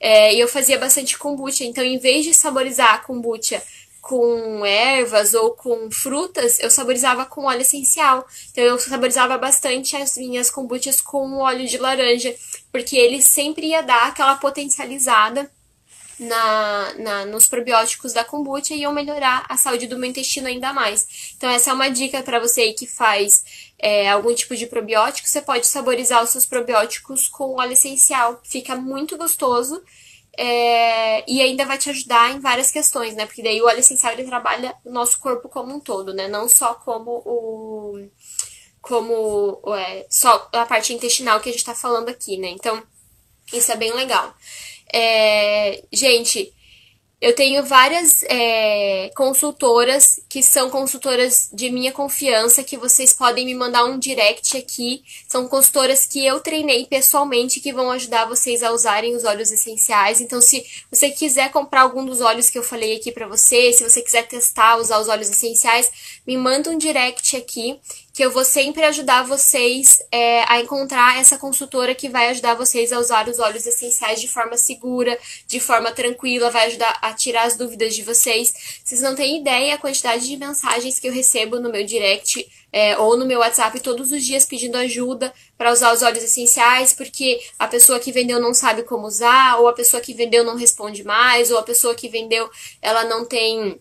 É, 0.00 0.34
e 0.34 0.40
eu 0.40 0.48
fazia 0.48 0.78
bastante 0.78 1.16
kombucha. 1.18 1.64
Então, 1.64 1.84
em 1.84 1.98
vez 1.98 2.24
de 2.24 2.34
saborizar 2.34 2.94
a 2.94 2.98
kombucha 2.98 3.62
com 4.00 4.66
ervas 4.66 5.32
ou 5.32 5.52
com 5.52 5.90
frutas, 5.90 6.60
eu 6.60 6.70
saborizava 6.70 7.24
com 7.24 7.44
óleo 7.44 7.62
essencial. 7.62 8.26
Então, 8.50 8.64
eu 8.64 8.78
saborizava 8.78 9.38
bastante 9.38 9.96
as 9.96 10.16
minhas 10.16 10.50
kombuchas 10.50 11.00
com 11.00 11.38
óleo 11.38 11.66
de 11.66 11.78
laranja, 11.78 12.34
porque 12.70 12.96
ele 12.96 13.22
sempre 13.22 13.68
ia 13.68 13.82
dar 13.82 14.08
aquela 14.08 14.36
potencializada 14.36 15.50
na, 16.26 16.94
na, 16.94 17.26
nos 17.26 17.46
probióticos 17.46 18.12
da 18.12 18.24
kombucha 18.24 18.74
e 18.74 18.80
iam 18.80 18.92
melhorar 18.92 19.44
a 19.48 19.56
saúde 19.56 19.86
do 19.86 19.98
meu 19.98 20.10
intestino 20.10 20.48
ainda 20.48 20.72
mais. 20.72 21.34
Então, 21.36 21.48
essa 21.50 21.70
é 21.70 21.72
uma 21.72 21.88
dica 21.88 22.22
para 22.22 22.38
você 22.38 22.62
aí 22.62 22.74
que 22.74 22.86
faz 22.86 23.72
é, 23.78 24.08
algum 24.10 24.34
tipo 24.34 24.56
de 24.56 24.66
probiótico. 24.66 25.28
Você 25.28 25.42
pode 25.42 25.66
saborizar 25.66 26.22
os 26.22 26.30
seus 26.30 26.46
probióticos 26.46 27.28
com 27.28 27.58
óleo 27.58 27.72
essencial, 27.72 28.40
fica 28.44 28.74
muito 28.76 29.16
gostoso. 29.16 29.82
É, 30.36 31.30
e 31.30 31.40
ainda 31.40 31.64
vai 31.64 31.78
te 31.78 31.90
ajudar 31.90 32.32
em 32.32 32.40
várias 32.40 32.70
questões, 32.70 33.14
né? 33.14 33.24
Porque 33.24 33.42
daí 33.42 33.62
o 33.62 33.66
óleo 33.66 33.78
essencial 33.78 34.12
ele 34.12 34.24
trabalha 34.24 34.74
o 34.84 34.90
nosso 34.90 35.20
corpo 35.20 35.48
como 35.48 35.72
um 35.72 35.78
todo, 35.78 36.12
né? 36.12 36.26
Não 36.26 36.48
só 36.48 36.74
como 36.74 37.22
o 37.24 38.08
como 38.80 39.62
é, 39.76 40.06
só 40.10 40.48
a 40.52 40.66
parte 40.66 40.92
intestinal 40.92 41.40
que 41.40 41.48
a 41.48 41.52
gente 41.52 41.64
tá 41.64 41.74
falando 41.74 42.08
aqui, 42.08 42.36
né? 42.36 42.48
Então, 42.48 42.82
isso 43.52 43.70
é 43.72 43.76
bem 43.76 43.92
legal. 43.94 44.34
É, 44.96 45.82
gente, 45.92 46.54
eu 47.20 47.34
tenho 47.34 47.64
várias 47.64 48.22
é, 48.24 49.10
consultoras 49.16 50.20
que 50.28 50.40
são 50.40 50.70
consultoras 50.70 51.48
de 51.52 51.68
minha 51.68 51.90
confiança, 51.90 52.62
que 52.62 52.76
vocês 52.76 53.12
podem 53.12 53.44
me 53.44 53.54
mandar 53.54 53.86
um 53.86 53.98
direct 53.98 54.56
aqui. 54.56 55.02
São 55.28 55.48
consultoras 55.48 56.06
que 56.06 56.24
eu 56.24 56.38
treinei 56.38 56.86
pessoalmente, 56.86 57.58
que 57.60 57.72
vão 57.72 57.90
ajudar 57.90 58.26
vocês 58.26 58.62
a 58.62 58.70
usarem 58.70 59.16
os 59.16 59.24
óleos 59.24 59.50
essenciais. 59.50 60.20
Então, 60.20 60.40
se 60.40 60.64
você 60.88 61.10
quiser 61.10 61.50
comprar 61.50 61.80
algum 61.80 62.04
dos 62.04 62.20
óleos 62.20 62.48
que 62.48 62.58
eu 62.58 62.62
falei 62.62 62.96
aqui 62.96 63.10
para 63.10 63.26
você, 63.26 63.72
se 63.72 63.82
você 63.82 64.00
quiser 64.00 64.28
testar, 64.28 64.76
usar 64.76 65.00
os 65.00 65.08
óleos 65.08 65.30
essenciais, 65.30 65.90
me 66.24 66.36
manda 66.36 66.70
um 66.70 66.78
direct 66.78 67.36
aqui 67.36 67.80
que 68.14 68.24
eu 68.24 68.30
vou 68.30 68.44
sempre 68.44 68.84
ajudar 68.84 69.24
vocês 69.24 69.98
é, 70.12 70.44
a 70.44 70.60
encontrar 70.60 71.18
essa 71.18 71.36
consultora 71.36 71.96
que 71.96 72.08
vai 72.08 72.28
ajudar 72.28 72.54
vocês 72.54 72.92
a 72.92 73.00
usar 73.00 73.28
os 73.28 73.40
óleos 73.40 73.66
essenciais 73.66 74.20
de 74.20 74.28
forma 74.28 74.56
segura, 74.56 75.18
de 75.48 75.58
forma 75.58 75.90
tranquila, 75.90 76.48
vai 76.48 76.66
ajudar 76.68 76.96
a 77.02 77.12
tirar 77.12 77.42
as 77.42 77.56
dúvidas 77.56 77.92
de 77.92 78.04
vocês. 78.04 78.54
Vocês 78.84 79.00
não 79.00 79.16
têm 79.16 79.40
ideia 79.40 79.74
a 79.74 79.78
quantidade 79.78 80.28
de 80.28 80.36
mensagens 80.36 81.00
que 81.00 81.08
eu 81.08 81.12
recebo 81.12 81.58
no 81.58 81.72
meu 81.72 81.84
direct 81.84 82.48
é, 82.72 82.96
ou 82.96 83.16
no 83.16 83.26
meu 83.26 83.40
WhatsApp 83.40 83.80
todos 83.80 84.12
os 84.12 84.24
dias 84.24 84.44
pedindo 84.44 84.76
ajuda 84.76 85.34
para 85.58 85.72
usar 85.72 85.92
os 85.92 86.02
óleos 86.02 86.22
essenciais, 86.22 86.92
porque 86.92 87.40
a 87.58 87.66
pessoa 87.66 87.98
que 87.98 88.12
vendeu 88.12 88.40
não 88.40 88.54
sabe 88.54 88.84
como 88.84 89.08
usar, 89.08 89.58
ou 89.58 89.66
a 89.66 89.72
pessoa 89.72 90.00
que 90.00 90.14
vendeu 90.14 90.44
não 90.44 90.54
responde 90.54 91.02
mais, 91.02 91.50
ou 91.50 91.58
a 91.58 91.64
pessoa 91.64 91.96
que 91.96 92.08
vendeu 92.08 92.48
ela 92.80 93.02
não 93.02 93.24
tem 93.24 93.80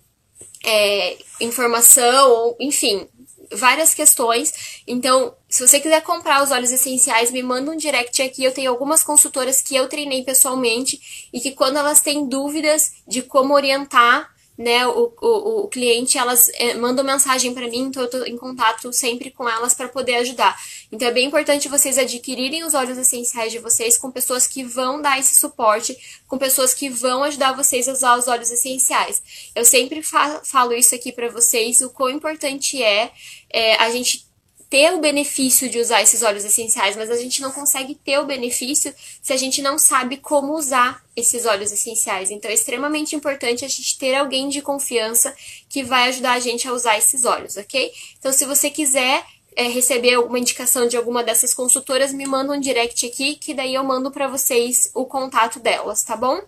é, 0.65 1.17
informação, 1.39 2.31
ou 2.31 2.57
enfim, 2.59 3.07
várias 3.51 3.93
questões. 3.93 4.81
Então, 4.87 5.35
se 5.49 5.65
você 5.65 5.79
quiser 5.79 6.01
comprar 6.01 6.43
os 6.43 6.51
óleos 6.51 6.71
essenciais, 6.71 7.31
me 7.31 7.43
manda 7.43 7.71
um 7.71 7.77
direct 7.77 8.21
aqui. 8.21 8.43
Eu 8.43 8.53
tenho 8.53 8.71
algumas 8.71 9.03
consultoras 9.03 9.61
que 9.61 9.75
eu 9.75 9.87
treinei 9.87 10.23
pessoalmente 10.23 11.29
e 11.31 11.39
que 11.39 11.51
quando 11.51 11.77
elas 11.77 12.01
têm 12.01 12.27
dúvidas 12.27 12.91
de 13.07 13.21
como 13.21 13.53
orientar 13.53 14.32
né, 14.57 14.85
o, 14.85 15.11
o, 15.19 15.63
o 15.63 15.67
cliente, 15.67 16.17
elas 16.17 16.49
é, 16.53 16.75
mandam 16.75 17.03
mensagem 17.03 17.53
para 17.53 17.67
mim, 17.67 17.85
então 17.85 18.03
eu 18.03 18.09
tô 18.09 18.23
em 18.23 18.37
contato 18.37 18.93
sempre 18.93 19.31
com 19.31 19.49
elas 19.49 19.73
para 19.73 19.87
poder 19.87 20.15
ajudar. 20.15 20.55
Então 20.91 21.07
é 21.07 21.11
bem 21.11 21.27
importante 21.27 21.67
vocês 21.67 21.97
adquirirem 21.97 22.63
os 22.63 22.73
óleos 22.73 22.97
essenciais 22.97 23.51
de 23.51 23.59
vocês 23.59 23.97
com 23.97 24.11
pessoas 24.11 24.45
que 24.45 24.63
vão 24.63 25.01
dar 25.01 25.19
esse 25.19 25.39
suporte, 25.39 25.97
com 26.27 26.37
pessoas 26.37 26.73
que 26.73 26.87
vão 26.89 27.23
ajudar 27.23 27.53
vocês 27.53 27.87
a 27.87 27.93
usar 27.93 28.17
os 28.17 28.27
óleos 28.27 28.51
essenciais. 28.51 29.23
Eu 29.55 29.65
sempre 29.65 30.03
fa 30.03 30.41
falo 30.43 30.73
isso 30.73 30.93
aqui 30.93 31.11
para 31.11 31.29
vocês, 31.29 31.81
o 31.81 31.89
quão 31.89 32.09
importante 32.09 32.81
é, 32.81 33.11
é 33.51 33.75
a 33.77 33.89
gente 33.89 34.32
ter 34.73 34.91
o 34.91 34.99
benefício 34.99 35.69
de 35.69 35.77
usar 35.77 36.01
esses 36.01 36.23
óleos 36.23 36.43
essenciais, 36.43 36.95
mas 36.95 37.11
a 37.11 37.15
gente 37.15 37.43
não 37.43 37.51
consegue 37.51 37.93
ter 37.93 38.17
o 38.17 38.25
benefício 38.25 38.91
se 39.21 39.31
a 39.31 39.37
gente 39.37 39.61
não 39.61 39.77
sabe 39.77 40.17
como 40.17 40.57
usar 40.57 41.05
esses 41.15 41.45
óleos 41.45 41.71
essenciais. 41.71 42.31
Então 42.31 42.49
é 42.49 42.55
extremamente 42.55 43.15
importante 43.15 43.63
a 43.63 43.67
gente 43.67 43.99
ter 43.99 44.15
alguém 44.15 44.49
de 44.49 44.63
confiança 44.63 45.31
que 45.69 45.83
vai 45.83 46.09
ajudar 46.09 46.31
a 46.31 46.39
gente 46.39 46.67
a 46.67 46.73
usar 46.73 46.97
esses 46.97 47.23
óleos, 47.23 47.55
ok? 47.55 47.91
Então, 48.17 48.33
se 48.33 48.45
você 48.45 48.71
quiser 48.71 49.23
é, 49.55 49.67
receber 49.67 50.15
alguma 50.15 50.39
indicação 50.39 50.87
de 50.87 50.97
alguma 50.97 51.23
dessas 51.23 51.53
consultoras, 51.53 52.11
me 52.11 52.25
manda 52.25 52.51
um 52.51 52.59
direct 52.59 53.05
aqui, 53.05 53.35
que 53.35 53.53
daí 53.53 53.75
eu 53.75 53.83
mando 53.83 54.09
para 54.09 54.27
vocês 54.27 54.89
o 54.95 55.05
contato 55.05 55.59
delas, 55.59 56.01
tá 56.01 56.17
bom? 56.17 56.41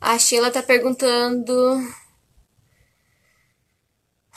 A 0.00 0.18
Sheila 0.18 0.50
tá 0.50 0.60
perguntando 0.60 1.54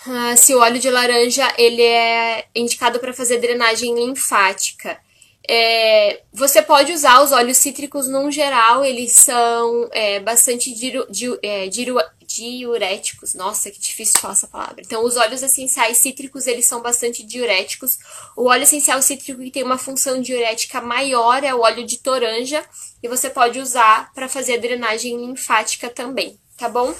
ah, 0.06 0.36
se 0.36 0.54
o 0.54 0.60
óleo 0.60 0.80
de 0.80 0.90
laranja 0.90 1.52
ele 1.58 1.82
é 1.82 2.46
indicado 2.56 3.00
para 3.00 3.14
fazer 3.14 3.40
drenagem 3.40 3.96
linfática. 3.96 5.00
É, 5.48 6.22
você 6.32 6.62
pode 6.62 6.94
usar 6.94 7.22
os 7.22 7.34
óleos 7.34 7.58
cítricos 7.58 8.08
num 8.08 8.32
geral, 8.32 8.84
eles 8.84 9.12
são 9.12 9.90
é, 9.92 10.20
bastante 10.22 10.74
diru, 10.74 11.06
di, 11.10 11.38
é, 11.44 11.68
diru, 11.68 11.98
diuréticos. 12.26 13.34
Nossa, 13.34 13.70
que 13.70 13.80
difícil 13.80 14.20
falar 14.20 14.34
essa 14.34 14.48
palavra. 14.48 14.82
Então, 14.82 15.04
os 15.04 15.18
óleos 15.18 15.44
essenciais 15.44 15.98
cítricos, 15.98 16.48
eles 16.48 16.66
são 16.66 16.82
bastante 16.82 17.24
diuréticos. 17.24 17.98
O 18.36 18.46
óleo 18.46 18.64
essencial 18.64 19.02
cítrico 19.02 19.42
que 19.42 19.52
tem 19.52 19.64
uma 19.64 19.78
função 19.78 20.22
diurética 20.22 20.82
maior 20.82 21.44
é 21.44 21.54
o 21.54 21.62
óleo 21.62 21.86
de 21.86 22.00
toranja, 22.00 22.64
e 23.02 23.08
você 23.08 23.30
pode 23.30 23.60
usar 23.60 24.14
para 24.14 24.30
fazer 24.30 24.56
a 24.56 24.62
drenagem 24.62 25.18
linfática 25.18 25.90
também, 25.90 26.40
tá 26.58 26.70
bom? 26.70 26.94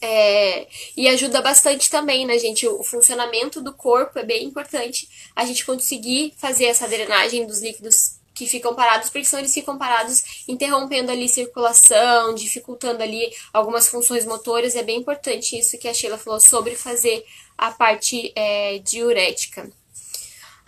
É, 0.00 0.66
e 0.96 1.08
ajuda 1.08 1.40
bastante 1.40 1.90
também, 1.90 2.26
né, 2.26 2.38
gente? 2.38 2.66
O 2.66 2.82
funcionamento 2.82 3.60
do 3.60 3.72
corpo 3.72 4.18
é 4.18 4.24
bem 4.24 4.44
importante 4.44 5.08
a 5.34 5.44
gente 5.44 5.64
conseguir 5.64 6.34
fazer 6.36 6.66
essa 6.66 6.86
drenagem 6.86 7.46
dos 7.46 7.60
líquidos 7.62 8.16
que 8.34 8.46
ficam 8.46 8.74
parados, 8.74 9.08
porque 9.08 9.24
senão 9.24 9.40
eles 9.40 9.54
ficam 9.54 9.78
parados, 9.78 10.44
interrompendo 10.46 11.10
ali 11.10 11.26
circulação, 11.26 12.34
dificultando 12.34 13.02
ali 13.02 13.32
algumas 13.52 13.88
funções 13.88 14.26
motoras. 14.26 14.76
É 14.76 14.82
bem 14.82 14.98
importante 14.98 15.58
isso 15.58 15.78
que 15.78 15.88
a 15.88 15.94
Sheila 15.94 16.18
falou 16.18 16.38
sobre 16.38 16.76
fazer 16.76 17.24
a 17.56 17.70
parte 17.70 18.32
é, 18.36 18.78
diurética. 18.80 19.70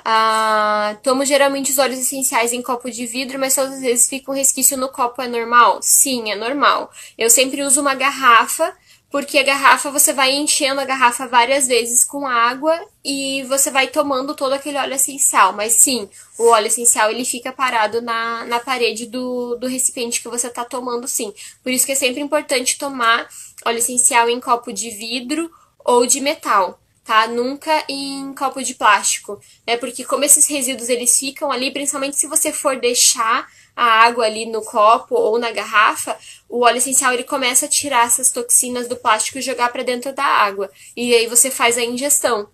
Ah, 0.02 0.96
tomo 1.02 1.22
geralmente 1.22 1.70
os 1.70 1.76
óleos 1.76 2.00
essenciais 2.00 2.54
em 2.54 2.62
copo 2.62 2.90
de 2.90 3.04
vidro, 3.04 3.38
mas 3.38 3.54
todas 3.54 3.74
as 3.74 3.80
vezes 3.80 4.08
fica 4.08 4.30
um 4.30 4.34
resquício 4.34 4.74
no 4.74 4.88
copo. 4.88 5.20
É 5.20 5.28
normal? 5.28 5.80
Sim, 5.82 6.30
é 6.30 6.34
normal. 6.34 6.90
Eu 7.18 7.28
sempre 7.28 7.62
uso 7.62 7.82
uma 7.82 7.94
garrafa 7.94 8.74
porque 9.10 9.38
a 9.38 9.42
garrafa 9.42 9.90
você 9.90 10.12
vai 10.12 10.34
enchendo 10.34 10.80
a 10.80 10.84
garrafa 10.84 11.26
várias 11.26 11.66
vezes 11.66 12.04
com 12.04 12.26
água 12.26 12.78
e 13.02 13.42
você 13.44 13.70
vai 13.70 13.88
tomando 13.88 14.34
todo 14.34 14.52
aquele 14.52 14.76
óleo 14.76 14.94
essencial. 14.94 15.52
Mas 15.54 15.74
sim, 15.74 16.08
o 16.38 16.48
óleo 16.48 16.66
essencial 16.66 17.10
ele 17.10 17.24
fica 17.24 17.50
parado 17.50 18.02
na, 18.02 18.44
na 18.44 18.60
parede 18.60 19.06
do, 19.06 19.56
do 19.56 19.66
recipiente 19.66 20.20
que 20.20 20.28
você 20.28 20.48
está 20.48 20.64
tomando, 20.64 21.08
sim. 21.08 21.32
Por 21.62 21.72
isso 21.72 21.86
que 21.86 21.92
é 21.92 21.94
sempre 21.94 22.20
importante 22.20 22.78
tomar 22.78 23.28
óleo 23.64 23.78
essencial 23.78 24.28
em 24.28 24.40
copo 24.40 24.72
de 24.72 24.90
vidro 24.90 25.50
ou 25.84 26.06
de 26.06 26.20
metal 26.20 26.78
tá? 27.08 27.26
Nunca 27.26 27.84
em 27.88 28.34
copo 28.34 28.62
de 28.62 28.74
plástico, 28.74 29.40
né? 29.66 29.78
Porque 29.78 30.04
como 30.04 30.24
esses 30.24 30.46
resíduos 30.46 30.90
eles 30.90 31.18
ficam 31.18 31.50
ali, 31.50 31.70
principalmente 31.70 32.18
se 32.18 32.26
você 32.26 32.52
for 32.52 32.78
deixar 32.78 33.48
a 33.78 33.84
água 33.84 34.26
ali 34.26 34.44
no 34.44 34.60
copo 34.60 35.14
ou 35.14 35.38
na 35.38 35.52
garrafa, 35.52 36.18
o 36.48 36.64
óleo 36.64 36.78
essencial 36.78 37.12
ele 37.14 37.22
começa 37.22 37.66
a 37.66 37.68
tirar 37.68 38.06
essas 38.08 38.28
toxinas 38.28 38.88
do 38.88 38.96
plástico 38.96 39.38
e 39.38 39.42
jogar 39.42 39.70
para 39.70 39.84
dentro 39.84 40.12
da 40.12 40.24
água. 40.24 40.68
E 40.96 41.14
aí 41.14 41.28
você 41.28 41.48
faz 41.48 41.78
a 41.78 41.84
ingestão. 41.84 42.50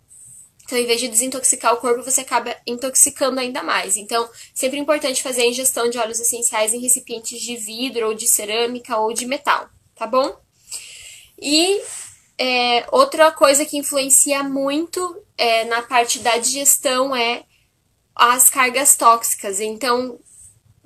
Então, 0.65 0.77
em 0.77 0.85
vez 0.85 1.01
de 1.01 1.09
desintoxicar 1.09 1.73
o 1.73 1.79
corpo, 1.79 2.03
você 2.03 2.21
acaba 2.21 2.55
intoxicando 2.67 3.41
ainda 3.41 3.63
mais. 3.63 3.97
Então, 3.97 4.29
sempre 4.53 4.79
importante 4.79 5.23
fazer 5.23 5.43
a 5.43 5.47
ingestão 5.47 5.89
de 5.89 5.97
óleos 5.97 6.21
essenciais 6.21 6.75
em 6.75 6.81
recipientes 6.81 7.41
de 7.41 7.57
vidro, 7.57 8.09
ou 8.09 8.15
de 8.15 8.29
cerâmica, 8.29 8.99
ou 8.99 9.15
de 9.15 9.25
metal, 9.25 9.71
tá 9.95 10.07
bom? 10.07 10.39
E 11.41 11.81
é, 12.37 12.85
outra 12.93 13.33
coisa 13.33 13.65
que 13.65 13.79
influencia 13.79 14.43
muito 14.43 15.23
é, 15.39 15.65
na 15.65 15.81
parte 15.81 16.19
da 16.19 16.37
digestão 16.37 17.17
é 17.17 17.45
as 18.15 18.51
cargas 18.51 18.95
tóxicas. 18.95 19.59
Então, 19.59 20.19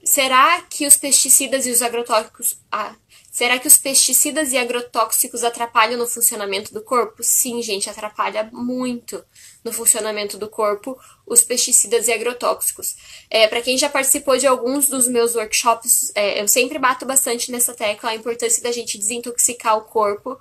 será 0.08 0.62
que 0.62 0.86
os 0.86 0.96
pesticidas 0.96 1.66
e 1.66 1.70
os 1.70 1.82
agrotóxicos. 1.82 2.56
Ah, 2.72 2.96
será 3.30 3.58
que 3.58 3.68
os 3.68 3.76
pesticidas 3.76 4.52
e 4.52 4.56
agrotóxicos 4.56 5.44
atrapalham 5.44 5.98
no 5.98 6.06
funcionamento 6.06 6.72
do 6.72 6.82
corpo? 6.82 7.22
Sim, 7.22 7.60
gente, 7.60 7.90
atrapalha 7.90 8.48
muito 8.50 9.22
no 9.62 9.70
funcionamento 9.70 10.38
do 10.38 10.48
corpo 10.48 10.98
os 11.26 11.42
pesticidas 11.42 12.08
e 12.08 12.12
agrotóxicos. 12.12 12.96
É, 13.28 13.46
Para 13.48 13.60
quem 13.60 13.76
já 13.76 13.90
participou 13.90 14.38
de 14.38 14.46
alguns 14.46 14.88
dos 14.88 15.06
meus 15.06 15.34
workshops, 15.34 16.10
é, 16.14 16.40
eu 16.40 16.48
sempre 16.48 16.78
bato 16.78 17.04
bastante 17.04 17.52
nessa 17.52 17.74
tecla 17.74 18.10
a 18.10 18.14
importância 18.14 18.62
da 18.62 18.72
gente 18.72 18.96
desintoxicar 18.96 19.76
o 19.76 19.82
corpo 19.82 20.38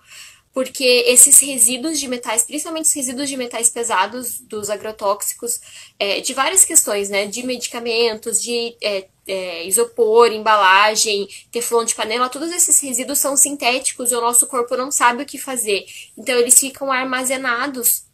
porque 0.53 1.03
esses 1.05 1.39
resíduos 1.39 1.99
de 1.99 2.07
metais, 2.07 2.43
principalmente 2.43 2.85
os 2.85 2.93
resíduos 2.93 3.29
de 3.29 3.37
metais 3.37 3.69
pesados 3.69 4.39
dos 4.39 4.71
agrotóxicos, 4.71 5.59
é, 5.99 6.19
de 6.19 6.33
várias 6.33 6.65
questões, 6.65 7.11
né, 7.11 7.27
de 7.27 7.45
medicamentos, 7.45 8.41
de 8.41 8.75
é, 8.81 9.07
é, 9.27 9.65
isopor, 9.65 10.31
embalagem, 10.31 11.27
teflon 11.51 11.85
de 11.85 11.95
panela, 11.95 12.29
todos 12.29 12.51
esses 12.51 12.79
resíduos 12.79 13.19
são 13.19 13.35
sintéticos 13.35 14.11
e 14.11 14.15
o 14.15 14.21
nosso 14.21 14.47
corpo 14.47 14.77
não 14.77 14.91
sabe 14.91 15.23
o 15.23 15.25
que 15.25 15.37
fazer. 15.37 15.85
Então 16.17 16.35
eles 16.35 16.59
ficam 16.59 16.91
armazenados 16.91 18.05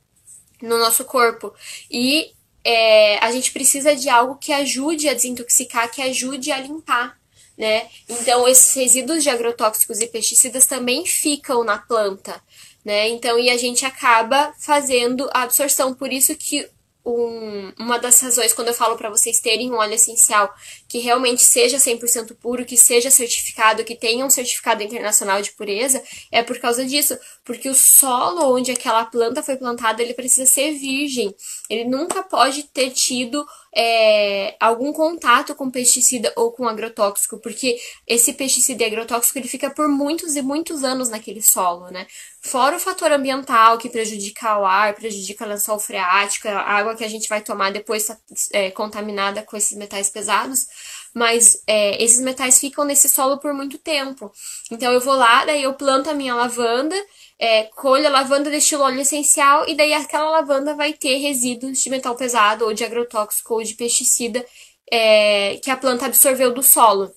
no 0.61 0.77
nosso 0.77 1.05
corpo 1.05 1.53
e 1.89 2.31
é, 2.63 3.19
a 3.19 3.31
gente 3.31 3.51
precisa 3.51 3.95
de 3.95 4.09
algo 4.09 4.35
que 4.35 4.53
ajude 4.53 5.09
a 5.09 5.13
desintoxicar, 5.13 5.91
que 5.91 6.01
ajude 6.01 6.51
a 6.51 6.59
limpar 6.59 7.17
né? 7.57 7.87
Então, 8.09 8.47
esses 8.47 8.73
resíduos 8.75 9.23
de 9.23 9.29
agrotóxicos 9.29 9.99
e 9.99 10.07
pesticidas 10.07 10.65
também 10.65 11.05
ficam 11.05 11.63
na 11.63 11.77
planta, 11.77 12.41
né? 12.83 13.09
Então, 13.09 13.37
e 13.37 13.49
a 13.49 13.57
gente 13.57 13.85
acaba 13.85 14.53
fazendo 14.59 15.29
a 15.33 15.43
absorção. 15.43 15.93
Por 15.93 16.11
isso 16.11 16.35
que 16.35 16.67
um, 17.05 17.73
uma 17.77 17.99
das 17.99 18.19
razões 18.21 18.53
quando 18.53 18.69
eu 18.69 18.73
falo 18.73 18.95
para 18.95 19.09
vocês 19.09 19.39
terem 19.39 19.71
um 19.71 19.75
óleo 19.75 19.93
essencial 19.93 20.53
que 20.87 20.99
realmente 20.99 21.43
seja 21.43 21.77
100% 21.77 22.35
puro, 22.35 22.65
que 22.65 22.77
seja 22.77 23.11
certificado, 23.11 23.83
que 23.83 23.95
tenha 23.95 24.25
um 24.25 24.29
certificado 24.29 24.81
internacional 24.81 25.41
de 25.41 25.51
pureza, 25.51 26.01
é 26.31 26.41
por 26.41 26.57
causa 26.59 26.85
disso, 26.85 27.17
porque 27.43 27.67
o 27.67 27.75
solo 27.75 28.55
onde 28.55 28.71
aquela 28.71 29.05
planta 29.05 29.43
foi 29.43 29.57
plantada, 29.57 30.01
ele 30.01 30.13
precisa 30.13 30.45
ser 30.45 30.71
virgem. 30.73 31.35
Ele 31.69 31.85
nunca 31.85 32.23
pode 32.23 32.63
ter 32.63 32.91
tido 32.91 33.45
é, 33.75 34.55
algum 34.59 34.93
contato 34.93 35.55
com 35.55 35.71
pesticida 35.71 36.31
ou 36.35 36.51
com 36.51 36.67
agrotóxico, 36.67 37.39
porque 37.39 37.79
esse 38.05 38.33
pesticida 38.33 38.83
e 38.83 38.85
agrotóxico 38.85 39.39
ele 39.39 39.47
fica 39.47 39.69
por 39.69 39.87
muitos 39.87 40.35
e 40.35 40.41
muitos 40.41 40.83
anos 40.83 41.09
naquele 41.09 41.41
solo, 41.41 41.89
né? 41.89 42.05
Fora 42.41 42.75
o 42.75 42.79
fator 42.79 43.11
ambiental 43.11 43.77
que 43.77 43.89
prejudica 43.89 44.59
o 44.59 44.65
ar, 44.65 44.93
prejudica 44.93 45.45
a 45.45 45.47
lençol 45.47 45.79
freático, 45.79 46.47
a 46.47 46.59
água 46.59 46.95
que 46.95 47.03
a 47.03 47.07
gente 47.07 47.27
vai 47.27 47.41
tomar 47.41 47.71
depois 47.71 48.07
é, 48.51 48.69
contaminada 48.71 49.41
com 49.41 49.57
esses 49.57 49.77
metais 49.77 50.09
pesados, 50.09 50.67
mas 51.13 51.63
é, 51.67 52.01
esses 52.03 52.21
metais 52.21 52.59
ficam 52.59 52.85
nesse 52.85 53.07
solo 53.07 53.37
por 53.37 53.53
muito 53.53 53.77
tempo. 53.77 54.31
Então 54.71 54.91
eu 54.91 54.99
vou 54.99 55.15
lá, 55.15 55.45
daí 55.45 55.63
eu 55.63 55.73
planto 55.73 56.09
a 56.09 56.13
minha 56.13 56.35
lavanda 56.35 56.95
é, 57.39 57.63
colho 57.75 58.07
a 58.07 58.09
lavanda 58.09 58.49
destilo 58.49 58.83
óleo 58.83 59.01
essencial 59.01 59.67
e 59.67 59.75
daí 59.75 59.93
aquela 59.93 60.29
lavanda 60.29 60.73
vai 60.75 60.93
ter 60.93 61.17
resíduos 61.17 61.79
de 61.79 61.89
metal 61.89 62.15
pesado 62.15 62.63
ou 62.63 62.73
de 62.73 62.85
agrotóxico 62.85 63.55
ou 63.55 63.63
de 63.63 63.73
pesticida 63.73 64.45
é, 64.91 65.57
que 65.57 65.69
a 65.69 65.75
planta 65.75 66.05
absorveu 66.05 66.53
do 66.53 66.63
solo. 66.63 67.11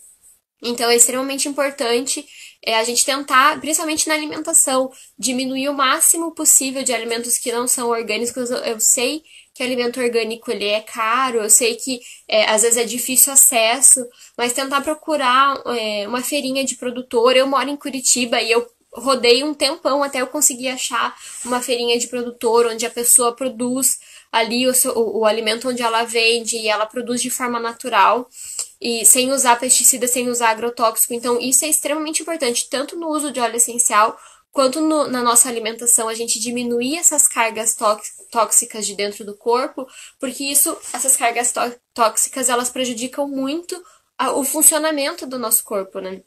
Então 0.61 0.91
é 0.91 0.97
extremamente 0.97 1.49
importante 1.49 2.27
é, 2.61 2.77
a 2.77 2.83
gente 2.83 3.05
tentar, 3.05 3.61
principalmente 3.61 4.09
na 4.09 4.15
alimentação, 4.15 4.91
diminuir 5.17 5.69
o 5.69 5.75
máximo 5.75 6.35
possível 6.35 6.83
de 6.83 6.93
alimentos 6.93 7.39
que 7.39 7.53
não 7.53 7.69
são 7.69 7.89
orgânicos. 7.91 8.51
Eu, 8.51 8.59
eu 8.59 8.81
sei 8.81 9.23
que 9.57 9.63
alimento 9.63 9.99
orgânico 9.99 10.51
ele 10.51 10.67
é 10.67 10.81
caro, 10.83 11.39
eu 11.39 11.49
sei 11.49 11.77
que 11.77 12.01
é, 12.29 12.45
às 12.51 12.61
vezes 12.61 12.77
é 12.77 12.85
difícil 12.85 13.33
acesso, 13.33 14.07
mas 14.37 14.53
tentar 14.53 14.83
procurar 14.83 15.59
é, 15.67 16.07
uma 16.07 16.23
feirinha 16.23 16.63
de 16.63 16.77
produtor. 16.77 17.35
Eu 17.35 17.47
moro 17.47 17.71
em 17.71 17.77
Curitiba 17.77 18.39
e 18.41 18.53
eu 18.53 18.69
rodei 18.93 19.43
um 19.43 19.55
tempão 19.55 20.03
até 20.03 20.21
eu 20.21 20.27
conseguir 20.27 20.69
achar 20.69 21.17
uma 21.45 21.63
feirinha 21.63 21.99
de 21.99 22.07
produtor 22.07 22.67
onde 22.67 22.85
a 22.85 22.91
pessoa 22.91 23.35
produz 23.35 23.99
ali 24.31 24.69
o, 24.69 24.73
o, 24.95 25.21
o 25.21 25.25
alimento 25.25 25.71
onde 25.71 25.83
ela 25.83 26.05
vende 26.05 26.57
e 26.57 26.69
ela 26.69 26.85
produz 26.85 27.23
de 27.23 27.31
forma 27.31 27.59
natural 27.59 28.29
e 28.79 29.07
sem 29.07 29.33
usar 29.33 29.59
pesticida, 29.59 30.07
sem 30.07 30.29
usar 30.29 30.51
agrotóxico. 30.51 31.15
Então, 31.15 31.41
isso 31.41 31.65
é 31.65 31.69
extremamente 31.69 32.21
importante, 32.21 32.69
tanto 32.69 32.95
no 32.95 33.09
uso 33.09 33.33
de 33.33 33.41
óleo 33.41 33.57
essencial 33.57 34.19
quanto 34.53 34.81
no, 34.81 35.07
na 35.07 35.23
nossa 35.23 35.49
alimentação, 35.49 36.09
a 36.09 36.15
gente 36.15 36.41
diminuir 36.41 36.97
essas 36.97 37.29
cargas 37.29 37.75
tóxicas 38.31 38.87
de 38.87 38.95
dentro 38.95 39.25
do 39.25 39.37
corpo, 39.37 39.87
porque 40.19 40.45
isso, 40.45 40.77
essas 40.93 41.17
cargas 41.17 41.53
tóxicas, 41.95 42.49
elas 42.49 42.71
prejudicam 42.71 43.29
muito 43.29 43.83
o 44.35 44.45
funcionamento 44.45 45.27
do 45.27 45.39
nosso 45.39 45.65
corpo, 45.65 46.01
né? 46.01 46.23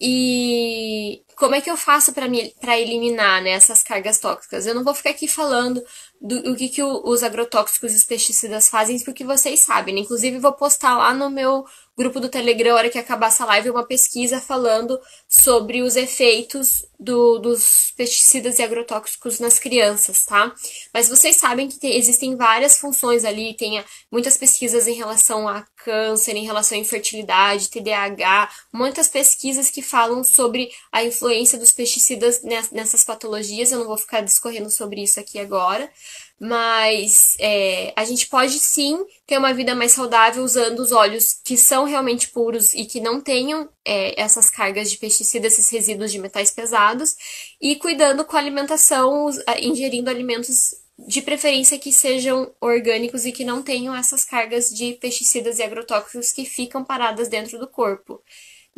E 0.00 1.24
como 1.34 1.56
é 1.56 1.60
que 1.60 1.68
eu 1.68 1.76
faço 1.76 2.12
para 2.12 2.78
eliminar 2.78 3.42
né, 3.42 3.50
essas 3.50 3.82
cargas 3.82 4.20
tóxicas? 4.20 4.64
Eu 4.64 4.74
não 4.74 4.84
vou 4.84 4.94
ficar 4.94 5.10
aqui 5.10 5.26
falando 5.26 5.82
do, 6.20 6.40
do 6.42 6.56
que, 6.56 6.68
que 6.68 6.82
o, 6.82 7.02
os 7.04 7.24
agrotóxicos 7.24 7.92
e 7.92 7.96
os 7.96 8.04
pesticidas 8.04 8.68
fazem, 8.68 9.00
porque 9.00 9.24
vocês 9.24 9.60
sabem. 9.60 9.94
Né? 9.94 10.00
Inclusive, 10.02 10.38
vou 10.38 10.52
postar 10.52 10.96
lá 10.96 11.12
no 11.12 11.28
meu 11.28 11.66
grupo 11.98 12.20
do 12.20 12.28
Telegram, 12.28 12.76
hora 12.76 12.88
que 12.88 12.96
acabar 12.96 13.26
essa 13.26 13.44
live, 13.44 13.70
uma 13.70 13.84
pesquisa 13.84 14.40
falando 14.40 15.00
sobre 15.28 15.82
os 15.82 15.96
efeitos 15.96 16.86
do, 16.98 17.40
dos 17.40 17.92
pesticidas 17.96 18.60
e 18.60 18.62
agrotóxicos 18.62 19.40
nas 19.40 19.58
crianças, 19.58 20.24
tá? 20.24 20.54
Mas 20.94 21.08
vocês 21.08 21.34
sabem 21.34 21.68
que 21.68 21.76
tem, 21.76 21.96
existem 21.96 22.36
várias 22.36 22.78
funções 22.78 23.24
ali, 23.24 23.54
tem 23.54 23.82
muitas 24.12 24.36
pesquisas 24.36 24.86
em 24.86 24.94
relação 24.94 25.48
a 25.48 25.66
câncer, 25.84 26.36
em 26.36 26.44
relação 26.44 26.78
à 26.78 26.80
infertilidade, 26.80 27.68
TDAH, 27.68 28.48
muitas 28.72 29.08
pesquisas 29.08 29.68
que 29.68 29.82
falam 29.82 30.22
sobre 30.22 30.70
a 30.92 31.02
influência 31.02 31.58
dos 31.58 31.72
pesticidas 31.72 32.42
nessas 32.70 33.02
patologias. 33.02 33.72
Eu 33.72 33.80
não 33.80 33.86
vou 33.86 33.98
ficar 33.98 34.20
discorrendo 34.20 34.70
sobre 34.70 35.02
isso 35.02 35.18
aqui 35.18 35.40
agora, 35.40 35.90
mas 36.40 37.36
é, 37.40 37.92
a 37.96 38.04
gente 38.04 38.28
pode 38.28 38.58
sim 38.58 39.04
ter 39.26 39.38
uma 39.38 39.52
vida 39.52 39.74
mais 39.74 39.92
saudável 39.92 40.44
usando 40.44 40.78
os 40.78 40.92
óleos 40.92 41.40
que 41.44 41.56
são 41.56 41.84
realmente 41.84 42.28
puros 42.28 42.74
e 42.74 42.84
que 42.84 43.00
não 43.00 43.20
tenham 43.20 43.68
é, 43.84 44.20
essas 44.20 44.48
cargas 44.48 44.90
de 44.90 44.98
pesticidas, 44.98 45.54
esses 45.54 45.70
resíduos 45.70 46.12
de 46.12 46.18
metais 46.18 46.50
pesados, 46.50 47.14
e 47.60 47.76
cuidando 47.76 48.24
com 48.24 48.36
a 48.36 48.40
alimentação, 48.40 49.28
ingerindo 49.60 50.10
alimentos 50.10 50.74
de 51.06 51.22
preferência 51.22 51.78
que 51.78 51.92
sejam 51.92 52.52
orgânicos 52.60 53.24
e 53.24 53.30
que 53.30 53.44
não 53.44 53.62
tenham 53.62 53.94
essas 53.94 54.24
cargas 54.24 54.70
de 54.70 54.94
pesticidas 54.94 55.58
e 55.58 55.62
agrotóxicos 55.62 56.32
que 56.32 56.44
ficam 56.44 56.84
paradas 56.84 57.28
dentro 57.28 57.58
do 57.58 57.68
corpo. 57.68 58.20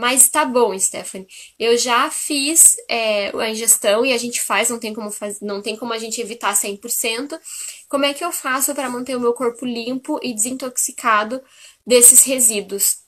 Mas 0.00 0.30
tá 0.30 0.46
bom, 0.46 0.76
Stephanie. 0.78 1.28
Eu 1.58 1.76
já 1.76 2.10
fiz 2.10 2.74
é, 2.88 3.28
a 3.36 3.50
ingestão 3.50 4.04
e 4.06 4.14
a 4.14 4.16
gente 4.16 4.40
faz, 4.40 4.70
não 4.70 4.78
tem 4.78 4.94
como 4.94 5.10
faz, 5.10 5.42
não 5.42 5.60
tem 5.60 5.76
como 5.76 5.92
a 5.92 5.98
gente 5.98 6.22
evitar 6.22 6.54
100%. 6.54 7.38
Como 7.86 8.06
é 8.06 8.14
que 8.14 8.24
eu 8.24 8.32
faço 8.32 8.74
para 8.74 8.88
manter 8.88 9.14
o 9.14 9.20
meu 9.20 9.34
corpo 9.34 9.66
limpo 9.66 10.18
e 10.22 10.32
desintoxicado 10.32 11.42
desses 11.86 12.24
resíduos 12.24 13.00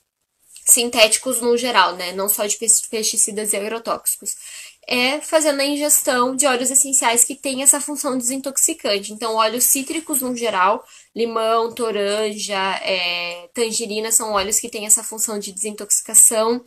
sintéticos 0.65 1.41
no 1.41 1.57
geral, 1.57 1.95
né? 1.95 2.11
Não 2.11 2.29
só 2.29 2.45
de 2.45 2.57
pesticidas 2.57 3.53
e 3.53 3.57
agrotóxicos 3.57 4.35
é 4.87 5.21
fazendo 5.21 5.61
a 5.61 5.65
ingestão 5.65 6.35
de 6.35 6.45
óleos 6.45 6.69
essenciais 6.69 7.23
que 7.23 7.35
têm 7.35 7.63
essa 7.63 7.79
função 7.79 8.17
desintoxicante. 8.17 9.13
Então, 9.13 9.35
óleos 9.35 9.65
cítricos 9.65 10.21
no 10.21 10.35
geral, 10.35 10.83
limão, 11.15 11.73
toranja, 11.73 12.75
é, 12.83 13.49
tangerina 13.53 14.11
são 14.11 14.33
óleos 14.33 14.59
que 14.59 14.69
têm 14.69 14.85
essa 14.85 15.03
função 15.03 15.39
de 15.39 15.51
desintoxicação. 15.51 16.63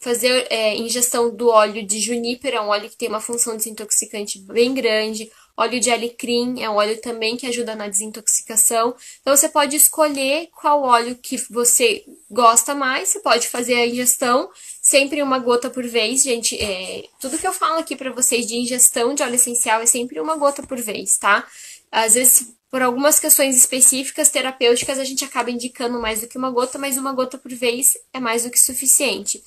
Fazer 0.00 0.46
é, 0.50 0.76
ingestão 0.76 1.34
do 1.34 1.48
óleo 1.48 1.84
de 1.84 2.00
junípero 2.00 2.56
é 2.56 2.60
um 2.60 2.68
óleo 2.68 2.88
que 2.88 2.96
tem 2.96 3.08
uma 3.08 3.20
função 3.20 3.56
desintoxicante 3.56 4.38
bem 4.40 4.72
grande. 4.72 5.30
Óleo 5.58 5.80
de 5.80 5.90
alecrim 5.90 6.62
é 6.62 6.68
um 6.68 6.74
óleo 6.74 7.00
também 7.00 7.34
que 7.34 7.46
ajuda 7.46 7.74
na 7.74 7.88
desintoxicação. 7.88 8.94
Então 9.22 9.34
você 9.34 9.48
pode 9.48 9.74
escolher 9.74 10.48
qual 10.52 10.82
óleo 10.82 11.16
que 11.16 11.38
você 11.50 12.04
gosta 12.30 12.74
mais, 12.74 13.08
você 13.08 13.20
pode 13.20 13.48
fazer 13.48 13.74
a 13.74 13.86
ingestão 13.86 14.50
sempre 14.86 15.20
uma 15.20 15.40
gota 15.40 15.68
por 15.68 15.84
vez, 15.84 16.22
gente. 16.22 16.56
É, 16.62 17.08
tudo 17.18 17.38
que 17.38 17.46
eu 17.46 17.52
falo 17.52 17.80
aqui 17.80 17.96
para 17.96 18.12
vocês 18.12 18.46
de 18.46 18.54
ingestão 18.54 19.14
de 19.14 19.22
óleo 19.22 19.34
essencial 19.34 19.80
é 19.80 19.86
sempre 19.86 20.20
uma 20.20 20.36
gota 20.36 20.62
por 20.62 20.78
vez, 20.78 21.18
tá? 21.18 21.44
Às 21.90 22.14
vezes, 22.14 22.54
por 22.70 22.80
algumas 22.80 23.18
questões 23.18 23.56
específicas 23.56 24.28
terapêuticas, 24.28 25.00
a 25.00 25.04
gente 25.04 25.24
acaba 25.24 25.50
indicando 25.50 26.00
mais 26.00 26.20
do 26.20 26.28
que 26.28 26.38
uma 26.38 26.52
gota, 26.52 26.78
mas 26.78 26.96
uma 26.96 27.12
gota 27.12 27.36
por 27.36 27.52
vez 27.52 27.98
é 28.12 28.20
mais 28.20 28.44
do 28.44 28.50
que 28.50 28.60
suficiente. 28.60 29.42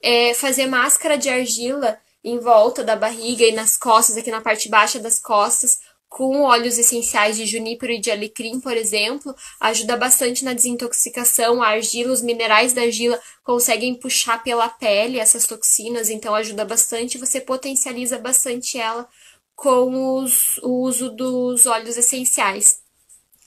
É, 0.00 0.32
fazer 0.34 0.68
máscara 0.68 1.18
de 1.18 1.28
argila 1.28 1.98
em 2.22 2.38
volta 2.38 2.84
da 2.84 2.94
barriga 2.94 3.44
e 3.44 3.52
nas 3.52 3.76
costas, 3.76 4.16
aqui 4.16 4.30
na 4.30 4.40
parte 4.40 4.68
baixa 4.68 5.00
das 5.00 5.18
costas, 5.18 5.80
com 6.08 6.40
óleos 6.42 6.78
essenciais 6.78 7.36
de 7.36 7.44
junípero 7.44 7.92
e 7.92 8.00
de 8.00 8.10
alecrim, 8.10 8.60
por 8.60 8.76
exemplo, 8.76 9.34
ajuda 9.60 9.96
bastante 9.96 10.44
na 10.44 10.54
desintoxicação. 10.54 11.62
A 11.62 11.68
argila, 11.68 12.12
os 12.12 12.22
minerais 12.22 12.72
da 12.72 12.82
argila 12.82 13.20
conseguem 13.44 13.94
puxar 13.94 14.42
pela 14.42 14.68
pele 14.68 15.18
essas 15.18 15.46
toxinas, 15.46 16.08
então 16.08 16.34
ajuda 16.34 16.64
bastante. 16.64 17.18
Você 17.18 17.40
potencializa 17.40 18.18
bastante 18.18 18.78
ela 18.78 19.08
com 19.54 20.16
os, 20.16 20.58
o 20.58 20.82
uso 20.82 21.10
dos 21.10 21.66
óleos 21.66 21.96
essenciais, 21.96 22.80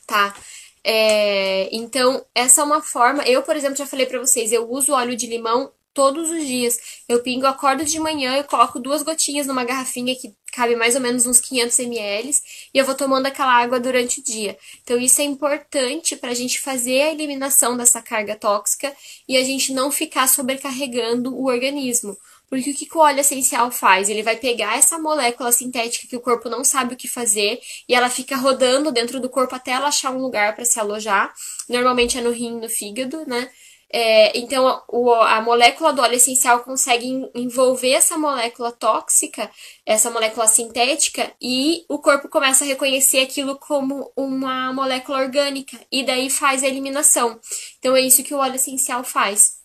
tá? 0.06 0.36
É, 0.84 1.70
então, 1.76 2.26
essa 2.36 2.62
é 2.62 2.64
uma 2.64 2.82
forma. 2.82 3.24
Eu, 3.24 3.44
por 3.44 3.56
exemplo, 3.56 3.78
já 3.78 3.86
falei 3.86 4.06
para 4.06 4.20
vocês, 4.20 4.52
eu 4.52 4.70
uso 4.70 4.94
óleo 4.94 5.16
de 5.16 5.28
limão 5.28 5.72
todos 5.94 6.30
os 6.30 6.46
dias. 6.46 6.80
Eu 7.08 7.22
pingo, 7.22 7.46
acordo 7.46 7.84
de 7.84 8.00
manhã, 8.00 8.38
eu 8.38 8.44
coloco 8.44 8.80
duas 8.80 9.04
gotinhas 9.04 9.48
numa 9.48 9.64
garrafinha 9.64 10.16
que 10.16 10.34
cabe 10.52 10.76
mais 10.76 10.96
ou 10.96 11.02
menos 11.02 11.26
uns 11.26 11.40
500 11.40 11.80
ml 11.80 12.32
e 12.74 12.78
eu 12.78 12.86
vou 12.86 12.96
tomando 12.96 13.26
aquela 13.26 13.54
água 13.54 13.80
durante 13.80 14.20
o 14.20 14.24
dia. 14.24 14.58
Então 14.84 15.00
isso 15.00 15.22
é 15.22 15.24
importante 15.24 16.16
para 16.16 16.32
a 16.32 16.36
gente 16.36 16.60
fazer 16.60 17.02
a 17.02 17.12
eliminação 17.12 17.78
dessa 17.78 18.02
carga 18.02 18.36
tóxica 18.36 18.94
e 19.28 19.38
a 19.38 19.44
gente 19.44 19.74
não 19.74 19.92
ficar 19.92 20.28
sobrecarregando 20.28 21.34
o 21.36 21.48
organismo. 21.48 22.18
Porque 22.52 22.72
o 22.72 22.76
que 22.76 22.98
o 22.98 23.00
óleo 23.00 23.22
essencial 23.22 23.72
faz? 23.72 24.10
Ele 24.10 24.22
vai 24.22 24.36
pegar 24.36 24.78
essa 24.78 25.00
molécula 25.00 25.54
sintética 25.54 26.06
que 26.06 26.18
o 26.18 26.20
corpo 26.20 26.50
não 26.50 26.66
sabe 26.66 26.94
o 26.94 26.98
que 26.98 27.08
fazer 27.08 27.62
e 27.88 27.96
ela 27.96 28.10
fica 28.10 28.36
rodando 28.36 28.92
dentro 28.92 29.22
do 29.22 29.30
corpo 29.30 29.56
até 29.56 29.72
ela 29.72 29.88
achar 29.88 30.12
um 30.12 30.22
lugar 30.22 30.54
para 30.54 30.66
se 30.66 30.78
alojar. 30.78 31.34
Normalmente 31.70 32.18
é 32.18 32.22
no 32.22 32.30
rim, 32.30 32.60
no 32.60 32.68
fígado, 32.68 33.26
né? 33.26 33.50
É, 33.94 34.38
então, 34.38 34.82
o, 34.88 35.12
a 35.14 35.42
molécula 35.42 35.92
do 35.92 36.02
óleo 36.02 36.16
essencial 36.16 36.60
consegue 36.60 37.08
envolver 37.36 37.92
essa 37.92 38.18
molécula 38.18 38.72
tóxica, 38.72 39.52
essa 39.86 40.10
molécula 40.10 40.48
sintética, 40.48 41.34
e 41.42 41.86
o 41.90 42.00
corpo 42.00 42.30
começa 42.30 42.64
a 42.64 42.68
reconhecer 42.68 43.20
aquilo 43.20 43.58
como 43.58 44.12
uma 44.16 44.72
molécula 44.72 45.20
orgânica, 45.20 45.78
e 45.92 46.06
daí 46.06 46.30
faz 46.30 46.64
a 46.64 46.68
eliminação. 46.68 47.40
Então, 47.80 47.96
é 47.96 48.02
isso 48.02 48.24
que 48.24 48.34
o 48.34 48.38
óleo 48.38 48.56
essencial 48.56 49.04
faz. 49.04 49.60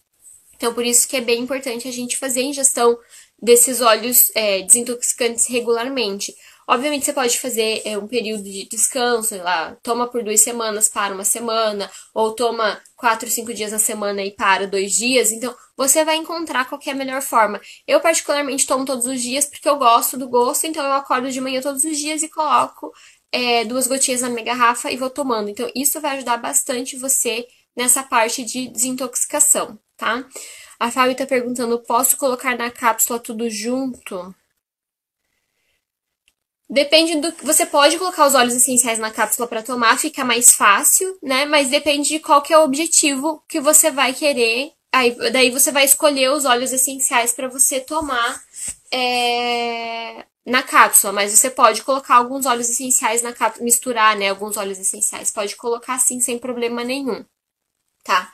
Então, 0.57 0.75
por 0.75 0.85
isso 0.85 1.07
que 1.07 1.17
é 1.17 1.21
bem 1.21 1.43
importante 1.43 1.87
a 1.87 1.93
gente 1.93 2.17
fazer 2.17 2.41
a 2.41 2.45
ingestão 2.45 2.99
desses 3.41 3.81
óleos 3.81 4.33
é, 4.35 4.63
desintoxicantes 4.63 5.47
regularmente. 5.47 6.35
Obviamente, 6.69 7.05
você 7.05 7.13
pode 7.13 7.39
fazer 7.39 7.81
é, 7.85 7.97
um 7.97 8.09
período 8.09 8.43
de 8.43 8.69
descanso, 8.69 9.29
sei 9.29 9.41
lá, 9.41 9.77
toma 9.83 10.09
por 10.11 10.25
duas 10.25 10.41
semanas, 10.41 10.89
para 10.89 11.15
uma 11.15 11.25
semana, 11.25 11.89
ou 12.13 12.35
toma 12.35 12.81
quatro, 12.97 13.31
cinco 13.31 13.55
dias 13.55 13.71
na 13.71 13.79
semana 13.79 14.23
e 14.23 14.33
para 14.33 14.67
dois 14.67 14.93
dias. 14.93 15.31
Então, 15.31 15.55
você 15.77 16.05
vai 16.05 16.17
encontrar 16.17 16.69
qual 16.69 16.81
é 16.85 16.91
a 16.91 16.95
melhor 16.95 17.23
forma. 17.23 17.61
Eu, 17.87 18.01
particularmente, 18.01 18.67
tomo 18.67 18.85
todos 18.85 19.07
os 19.07 19.23
dias 19.23 19.47
porque 19.47 19.69
eu 19.69 19.77
gosto 19.79 20.17
do 20.17 20.29
gosto, 20.29 20.67
então 20.67 20.85
eu 20.85 20.93
acordo 20.93 21.31
de 21.31 21.41
manhã 21.41 21.61
todos 21.61 21.85
os 21.85 21.99
dias 21.99 22.23
e 22.23 22.29
coloco 22.29 22.93
é, 23.31 23.65
duas 23.65 23.87
gotinhas 23.87 24.23
na 24.23 24.29
minha 24.29 24.45
garrafa 24.45 24.91
e 24.91 24.97
vou 24.97 25.11
tomando. 25.11 25.49
Então, 25.49 25.71
isso 25.75 26.01
vai 26.01 26.17
ajudar 26.17 26.39
bastante 26.39 26.97
você 26.97 27.47
nessa 27.77 28.03
parte 28.03 28.43
de 28.45 28.69
desintoxicação, 28.69 29.79
tá? 29.97 30.27
A 30.81 30.91
Fábio 30.91 31.17
tá 31.17 31.27
perguntando: 31.27 31.79
posso 31.83 32.17
colocar 32.17 32.57
na 32.57 32.71
cápsula 32.71 33.19
tudo 33.21 33.49
junto? 33.51 34.35
Depende 36.69 37.21
do. 37.21 37.33
Você 37.45 37.65
pode 37.65 37.97
colocar 37.97 38.27
os 38.27 38.35
óleos 38.35 38.55
essenciais 38.55 38.99
na 38.99 39.11
cápsula 39.11 39.47
para 39.47 39.63
tomar, 39.63 39.99
fica 39.99 40.25
mais 40.25 40.55
fácil, 40.55 41.17
né? 41.23 41.45
Mas 41.45 41.69
depende 41.71 42.09
de 42.09 42.19
qual 42.19 42.43
que 42.43 42.53
é 42.53 42.59
o 42.59 42.65
objetivo 42.65 43.43
que 43.49 43.61
você 43.61 43.91
vai 43.91 44.13
querer. 44.13 44.73
Aí, 44.93 45.15
daí 45.31 45.51
você 45.51 45.71
vai 45.71 45.85
escolher 45.85 46.31
os 46.31 46.45
óleos 46.45 46.73
essenciais 46.73 47.33
para 47.33 47.49
você 47.49 47.81
tomar 47.81 48.43
é, 48.93 50.25
na 50.45 50.63
cápsula. 50.63 51.13
Mas 51.13 51.31
você 51.31 51.51
pode 51.51 51.83
colocar 51.83 52.17
alguns 52.17 52.47
óleos 52.47 52.69
essenciais 52.69 53.23
na 53.23 53.33
cápsula, 53.33 53.65
misturar, 53.65 54.17
né? 54.17 54.31
Alguns 54.31 54.57
óleos 54.57 54.79
essenciais. 54.79 55.31
Pode 55.31 55.55
colocar 55.55 55.95
assim, 55.95 56.21
sem 56.21 56.37
problema 56.37 56.83
nenhum. 56.83 57.25
Tá? 58.03 58.33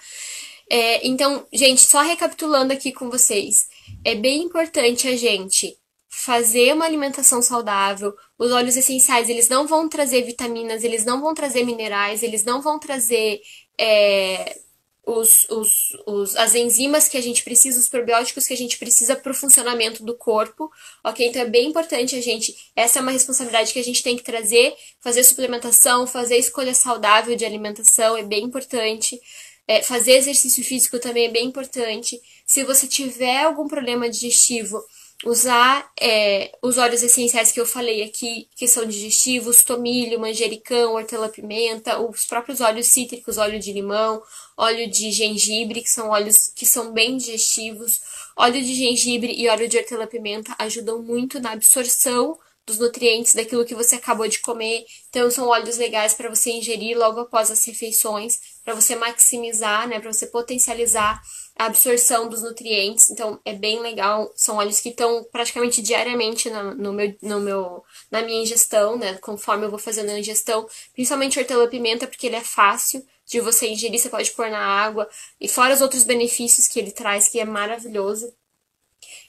É, 0.71 1.07
então, 1.07 1.47
gente, 1.53 1.83
só 1.83 2.01
recapitulando 2.01 2.73
aqui 2.73 2.93
com 2.93 3.11
vocês. 3.11 3.67
É 4.03 4.15
bem 4.15 4.45
importante 4.45 5.07
a 5.07 5.17
gente 5.17 5.77
fazer 6.15 6.75
uma 6.75 6.85
alimentação 6.85 7.41
saudável. 7.41 8.15
Os 8.39 8.53
óleos 8.53 8.77
essenciais, 8.77 9.31
eles 9.31 9.49
não 9.49 9.67
vão 9.67 9.89
trazer 9.89 10.23
vitaminas, 10.23 10.85
eles 10.85 11.07
não 11.07 11.23
vão 11.23 11.35
trazer 11.35 11.65
minerais, 11.65 12.23
eles 12.23 12.45
não 12.45 12.61
vão 12.61 12.79
trazer 12.79 13.41
é, 13.81 14.59
os, 15.07 15.49
os, 15.49 15.97
os, 16.07 16.37
as 16.37 16.55
enzimas 16.55 17.09
que 17.09 17.17
a 17.17 17.21
gente 17.21 17.43
precisa, 17.43 17.81
os 17.81 17.89
probióticos 17.89 18.47
que 18.47 18.53
a 18.53 18.57
gente 18.57 18.79
precisa 18.79 19.17
para 19.17 19.33
o 19.33 19.35
funcionamento 19.35 20.05
do 20.05 20.15
corpo, 20.15 20.71
ok? 21.03 21.27
Então 21.27 21.41
é 21.41 21.49
bem 21.49 21.71
importante 21.71 22.15
a 22.15 22.21
gente, 22.21 22.55
essa 22.77 22.99
é 22.99 23.03
uma 23.03 23.11
responsabilidade 23.11 23.73
que 23.73 23.79
a 23.79 23.85
gente 23.85 24.03
tem 24.03 24.15
que 24.15 24.23
trazer, 24.23 24.75
fazer 25.01 25.25
suplementação, 25.25 26.07
fazer 26.07 26.37
escolha 26.37 26.75
saudável 26.75 27.35
de 27.35 27.47
alimentação 27.47 28.19
é 28.19 28.23
bem 28.23 28.45
importante. 28.45 29.19
É, 29.67 29.81
fazer 29.81 30.13
exercício 30.17 30.63
físico 30.63 30.99
também 30.99 31.27
é 31.27 31.31
bem 31.31 31.47
importante. 31.47 32.21
Se 32.45 32.65
você 32.65 32.87
tiver 32.87 33.45
algum 33.45 33.69
problema 33.69 34.11
digestivo, 34.11 34.83
usar 35.25 35.89
é, 36.01 36.51
os 36.63 36.79
óleos 36.79 37.03
essenciais 37.03 37.53
que 37.53 37.61
eu 37.61 37.67
falei 37.67 38.03
aqui, 38.03 38.49
que 38.57 38.67
são 38.67 38.85
digestivos, 38.85 39.63
tomilho, 39.63 40.21
manjericão, 40.21 40.95
hortelã-pimenta, 40.95 42.01
os 42.01 42.25
próprios 42.25 42.61
óleos 42.61 42.89
cítricos, 42.89 43.39
óleo 43.39 43.59
de 43.61 43.73
limão, 43.73 44.23
óleo 44.57 44.91
de 44.91 45.11
gengibre, 45.13 45.83
que 45.83 45.91
são 45.91 46.09
óleos 46.09 46.51
que 46.55 46.67
são 46.67 46.93
bem 46.93 47.17
digestivos. 47.17 48.01
Óleo 48.37 48.63
de 48.63 48.75
gengibre 48.75 49.33
e 49.33 49.49
óleo 49.49 49.69
de 49.69 49.79
hortelã-pimenta 49.79 50.55
ajudam 50.59 51.03
muito 51.03 51.39
na 51.41 51.53
absorção 51.53 52.39
dos 52.67 52.79
nutrientes 52.79 53.35
daquilo 53.35 53.65
que 53.65 53.75
você 53.75 53.97
acabou 53.97 54.29
de 54.29 54.39
comer. 54.39 54.85
Então, 55.09 55.31
são 55.31 55.49
óleos 55.49 55.77
legais 55.77 56.15
para 56.15 56.29
você 56.29 56.51
ingerir 56.51 56.97
logo 56.97 57.21
após 57.21 57.51
as 57.51 57.65
refeições, 57.65 58.41
para 58.65 58.75
você 58.75 58.95
maximizar, 58.95 59.89
né, 59.89 59.99
para 60.01 60.13
você 60.13 60.27
potencializar 60.27 61.21
a 61.59 61.67
absorção 61.67 62.29
dos 62.29 62.43
nutrientes. 62.43 63.11
Então, 63.11 63.41
é 63.45 63.53
bem 63.53 63.81
legal. 63.81 64.33
São 64.35 64.57
óleos 64.57 64.81
que 64.81 64.91
estão 64.91 65.25
praticamente 65.31 65.83
diariamente 65.83 66.51
no, 66.51 66.75
no, 66.75 66.93
meu, 66.93 67.17
no 67.23 67.41
meu, 67.41 67.85
na 68.11 68.23
minha 68.23 68.43
ingestão, 68.43 68.97
né, 68.97 69.15
conforme 69.19 69.67
eu 69.67 69.71
vou 69.71 69.79
fazendo 69.79 70.11
a 70.11 70.19
ingestão. 70.19 70.67
Principalmente 70.93 71.39
hortelã-pimenta, 71.39 72.07
porque 72.07 72.27
ele 72.27 72.37
é 72.37 72.45
fácil 72.45 73.05
de 73.27 73.41
você 73.41 73.69
ingerir, 73.69 73.99
você 73.99 74.09
pode 74.09 74.31
pôr 74.33 74.51
na 74.51 74.59
água. 74.59 75.09
E 75.41 75.49
fora 75.49 75.75
os 75.75 75.81
outros 75.81 76.05
benefícios 76.05 76.69
que 76.69 76.79
ele 76.79 76.91
traz, 76.93 77.29
que 77.29 77.41
é 77.41 77.45
maravilhoso 77.45 78.33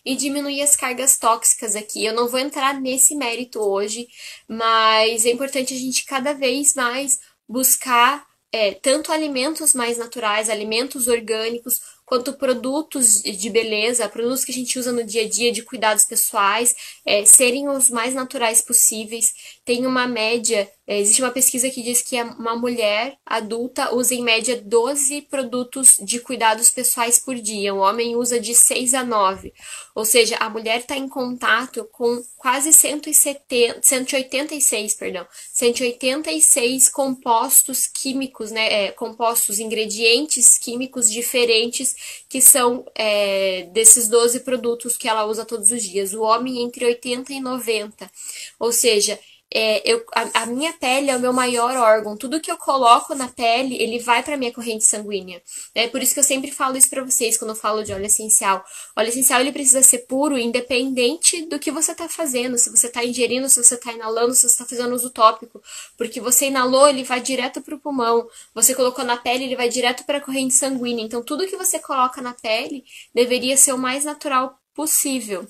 e 0.05 0.15
diminuir 0.15 0.61
as 0.61 0.75
cargas 0.75 1.17
tóxicas 1.17 1.75
aqui. 1.75 2.05
Eu 2.05 2.13
não 2.13 2.27
vou 2.27 2.39
entrar 2.39 2.79
nesse 2.79 3.15
mérito 3.15 3.59
hoje, 3.59 4.07
mas 4.47 5.25
é 5.25 5.31
importante 5.31 5.73
a 5.73 5.77
gente 5.77 6.05
cada 6.05 6.33
vez 6.33 6.73
mais 6.73 7.19
buscar 7.47 8.25
é, 8.51 8.73
tanto 8.73 9.11
alimentos 9.11 9.73
mais 9.73 9.97
naturais, 9.97 10.49
alimentos 10.49 11.07
orgânicos, 11.07 11.81
quanto 12.05 12.33
produtos 12.33 13.21
de 13.21 13.49
beleza, 13.49 14.07
produtos 14.09 14.43
que 14.43 14.51
a 14.51 14.55
gente 14.55 14.77
usa 14.77 14.91
no 14.91 15.03
dia 15.03 15.23
a 15.23 15.29
dia 15.29 15.51
de 15.51 15.63
cuidados 15.63 16.05
pessoais, 16.05 16.75
é, 17.05 17.25
serem 17.25 17.69
os 17.69 17.89
mais 17.89 18.13
naturais 18.13 18.61
possíveis. 18.61 19.33
Tem 19.65 19.85
uma 19.87 20.05
média, 20.05 20.69
é, 20.85 20.99
existe 20.99 21.21
uma 21.21 21.31
pesquisa 21.31 21.69
que 21.69 21.81
diz 21.81 22.01
que 22.01 22.21
uma 22.21 22.53
mulher 22.53 23.17
adulta 23.25 23.95
usa 23.95 24.13
em 24.13 24.21
média 24.21 24.61
12 24.61 25.21
produtos 25.21 25.95
de 26.01 26.19
cuidados 26.19 26.69
pessoais 26.69 27.17
por 27.17 27.35
dia, 27.35 27.73
o 27.73 27.77
homem 27.77 28.17
usa 28.17 28.41
de 28.41 28.53
6 28.53 28.93
a 28.93 29.05
9. 29.05 29.53
Ou 29.95 30.03
seja, 30.03 30.35
a 30.37 30.49
mulher 30.49 30.81
está 30.81 30.97
em 30.97 31.07
contato 31.07 31.87
com 31.93 32.21
quase 32.35 32.73
170, 32.73 33.79
186, 33.81 34.95
perdão, 34.95 35.25
186 35.53 36.89
compostos 36.89 37.87
químicos, 37.87 38.51
né, 38.51 38.87
é, 38.87 38.91
compostos, 38.91 39.59
ingredientes 39.59 40.57
químicos 40.57 41.09
diferentes 41.09 41.95
que 42.27 42.41
são 42.41 42.83
é, 42.95 43.63
desses 43.71 44.09
12 44.09 44.41
produtos 44.41 44.97
que 44.97 45.07
ela 45.07 45.25
usa 45.25 45.45
todos 45.45 45.71
os 45.71 45.81
dias. 45.81 46.13
O 46.13 46.23
homem 46.23 46.61
entre 46.61 46.83
80 46.83 47.31
e 47.31 47.39
90. 47.39 48.11
Ou 48.59 48.73
seja, 48.73 49.17
é, 49.55 49.83
eu, 49.85 50.03
a, 50.15 50.41
a, 50.41 50.45
minha 50.47 50.73
pele 50.73 51.11
é 51.11 51.15
o 51.15 51.19
meu 51.19 51.31
maior 51.31 51.77
órgão. 51.77 52.17
Tudo 52.17 52.41
que 52.41 52.51
eu 52.51 52.57
coloco 52.57 53.13
na 53.13 53.27
pele, 53.27 53.75
ele 53.79 53.99
vai 53.99 54.23
para 54.23 54.35
minha 54.35 54.51
corrente 54.51 54.83
sanguínea. 54.83 55.43
É 55.75 55.87
por 55.87 56.01
isso 56.01 56.15
que 56.15 56.19
eu 56.19 56.23
sempre 56.23 56.51
falo 56.51 56.75
isso 56.75 56.89
para 56.89 57.03
vocês 57.03 57.37
quando 57.37 57.51
eu 57.51 57.55
falo 57.55 57.83
de 57.83 57.93
óleo 57.93 58.07
essencial. 58.07 58.65
O 58.95 58.99
óleo 58.99 59.09
essencial 59.09 59.39
ele 59.39 59.51
precisa 59.51 59.83
ser 59.83 59.99
puro, 59.99 60.39
independente 60.39 61.45
do 61.45 61.59
que 61.59 61.71
você 61.71 61.93
tá 61.93 62.09
fazendo, 62.09 62.57
se 62.57 62.71
você 62.71 62.89
tá 62.89 63.05
ingerindo, 63.05 63.47
se 63.47 63.63
você 63.63 63.77
tá 63.77 63.93
inalando, 63.93 64.33
se 64.33 64.49
você 64.49 64.57
tá 64.57 64.65
fazendo 64.65 64.95
uso 64.95 65.11
tópico, 65.11 65.61
porque 65.95 66.19
você 66.19 66.47
inalou, 66.47 66.89
ele 66.89 67.03
vai 67.03 67.21
direto 67.21 67.61
pro 67.61 67.77
pulmão. 67.77 68.27
Você 68.55 68.73
colocou 68.73 69.05
na 69.05 69.17
pele, 69.17 69.43
ele 69.43 69.55
vai 69.55 69.69
direto 69.69 70.03
para 70.03 70.17
a 70.17 70.21
corrente 70.21 70.55
sanguínea. 70.55 71.05
Então 71.05 71.21
tudo 71.21 71.47
que 71.47 71.55
você 71.55 71.77
coloca 71.77 72.23
na 72.23 72.33
pele 72.33 72.83
deveria 73.13 73.55
ser 73.55 73.73
o 73.73 73.77
mais 73.77 74.03
natural 74.03 74.57
possível. 74.73 75.47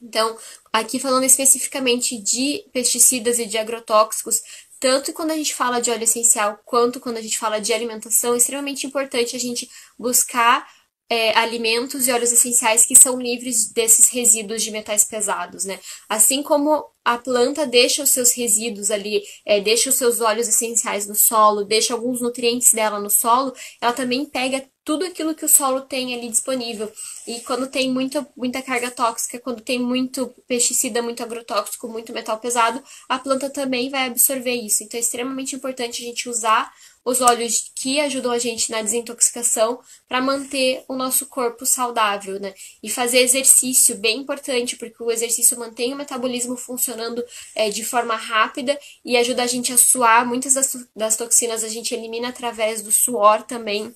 Então, 0.00 0.36
aqui 0.72 0.98
falando 0.98 1.24
especificamente 1.24 2.18
de 2.18 2.64
pesticidas 2.72 3.38
e 3.38 3.46
de 3.46 3.58
agrotóxicos, 3.58 4.40
tanto 4.78 5.12
quando 5.12 5.30
a 5.30 5.36
gente 5.36 5.54
fala 5.54 5.80
de 5.80 5.90
óleo 5.90 6.04
essencial 6.04 6.58
quanto 6.64 6.98
quando 6.98 7.18
a 7.18 7.22
gente 7.22 7.38
fala 7.38 7.60
de 7.60 7.72
alimentação, 7.72 8.34
é 8.34 8.38
extremamente 8.38 8.86
importante 8.86 9.36
a 9.36 9.38
gente 9.38 9.70
buscar 9.98 10.66
é, 11.10 11.36
alimentos 11.36 12.06
e 12.06 12.12
óleos 12.12 12.30
essenciais 12.30 12.86
que 12.86 12.94
são 12.94 13.20
livres 13.20 13.72
desses 13.72 14.08
resíduos 14.08 14.62
de 14.62 14.70
metais 14.70 15.02
pesados, 15.02 15.64
né? 15.64 15.80
Assim 16.08 16.40
como 16.40 16.84
a 17.04 17.18
planta 17.18 17.66
deixa 17.66 18.04
os 18.04 18.10
seus 18.10 18.30
resíduos 18.32 18.92
ali, 18.92 19.20
é, 19.44 19.60
deixa 19.60 19.90
os 19.90 19.96
seus 19.96 20.20
óleos 20.20 20.46
essenciais 20.46 21.08
no 21.08 21.16
solo, 21.16 21.64
deixa 21.64 21.94
alguns 21.94 22.20
nutrientes 22.20 22.72
dela 22.72 23.00
no 23.00 23.10
solo, 23.10 23.52
ela 23.80 23.92
também 23.92 24.24
pega 24.24 24.64
tudo 24.84 25.04
aquilo 25.04 25.34
que 25.34 25.44
o 25.44 25.48
solo 25.48 25.80
tem 25.82 26.14
ali 26.14 26.28
disponível. 26.28 26.90
E 27.26 27.40
quando 27.40 27.66
tem 27.66 27.92
muita, 27.92 28.26
muita 28.36 28.62
carga 28.62 28.90
tóxica, 28.90 29.38
quando 29.38 29.60
tem 29.60 29.78
muito 29.78 30.28
pesticida, 30.46 31.02
muito 31.02 31.22
agrotóxico, 31.22 31.88
muito 31.88 32.12
metal 32.12 32.38
pesado, 32.38 32.82
a 33.08 33.18
planta 33.18 33.50
também 33.50 33.90
vai 33.90 34.06
absorver 34.06 34.54
isso. 34.54 34.84
Então 34.84 34.98
é 34.98 35.00
extremamente 35.00 35.54
importante 35.56 36.02
a 36.02 36.06
gente 36.06 36.28
usar 36.28 36.72
os 37.04 37.20
óleos 37.20 37.70
que 37.74 38.00
ajudam 38.00 38.30
a 38.30 38.38
gente 38.38 38.70
na 38.70 38.82
desintoxicação 38.82 39.80
para 40.08 40.20
manter 40.20 40.84
o 40.88 40.94
nosso 40.94 41.26
corpo 41.26 41.64
saudável, 41.64 42.38
né? 42.38 42.54
E 42.82 42.90
fazer 42.90 43.20
exercício, 43.20 43.96
bem 43.96 44.18
importante, 44.18 44.76
porque 44.76 45.02
o 45.02 45.10
exercício 45.10 45.58
mantém 45.58 45.92
o 45.92 45.96
metabolismo 45.96 46.56
funcionando 46.56 47.24
é, 47.54 47.70
de 47.70 47.84
forma 47.84 48.16
rápida 48.16 48.78
e 49.04 49.16
ajuda 49.16 49.42
a 49.42 49.46
gente 49.46 49.72
a 49.72 49.78
suar. 49.78 50.26
Muitas 50.26 50.54
das, 50.54 50.76
das 50.94 51.16
toxinas 51.16 51.64
a 51.64 51.68
gente 51.68 51.94
elimina 51.94 52.28
através 52.28 52.82
do 52.82 52.92
suor 52.92 53.42
também. 53.44 53.94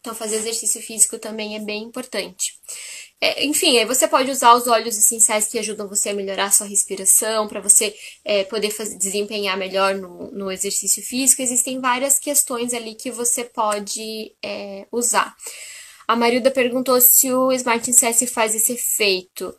Então, 0.00 0.14
fazer 0.14 0.36
exercício 0.36 0.80
físico 0.80 1.18
também 1.18 1.56
é 1.56 1.60
bem 1.60 1.82
importante. 1.82 2.54
É, 3.20 3.44
enfim, 3.44 3.78
aí 3.78 3.84
você 3.84 4.06
pode 4.06 4.30
usar 4.30 4.54
os 4.54 4.68
óleos 4.68 4.96
essenciais 4.96 5.48
que 5.48 5.58
ajudam 5.58 5.88
você 5.88 6.10
a 6.10 6.14
melhorar 6.14 6.44
a 6.46 6.50
sua 6.52 6.68
respiração, 6.68 7.48
para 7.48 7.60
você 7.60 7.92
é, 8.24 8.44
poder 8.44 8.70
fazer, 8.70 8.96
desempenhar 8.96 9.56
melhor 9.56 9.96
no, 9.96 10.30
no, 10.30 10.52
exercício 10.52 11.02
físico. 11.02 11.42
Existem 11.42 11.80
várias 11.80 12.18
questões 12.18 12.72
ali 12.72 12.94
que 12.94 13.10
você 13.10 13.42
pode 13.44 14.36
é, 14.42 14.86
usar. 14.92 15.34
A 16.06 16.14
Marilda 16.14 16.50
perguntou 16.50 17.00
se 17.00 17.32
o 17.32 17.50
Smart 17.52 17.90
Incess 17.90 18.30
faz 18.30 18.54
esse 18.54 18.72
efeito. 18.74 19.52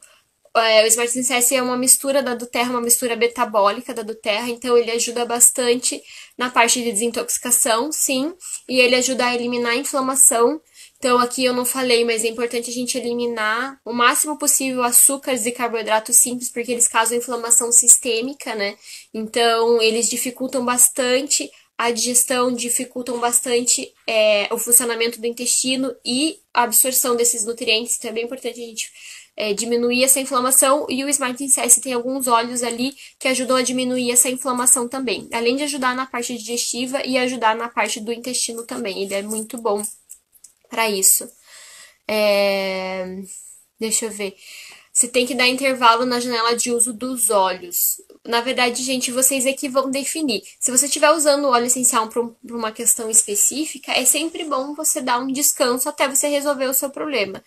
É, 0.56 0.84
o 0.84 0.88
Smart 0.88 1.20
Incess 1.20 1.52
é 1.52 1.62
uma 1.62 1.78
mistura 1.78 2.24
da 2.24 2.36
Duterra, 2.36 2.72
uma 2.72 2.82
mistura 2.82 3.16
metabólica 3.18 3.94
da 3.94 4.04
Duterra, 4.04 4.50
então 4.50 4.78
ele 4.78 4.92
ajuda 4.92 5.26
bastante 5.26 6.02
na 6.38 6.50
parte 6.50 6.82
de 6.82 6.92
desintoxicação, 6.92 7.92
sim, 7.92 8.34
e 8.70 8.80
ele 8.80 8.96
ajuda 8.96 9.26
a 9.26 9.36
eliminar 9.36 9.74
a 9.74 9.76
inflamação 9.76 10.62
então, 11.00 11.18
aqui 11.18 11.46
eu 11.46 11.54
não 11.54 11.64
falei, 11.64 12.04
mas 12.04 12.26
é 12.26 12.28
importante 12.28 12.70
a 12.70 12.74
gente 12.74 12.98
eliminar 12.98 13.80
o 13.86 13.94
máximo 13.94 14.38
possível 14.38 14.84
açúcares 14.84 15.46
e 15.46 15.52
carboidratos 15.54 16.18
simples, 16.18 16.50
porque 16.52 16.74
eles 16.74 16.90
causam 16.90 17.18
inflamação 17.18 17.72
sistêmica, 17.72 18.54
né? 18.54 18.76
Então, 19.14 19.82
eles 19.82 20.10
dificultam 20.10 20.66
bastante 20.66 21.50
a 21.78 21.90
digestão, 21.90 22.52
dificultam 22.54 23.18
bastante 23.18 23.94
é, 24.06 24.54
o 24.54 24.58
funcionamento 24.58 25.22
do 25.22 25.26
intestino 25.26 25.96
e 26.04 26.38
a 26.54 26.64
absorção 26.64 27.16
desses 27.16 27.46
nutrientes. 27.46 27.96
Então, 27.98 28.12
é 28.12 28.14
bem 28.14 28.26
importante 28.26 28.62
a 28.62 28.66
gente 28.66 28.92
é, 29.38 29.54
diminuir 29.54 30.04
essa 30.04 30.20
inflamação. 30.20 30.86
E 30.90 31.02
o 31.06 31.08
Smart 31.08 31.42
Incest 31.42 31.80
tem 31.80 31.94
alguns 31.94 32.28
óleos 32.28 32.62
ali 32.62 32.94
que 33.18 33.30
ajudam 33.30 33.56
a 33.56 33.62
diminuir 33.62 34.12
essa 34.12 34.30
inflamação 34.30 34.90
também. 34.90 35.30
Além 35.32 35.56
de 35.56 35.64
ajudar 35.64 35.96
na 35.96 36.06
parte 36.06 36.38
digestiva 36.38 37.02
e 37.06 37.18
ajudar 37.18 37.56
na 37.56 37.70
parte 37.70 38.02
do 38.02 38.12
intestino 38.12 38.66
também. 38.66 39.04
Ele 39.04 39.14
é 39.14 39.22
muito 39.22 39.58
bom 39.58 39.82
para 40.70 40.90
isso. 40.90 41.30
É... 42.08 43.06
Deixa 43.80 44.06
eu 44.06 44.12
ver. 44.12 44.36
Você 44.92 45.08
tem 45.08 45.26
que 45.26 45.34
dar 45.34 45.48
intervalo 45.48 46.06
na 46.06 46.20
janela 46.20 46.56
de 46.58 46.72
uso 46.72 46.92
dos 46.92 47.30
óleos. 47.30 48.02
Na 48.26 48.42
verdade, 48.42 48.84
gente, 48.84 49.12
vocês 49.12 49.46
é 49.46 49.54
que 49.54 49.70
vão 49.70 49.90
definir. 49.90 50.42
Se 50.60 50.72
você 50.72 50.88
estiver 50.88 51.10
usando 51.12 51.46
o 51.46 51.52
óleo 51.52 51.68
essencial 51.68 52.10
para 52.10 52.22
uma 52.44 52.72
questão 52.72 53.10
específica, 53.10 53.94
é 53.94 54.04
sempre 54.04 54.44
bom 54.44 54.74
você 54.76 55.00
dar 55.00 55.20
um 55.20 55.32
descanso 55.32 55.88
até 55.88 56.08
você 56.08 56.28
resolver 56.28 56.66
o 56.66 56.74
seu 56.74 56.90
problema. 56.90 57.42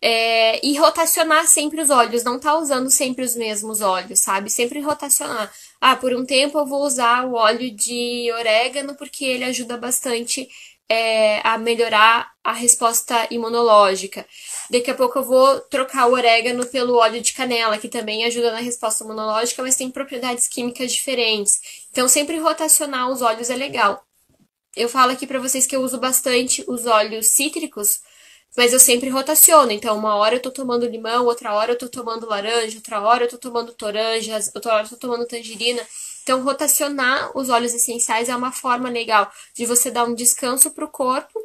É, 0.00 0.64
e 0.64 0.76
rotacionar 0.78 1.46
sempre 1.48 1.80
os 1.80 1.90
óleos, 1.90 2.24
não 2.24 2.38
tá 2.38 2.56
usando 2.56 2.90
sempre 2.90 3.24
os 3.24 3.34
mesmos 3.34 3.80
óleos, 3.80 4.20
sabe? 4.20 4.48
Sempre 4.48 4.80
rotacionar. 4.80 5.52
Ah, 5.84 5.96
por 5.96 6.14
um 6.14 6.24
tempo 6.24 6.56
eu 6.58 6.64
vou 6.64 6.84
usar 6.84 7.26
o 7.26 7.34
óleo 7.34 7.68
de 7.74 8.30
orégano 8.34 8.94
porque 8.94 9.24
ele 9.24 9.42
ajuda 9.42 9.76
bastante 9.76 10.48
é, 10.88 11.40
a 11.42 11.58
melhorar 11.58 12.30
a 12.44 12.52
resposta 12.52 13.26
imunológica. 13.32 14.24
Daqui 14.70 14.92
a 14.92 14.94
pouco 14.94 15.18
eu 15.18 15.24
vou 15.24 15.60
trocar 15.62 16.06
o 16.06 16.12
orégano 16.12 16.64
pelo 16.66 16.98
óleo 16.98 17.20
de 17.20 17.32
canela, 17.32 17.78
que 17.78 17.88
também 17.88 18.24
ajuda 18.24 18.52
na 18.52 18.60
resposta 18.60 19.02
imunológica, 19.02 19.60
mas 19.60 19.74
tem 19.74 19.90
propriedades 19.90 20.46
químicas 20.46 20.92
diferentes. 20.92 21.60
Então, 21.90 22.06
sempre 22.06 22.38
rotacionar 22.38 23.10
os 23.10 23.20
óleos 23.20 23.50
é 23.50 23.56
legal. 23.56 24.04
Eu 24.76 24.88
falo 24.88 25.10
aqui 25.10 25.26
para 25.26 25.40
vocês 25.40 25.66
que 25.66 25.74
eu 25.74 25.82
uso 25.82 25.98
bastante 25.98 26.64
os 26.68 26.86
óleos 26.86 27.26
cítricos, 27.26 28.02
mas 28.56 28.72
eu 28.72 28.78
sempre 28.78 29.08
rotaciono. 29.08 29.72
Então, 29.72 29.96
uma 29.96 30.14
hora 30.16 30.36
eu 30.36 30.42
tô 30.42 30.50
tomando 30.50 30.86
limão, 30.86 31.24
outra 31.24 31.54
hora 31.54 31.72
eu 31.72 31.78
tô 31.78 31.88
tomando 31.88 32.26
laranja, 32.28 32.76
outra 32.76 33.00
hora 33.00 33.24
eu 33.24 33.28
tô 33.28 33.38
tomando 33.38 33.72
toranjas, 33.72 34.50
outra 34.54 34.74
hora 34.74 34.84
eu 34.84 34.90
tô 34.90 34.96
tomando 34.96 35.26
tangerina. 35.26 35.82
Então, 36.22 36.42
rotacionar 36.42 37.36
os 37.36 37.48
óleos 37.48 37.74
essenciais 37.74 38.28
é 38.28 38.36
uma 38.36 38.52
forma 38.52 38.88
legal 38.88 39.30
de 39.54 39.66
você 39.66 39.90
dar 39.90 40.04
um 40.04 40.14
descanso 40.14 40.70
para 40.70 40.84
o 40.84 40.88
corpo, 40.88 41.40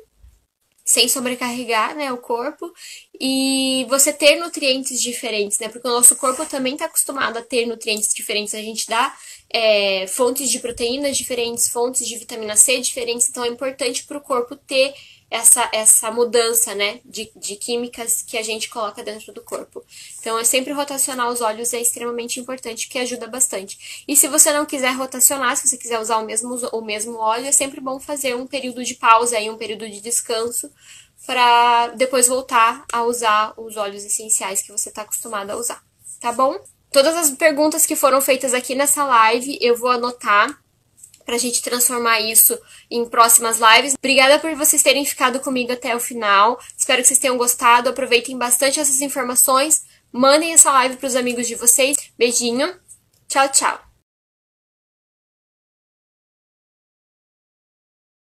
sem 0.86 1.10
sobrecarregar 1.10 1.96
né, 1.96 2.12
o 2.14 2.18
corpo, 2.18 2.72
e 3.20 3.86
você 3.90 4.14
ter 4.14 4.36
nutrientes 4.38 5.02
diferentes, 5.02 5.60
né? 5.60 5.68
Porque 5.68 5.88
o 5.88 5.92
nosso 5.92 6.16
corpo 6.16 6.46
também 6.46 6.74
está 6.74 6.86
acostumado 6.86 7.38
a 7.38 7.42
ter 7.42 7.66
nutrientes 7.66 8.14
diferentes. 8.14 8.54
A 8.54 8.62
gente 8.62 8.88
dá 8.88 9.14
é, 9.50 10.08
fontes 10.08 10.50
de 10.50 10.60
proteínas 10.60 11.18
diferentes, 11.18 11.68
fontes 11.70 12.08
de 12.08 12.18
vitamina 12.18 12.56
C 12.56 12.80
diferentes, 12.80 13.28
então 13.30 13.44
é 13.44 13.50
importante 13.50 14.06
para 14.06 14.18
o 14.18 14.22
corpo 14.22 14.56
ter 14.56 14.94
essa, 15.30 15.70
essa 15.74 16.10
mudança, 16.10 16.74
né, 16.74 17.02
de, 17.04 17.32
de 17.36 17.56
químicas 17.56 18.22
que 18.22 18.38
a 18.38 18.44
gente 18.44 18.70
coloca 18.70 19.04
dentro 19.04 19.34
do 19.34 19.42
corpo. 19.42 19.84
Então, 20.20 20.40
é 20.40 20.44
sempre 20.44 20.72
rotacionar 20.72 21.30
os 21.30 21.42
óleos 21.42 21.74
é 21.74 21.82
extremamente 21.82 22.40
importante, 22.40 22.88
que 22.88 22.98
ajuda 22.98 23.28
bastante. 23.28 24.06
E 24.08 24.16
se 24.16 24.28
você 24.28 24.54
não 24.54 24.66
quiser 24.66 24.92
rotacionar, 24.92 25.58
se 25.58 25.68
você 25.68 25.78
quiser 25.78 26.00
usar 26.00 26.18
o 26.18 26.26
mesmo, 26.26 26.56
o 26.72 26.82
mesmo 26.82 27.18
óleo, 27.18 27.46
é 27.46 27.52
sempre 27.52 27.82
bom 27.82 28.00
fazer 28.00 28.36
um 28.36 28.48
período 28.48 28.84
de 28.84 28.96
pausa 28.96 29.40
e 29.40 29.50
um 29.50 29.58
período 29.58 29.90
de 29.90 30.00
descanso 30.00 30.72
para 31.26 31.88
depois 31.90 32.28
voltar 32.28 32.86
a 32.92 33.04
usar 33.04 33.54
os 33.58 33.76
óleos 33.76 34.06
essenciais 34.06 34.62
que 34.62 34.72
você 34.72 34.88
está 34.88 35.02
acostumado 35.02 35.50
a 35.52 35.58
usar, 35.58 35.84
tá 36.22 36.32
bom? 36.32 36.58
Todas 36.90 37.16
as 37.18 37.32
perguntas 37.32 37.86
que 37.86 37.98
foram 37.98 38.22
feitas 38.22 38.54
aqui 38.54 38.74
nessa 38.74 39.04
live 39.04 39.58
eu 39.62 39.76
vou 39.76 39.90
anotar 39.90 40.58
para 41.28 41.36
a 41.36 41.38
gente 41.38 41.62
transformar 41.62 42.22
isso 42.22 42.58
em 42.90 43.04
próximas 43.04 43.60
lives. 43.60 43.96
Obrigada 44.00 44.40
por 44.40 44.56
vocês 44.56 44.82
terem 44.82 45.06
ficado 45.06 45.42
comigo 45.42 45.74
até 45.74 45.94
o 45.94 46.00
final. 46.00 46.58
Espero 46.78 47.02
que 47.02 47.08
vocês 47.10 47.20
tenham 47.20 47.38
gostado. 47.38 47.90
Aproveitem 47.90 48.38
bastante 48.38 48.80
essas 48.80 49.02
informações. 49.02 49.84
Mandem 50.10 50.54
essa 50.54 50.72
live 50.72 50.96
para 50.96 51.08
os 51.08 51.18
amigos 51.18 51.46
de 51.46 51.56
vocês. 51.56 51.98
Beijinho. 52.18 52.74
Tchau, 53.28 53.50
tchau. 53.50 53.87